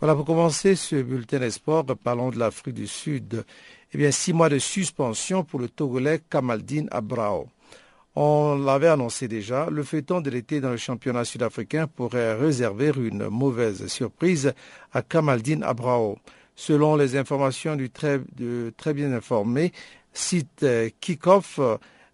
Voilà, 0.00 0.16
pour 0.16 0.26
commencer 0.26 0.76
ce 0.76 0.96
bulletin 0.96 1.38
des 1.38 1.50
sports, 1.50 1.86
parlons 2.04 2.28
de 2.28 2.38
l'Afrique 2.38 2.74
du 2.74 2.86
Sud. 2.86 3.42
Eh 3.94 3.96
bien, 3.96 4.10
six 4.10 4.34
mois 4.34 4.50
de 4.50 4.58
suspension 4.58 5.44
pour 5.44 5.60
le 5.60 5.70
Togolais 5.70 6.20
Kamaldine 6.28 6.88
Abrao. 6.90 7.48
On 8.16 8.56
l'avait 8.56 8.88
annoncé 8.88 9.26
déjà, 9.26 9.68
le 9.68 9.82
feuilleton 9.82 10.20
de 10.20 10.30
l'été 10.30 10.60
dans 10.60 10.70
le 10.70 10.76
championnat 10.76 11.24
sud-africain 11.24 11.88
pourrait 11.88 12.34
réserver 12.34 12.92
une 12.96 13.28
mauvaise 13.28 13.88
surprise 13.88 14.54
à 14.92 15.02
Kamaldine 15.02 15.64
Abrao. 15.64 16.18
Selon 16.54 16.94
les 16.94 17.16
informations 17.16 17.74
du 17.74 17.90
très, 17.90 18.20
bien 18.94 19.12
informé 19.12 19.72
site 20.12 20.62
euh, 20.62 20.90
Kickoff, 21.00 21.58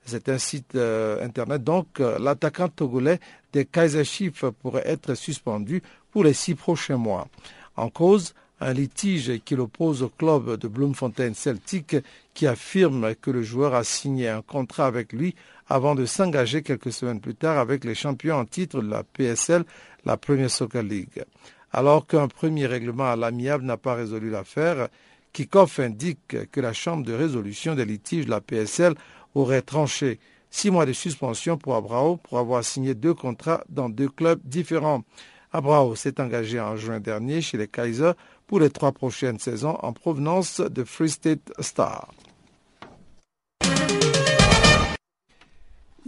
c'est 0.07 0.31
un 0.31 0.39
site 0.39 0.75
euh, 0.75 1.23
internet, 1.23 1.63
donc 1.63 2.01
euh, 2.01 2.19
l'attaquant 2.19 2.69
togolais 2.69 3.21
des 3.53 3.67
Kaiser 3.67 4.05
Chiefs 4.05 4.47
pourrait 4.63 4.87
être 4.87 5.15
suspendu 5.15 5.83
pour 6.11 6.25
les 6.25 6.33
six 6.33 6.55
prochains 6.55 6.97
mois. 6.97 7.29
En 7.77 7.91
cause, 7.91 8.35
un 8.61 8.73
litige 8.73 9.41
qui 9.45 9.55
l'oppose 9.55 10.03
au 10.03 10.09
club 10.09 10.57
de 10.57 10.69
Bloemfontein 10.69 11.33
Celtic 11.35 11.97
qui 12.35 12.47
affirme 12.47 13.15
que 13.15 13.31
le 13.31 13.43
joueur 13.43 13.75
a 13.75 13.85
signé 13.85 14.29
un 14.29 14.43
contrat 14.43 14.87
avec 14.87 15.13
lui 15.13 15.35
avant 15.71 15.95
de 15.95 16.05
s'engager 16.05 16.63
quelques 16.63 16.93
semaines 16.93 17.21
plus 17.21 17.37
tard 17.37 17.57
avec 17.57 17.85
les 17.85 17.95
champions 17.95 18.37
en 18.37 18.45
titre 18.45 18.83
de 18.83 18.91
la 18.91 19.05
PSL, 19.05 19.65
la 20.05 20.17
Premier 20.17 20.49
Soccer 20.49 20.83
League. 20.83 21.25
Alors 21.73 22.09
qu'un 22.09 22.27
premier 22.27 22.67
règlement 22.67 23.11
à 23.11 23.17
l'amiable 23.17 23.65
n'a 23.65 23.77
pas 23.77 23.95
résolu 23.95 24.31
l'affaire, 24.31 24.89
Kikoff 25.33 25.79
indique 25.79 26.51
que 26.51 26.61
la 26.61 26.73
Chambre 26.73 27.07
de 27.07 27.13
résolution 27.13 27.77
des 27.77 27.85
litiges 27.85 28.27
de 28.27 28.31
la 28.31 28.41
PSL 28.41 28.95
aurait 29.37 29.63
tranché 29.63 30.19
six 30.51 30.73
mois 30.73 30.87
de 30.87 30.93
suspension 30.93 31.57
pour 31.57 31.77
Abrao 31.77 32.17
pour 32.17 32.39
avoir 32.39 32.65
signé 32.65 32.97
deux 32.97 33.15
contrats 33.15 33.63
dans 33.69 33.89
deux 33.89 34.09
clubs 34.09 34.41
différents. 34.45 35.05
Abrao 35.53 35.95
s'est 35.95 36.21
engagé 36.21 36.59
en 36.59 36.77
juin 36.77 36.99
dernier 36.99 37.41
chez 37.41 37.59
les 37.59 37.69
Kaiser 37.69 38.13
pour 38.49 38.59
les 38.59 38.71
trois 38.71 38.91
prochaines 38.91 39.39
saisons 39.39 39.79
en 39.83 39.93
provenance 39.93 40.61
de 40.61 40.83
Free 40.83 41.11
State 41.11 41.53
Star. 41.61 42.11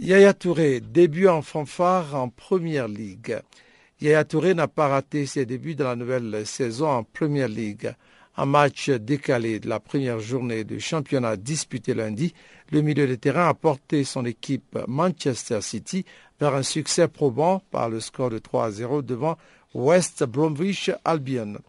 Yaya 0.03 0.33
Touré, 0.33 0.81
début 0.81 1.29
en 1.29 1.41
fanfare 1.41 2.13
en 2.13 2.27
Première 2.27 2.89
Ligue. 2.89 3.39
Yaya 4.01 4.25
Touré 4.25 4.53
n'a 4.53 4.67
pas 4.67 4.89
raté 4.89 5.25
ses 5.25 5.45
débuts 5.45 5.75
dans 5.75 5.87
la 5.87 5.95
nouvelle 5.95 6.45
saison 6.45 6.89
en 6.89 7.03
Première 7.05 7.47
Ligue. 7.47 7.95
Un 8.35 8.45
match 8.45 8.89
décalé 8.89 9.61
de 9.61 9.69
la 9.69 9.79
première 9.79 10.19
journée 10.19 10.65
du 10.65 10.81
championnat 10.81 11.37
disputé 11.37 11.93
lundi, 11.93 12.33
le 12.69 12.81
milieu 12.81 13.07
de 13.07 13.15
terrain 13.15 13.47
a 13.47 13.53
porté 13.53 14.03
son 14.03 14.25
équipe 14.25 14.77
Manchester 14.89 15.61
City 15.61 16.03
vers 16.37 16.53
un 16.53 16.63
succès 16.63 17.07
probant 17.07 17.61
par 17.71 17.87
le 17.87 18.01
score 18.01 18.29
de 18.29 18.39
3 18.39 18.65
à 18.65 18.71
0 18.71 19.03
devant 19.03 19.37
West 19.73 20.25
Bromwich 20.25 20.91
Albion. 21.05 21.59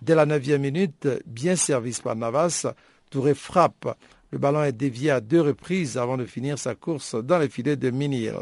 Dès 0.00 0.14
la 0.14 0.26
neuvième 0.26 0.62
minute, 0.62 1.08
bien 1.26 1.56
servi 1.56 1.98
par 2.00 2.14
Navas, 2.14 2.72
Touré 3.10 3.34
frappe. 3.34 3.98
Le 4.32 4.38
ballon 4.38 4.62
est 4.62 4.72
dévié 4.72 5.10
à 5.10 5.20
deux 5.20 5.40
reprises 5.40 5.98
avant 5.98 6.16
de 6.16 6.24
finir 6.24 6.58
sa 6.58 6.74
course 6.74 7.16
dans 7.16 7.38
les 7.38 7.48
filets 7.48 7.76
de 7.76 7.90
Minihill. 7.90 8.38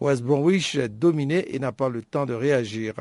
West 0.00 0.22
Bromwich 0.22 0.74
est 0.76 0.88
dominé 0.88 1.54
et 1.54 1.58
n'a 1.58 1.72
pas 1.72 1.88
le 1.88 2.02
temps 2.02 2.26
de 2.26 2.34
réagir. 2.34 2.94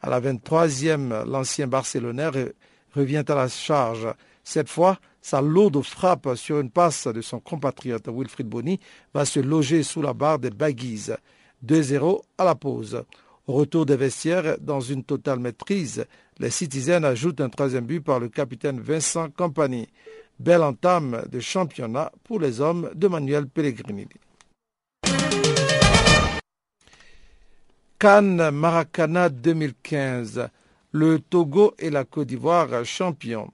À 0.00 0.10
la 0.10 0.20
23e, 0.20 1.24
l'ancien 1.24 1.66
Barcelonais 1.66 2.52
revient 2.94 3.24
à 3.26 3.34
la 3.34 3.48
charge. 3.48 4.06
Cette 4.44 4.68
fois, 4.68 4.98
sa 5.20 5.40
lourde 5.40 5.80
frappe 5.82 6.34
sur 6.36 6.60
une 6.60 6.70
passe 6.70 7.06
de 7.06 7.20
son 7.20 7.40
compatriote 7.40 8.08
Wilfried 8.08 8.48
Bonny 8.48 8.78
va 9.14 9.24
se 9.24 9.40
loger 9.40 9.82
sous 9.82 10.02
la 10.02 10.12
barre 10.12 10.38
des 10.38 10.50
Baggies. 10.50 11.10
2-0 11.64 12.20
à 12.38 12.44
la 12.44 12.54
pause. 12.54 13.04
Au 13.46 13.54
retour 13.54 13.86
des 13.86 13.96
vestiaires, 13.96 14.56
dans 14.60 14.80
une 14.80 15.04
totale 15.04 15.40
maîtrise, 15.40 16.04
les 16.38 16.50
Citizens 16.50 17.04
ajoutent 17.04 17.40
un 17.40 17.48
troisième 17.48 17.86
but 17.86 18.00
par 18.00 18.20
le 18.20 18.28
capitaine 18.28 18.80
Vincent 18.80 19.30
Compagnie. 19.30 19.88
Belle 20.42 20.64
entame 20.64 21.22
de 21.30 21.38
championnat 21.38 22.10
pour 22.24 22.40
les 22.40 22.60
hommes 22.60 22.90
de 22.96 23.06
Manuel 23.06 23.46
Pellegrini. 23.46 24.08
Cannes 27.96 28.50
Maracana 28.50 29.28
2015. 29.28 30.48
Le 30.90 31.20
Togo 31.20 31.74
et 31.78 31.90
la 31.90 32.04
Côte 32.04 32.26
d'Ivoire 32.26 32.84
champions. 32.84 33.52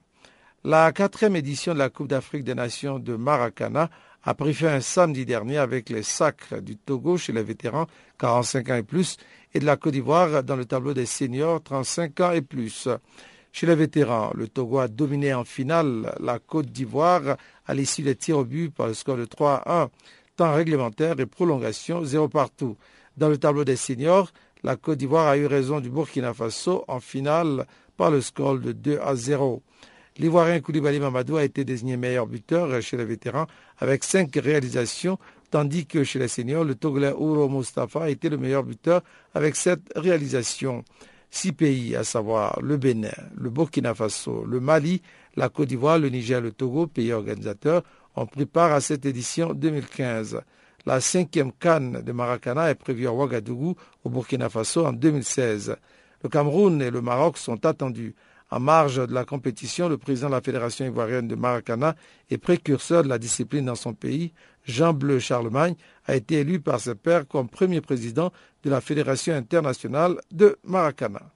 La 0.63 0.91
quatrième 0.91 1.35
édition 1.35 1.75
de 1.75 1.77
la 1.77 1.91
Coupe 1.91 2.07
d'Afrique 2.07 2.43
des 2.43 2.55
Nations 2.55 2.97
de 2.97 3.15
Maracana 3.15 3.91
a 4.23 4.33
pris 4.33 4.55
fin 4.55 4.73
un 4.73 4.81
samedi 4.81 5.27
dernier 5.27 5.59
avec 5.59 5.91
les 5.91 6.01
sacres 6.01 6.59
du 6.59 6.75
Togo 6.75 7.17
chez 7.17 7.33
les 7.33 7.43
vétérans 7.43 7.85
45 8.17 8.69
ans 8.71 8.75
et 8.75 8.83
plus 8.83 9.17
et 9.53 9.59
de 9.59 9.65
la 9.65 9.77
Côte 9.77 9.93
d'Ivoire 9.93 10.43
dans 10.43 10.55
le 10.55 10.65
tableau 10.65 10.95
des 10.95 11.05
seniors 11.05 11.61
35 11.61 12.19
ans 12.21 12.31
et 12.31 12.41
plus. 12.41 12.89
Chez 13.59 13.67
les 13.67 13.75
vétérans, 13.75 14.31
le 14.35 14.47
Togo 14.47 14.79
a 14.79 14.87
dominé 14.87 15.33
en 15.33 15.43
finale 15.43 16.15
la 16.21 16.39
Côte 16.39 16.67
d'Ivoire 16.67 17.35
à 17.65 17.73
l'issue 17.73 18.03
des 18.03 18.15
tirs 18.15 18.37
au 18.37 18.45
but 18.45 18.73
par 18.73 18.87
le 18.87 18.93
score 18.93 19.17
de 19.17 19.25
3 19.25 19.55
à 19.65 19.81
1, 19.81 19.89
temps 20.37 20.53
réglementaire 20.53 21.19
et 21.19 21.25
prolongation 21.25 22.05
0 22.05 22.29
partout. 22.29 22.77
Dans 23.17 23.27
le 23.27 23.37
tableau 23.37 23.65
des 23.65 23.75
seniors, 23.75 24.31
la 24.63 24.77
Côte 24.77 24.99
d'Ivoire 24.99 25.27
a 25.27 25.35
eu 25.35 25.45
raison 25.45 25.81
du 25.81 25.89
Burkina 25.89 26.33
Faso 26.33 26.85
en 26.87 27.01
finale 27.01 27.65
par 27.97 28.11
le 28.11 28.21
score 28.21 28.59
de 28.59 28.71
2 28.71 28.97
à 29.03 29.17
0. 29.17 29.61
L'Ivoirien 30.19 30.61
Koulibaly 30.61 31.01
Mamadou 31.01 31.35
a 31.35 31.43
été 31.43 31.65
désigné 31.65 31.97
meilleur 31.97 32.27
buteur 32.27 32.81
chez 32.81 32.95
les 32.95 33.03
vétérans 33.03 33.47
avec 33.79 34.05
cinq 34.05 34.37
réalisations, 34.41 35.19
tandis 35.51 35.85
que 35.85 36.05
chez 36.05 36.19
les 36.19 36.29
seniors, 36.29 36.63
le 36.63 36.75
Togolais 36.75 37.11
Ouro 37.11 37.49
Mustafa 37.49 38.03
a 38.03 38.09
été 38.09 38.29
le 38.29 38.37
meilleur 38.37 38.63
buteur 38.63 39.01
avec 39.33 39.57
sept 39.57 39.81
réalisations. 39.97 40.85
Six 41.31 41.51
pays, 41.53 41.95
à 41.95 42.03
savoir 42.03 42.59
le 42.61 42.77
Bénin, 42.77 43.09
le 43.35 43.49
Burkina 43.49 43.93
Faso, 43.93 44.43
le 44.45 44.59
Mali, 44.59 45.01
la 45.35 45.49
Côte 45.49 45.67
d'Ivoire, 45.67 45.99
le 45.99 46.09
Niger, 46.09 46.41
le 46.41 46.51
Togo, 46.51 46.87
pays 46.87 47.13
organisateurs, 47.13 47.83
ont 48.15 48.25
pris 48.25 48.45
part 48.45 48.71
à 48.71 48.81
cette 48.81 49.05
édition 49.05 49.53
2015. 49.53 50.41
La 50.85 50.99
cinquième 50.99 51.51
canne 51.51 52.01
de 52.01 52.11
Maracana 52.11 52.71
est 52.71 52.75
prévue 52.75 53.07
à 53.07 53.13
Ouagadougou, 53.13 53.75
au 54.03 54.09
Burkina 54.09 54.49
Faso, 54.49 54.85
en 54.85 54.93
2016. 54.93 55.75
Le 56.23 56.29
Cameroun 56.29 56.81
et 56.81 56.89
le 56.89 57.01
Maroc 57.01 57.37
sont 57.37 57.63
attendus. 57.65 58.15
En 58.51 58.59
marge 58.59 59.07
de 59.07 59.13
la 59.13 59.25
compétition, 59.25 59.87
le 59.87 59.97
président 59.99 60.27
de 60.29 60.33
la 60.33 60.41
Fédération 60.41 60.83
ivoirienne 60.83 61.27
de 61.27 61.35
Maracana 61.35 61.95
et 62.31 62.39
précurseur 62.39 63.03
de 63.03 63.09
la 63.09 63.19
discipline 63.19 63.65
dans 63.65 63.75
son 63.75 63.93
pays, 63.93 64.33
Jean 64.69 64.93
Bleu 64.93 65.19
Charlemagne, 65.19 65.75
a 66.05 66.15
été 66.15 66.35
élu 66.35 66.59
par 66.59 66.79
ses 66.79 66.95
pairs 66.95 67.27
comme 67.27 67.49
premier 67.49 67.81
président 67.81 68.31
de 68.63 68.69
la 68.69 68.81
Fédération 68.81 69.33
internationale 69.33 70.19
de 70.31 70.57
Maracana. 70.63 71.31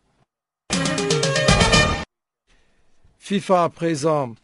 FIFA 3.18 3.64
à 3.64 3.70
présent. 3.70 4.36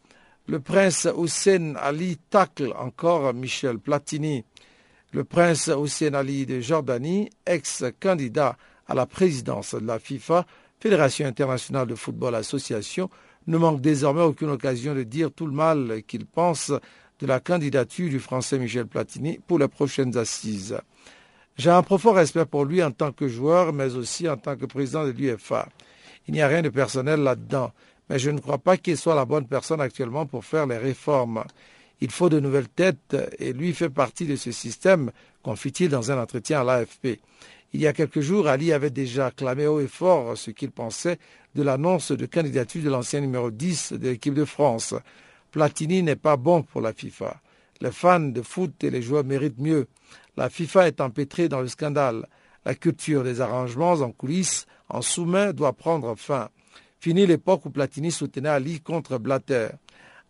Le 0.47 0.59
prince 0.59 1.07
Hussein 1.15 1.75
Ali 1.75 2.17
tacle 2.29 2.73
encore 2.77 3.33
Michel 3.33 3.77
Platini. 3.77 4.43
Le 5.11 5.23
prince 5.23 5.67
Hussein 5.67 6.13
Ali 6.13 6.45
de 6.45 6.59
Jordanie, 6.59 7.29
ex-candidat 7.45 8.57
à 8.87 8.95
la 8.95 9.05
présidence 9.05 9.75
de 9.75 9.85
la 9.85 9.99
FIFA, 9.99 10.45
Fédération 10.79 11.27
internationale 11.27 11.87
de 11.87 11.95
football 11.95 12.35
association, 12.35 13.09
ne 13.47 13.57
manque 13.57 13.81
désormais 13.81 14.21
aucune 14.21 14.49
occasion 14.49 14.95
de 14.95 15.03
dire 15.03 15.31
tout 15.31 15.45
le 15.45 15.51
mal 15.51 16.01
qu'il 16.07 16.25
pense 16.25 16.71
de 17.19 17.27
la 17.27 17.39
candidature 17.39 18.09
du 18.09 18.19
français 18.19 18.59
Michel 18.59 18.87
Platini 18.87 19.39
pour 19.45 19.59
les 19.59 19.67
prochaines 19.67 20.17
assises. 20.17 20.77
J'ai 21.57 21.69
un 21.69 21.83
profond 21.83 22.13
respect 22.13 22.45
pour 22.45 22.63
lui 22.63 22.81
en 22.81 22.91
tant 22.91 23.11
que 23.11 23.27
joueur, 23.27 23.73
mais 23.73 23.95
aussi 23.95 24.29
en 24.29 24.37
tant 24.37 24.55
que 24.55 24.65
président 24.65 25.05
de 25.05 25.11
l'UFA. 25.11 25.67
Il 26.27 26.33
n'y 26.33 26.41
a 26.41 26.47
rien 26.47 26.61
de 26.61 26.69
personnel 26.69 27.21
là-dedans, 27.21 27.73
mais 28.09 28.19
je 28.19 28.29
ne 28.29 28.39
crois 28.39 28.59
pas 28.59 28.77
qu'il 28.77 28.97
soit 28.97 29.15
la 29.15 29.25
bonne 29.25 29.45
personne 29.45 29.81
actuellement 29.81 30.25
pour 30.25 30.45
faire 30.45 30.67
les 30.67 30.77
réformes. 30.77 31.43
Il 32.01 32.11
faut 32.11 32.29
de 32.29 32.39
nouvelles 32.39 32.69
têtes 32.69 33.17
et 33.39 33.51
lui 33.51 33.73
fait 33.73 33.89
partie 33.89 34.25
de 34.25 34.37
ce 34.37 34.53
système, 34.53 35.11
confie-t-il 35.43 35.89
dans 35.89 36.11
un 36.11 36.21
entretien 36.21 36.61
à 36.61 36.63
l'AFP. 36.63 37.19
Il 37.73 37.81
y 37.81 37.87
a 37.87 37.93
quelques 37.93 38.21
jours, 38.21 38.47
Ali 38.47 38.71
avait 38.71 38.89
déjà 38.89 39.29
clamé 39.29 39.67
haut 39.67 39.81
et 39.81 39.87
fort 39.87 40.37
ce 40.37 40.51
qu'il 40.51 40.71
pensait 40.71 41.19
de 41.55 41.61
l'annonce 41.61 42.11
de 42.11 42.25
candidature 42.25 42.83
de 42.83 42.89
l'ancien 42.89 43.19
numéro 43.19 43.51
10 43.51 43.93
de 43.93 44.09
l'équipe 44.09 44.33
de 44.33 44.45
France. 44.45 44.95
Platini 45.51 46.03
n'est 46.03 46.15
pas 46.15 46.37
bon 46.37 46.63
pour 46.63 46.81
la 46.81 46.93
FIFA. 46.93 47.41
Les 47.81 47.91
fans 47.91 48.19
de 48.19 48.41
foot 48.41 48.83
et 48.83 48.89
les 48.89 49.01
joueurs 49.01 49.23
méritent 49.23 49.59
mieux. 49.59 49.87
La 50.37 50.49
FIFA 50.49 50.87
est 50.87 51.01
empêtrée 51.01 51.49
dans 51.49 51.61
le 51.61 51.67
scandale. 51.67 52.27
La 52.65 52.75
culture 52.75 53.23
des 53.23 53.41
arrangements 53.41 53.93
en 53.93 54.11
coulisses, 54.11 54.65
en 54.89 55.01
sous-main, 55.01 55.53
doit 55.53 55.73
prendre 55.73 56.15
fin. 56.15 56.49
Fini 56.99 57.25
l'époque 57.25 57.65
où 57.65 57.69
Platini 57.69 58.11
soutenait 58.11 58.49
Ali 58.49 58.81
contre 58.81 59.17
Blatter 59.17 59.69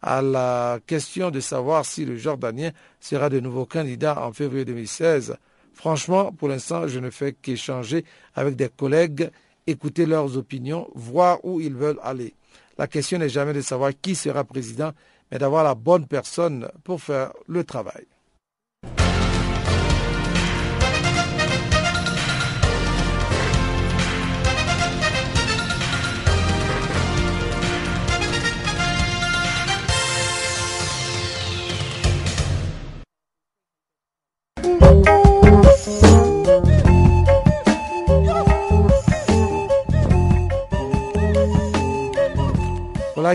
à 0.01 0.21
la 0.21 0.79
question 0.85 1.29
de 1.29 1.39
savoir 1.39 1.85
si 1.85 2.05
le 2.05 2.15
Jordanien 2.15 2.71
sera 2.99 3.29
de 3.29 3.39
nouveau 3.39 3.65
candidat 3.65 4.25
en 4.25 4.31
février 4.31 4.63
2016, 4.63 5.35
Franchement, 5.79 6.33
pour 6.33 6.49
l'instant, 6.49 6.89
je 6.89 6.99
ne 6.99 7.09
fais 7.09 7.31
qu'échanger 7.31 8.03
avec 8.35 8.57
des 8.57 8.67
collègues, 8.67 9.29
écouter 9.65 10.05
leurs 10.05 10.35
opinions, 10.35 10.89
voir 10.93 11.39
où 11.45 11.61
ils 11.61 11.73
veulent 11.73 12.01
aller. 12.03 12.33
La 12.79 12.87
question 12.87 13.19
n'est 13.19 13.27
jamais 13.27 13.51
de 13.51 13.59
savoir 13.59 13.91
qui 14.01 14.15
sera 14.15 14.45
président, 14.45 14.93
mais 15.29 15.37
d'avoir 15.37 15.65
la 15.65 15.75
bonne 15.75 16.07
personne 16.07 16.71
pour 16.85 17.01
faire 17.01 17.33
le 17.45 17.65
travail. 17.65 18.05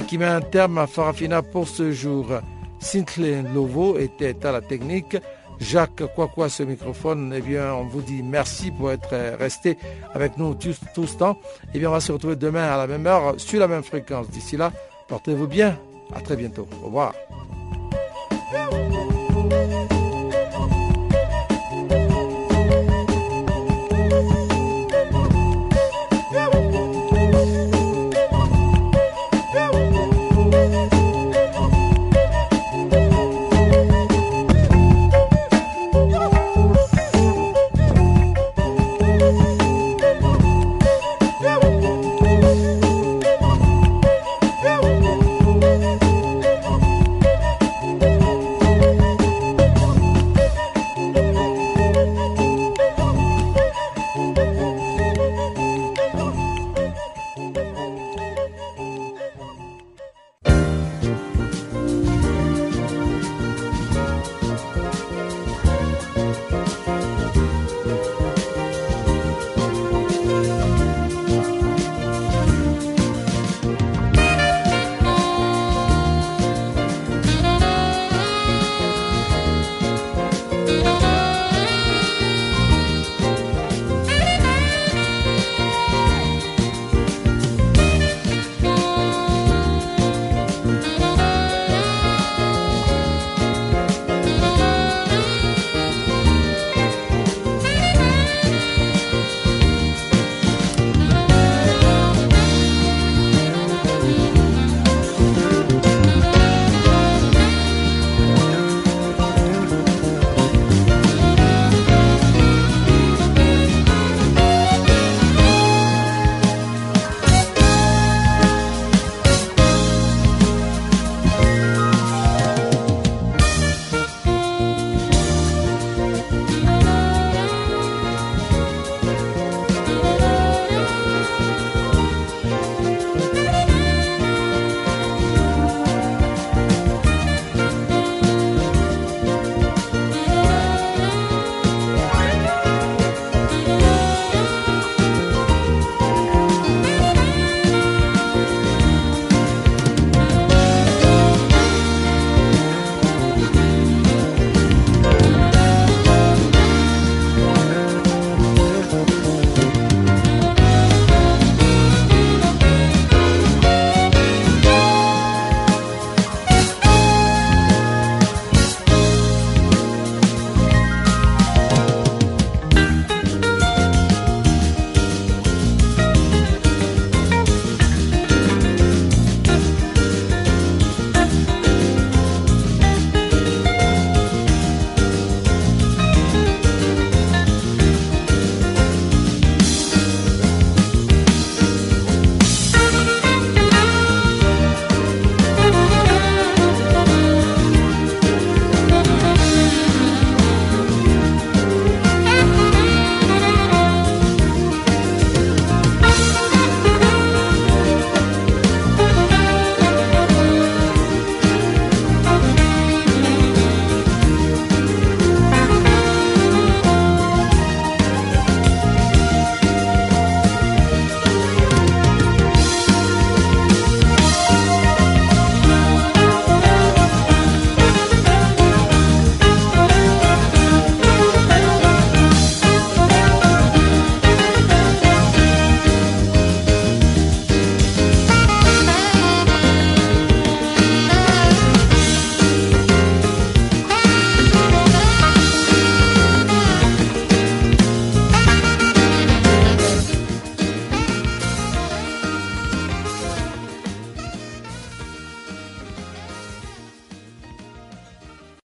Qui 0.01 0.19
met 0.19 0.25
un 0.25 0.41
terme 0.41 0.79
à 0.79 0.87
Farafina 0.89 1.41
pour 1.43 1.69
ce 1.69 1.93
jour. 1.93 2.27
Cynthia 2.81 3.43
Lovo 3.43 3.97
était 3.97 4.45
à 4.45 4.51
la 4.51 4.61
technique. 4.61 5.17
Jacques 5.61 6.03
Kwakwa, 6.15 6.49
ce 6.49 6.65
microphone, 6.65 7.33
eh 7.37 7.41
bien, 7.41 7.73
on 7.73 7.85
vous 7.85 8.03
dit 8.03 8.23
merci 8.25 8.73
pour 8.73 8.91
être 8.91 9.15
resté 9.39 9.79
avec 10.13 10.37
nous 10.37 10.55
tout, 10.55 10.75
tout 10.95 11.07
ce 11.07 11.17
temps. 11.17 11.39
Eh 11.73 11.79
bien, 11.79 11.91
on 11.91 11.93
va 11.93 12.01
se 12.01 12.11
retrouver 12.11 12.35
demain 12.35 12.65
à 12.65 12.77
la 12.77 12.89
même 12.89 13.07
heure 13.07 13.35
sur 13.37 13.61
la 13.61 13.69
même 13.69 13.85
fréquence. 13.85 14.29
D'ici 14.31 14.57
là, 14.57 14.73
portez-vous 15.07 15.47
bien. 15.47 15.79
À 16.15 16.21
très 16.21 16.37
bientôt. 16.37 16.67
Au 16.83 16.87
revoir. 16.87 17.15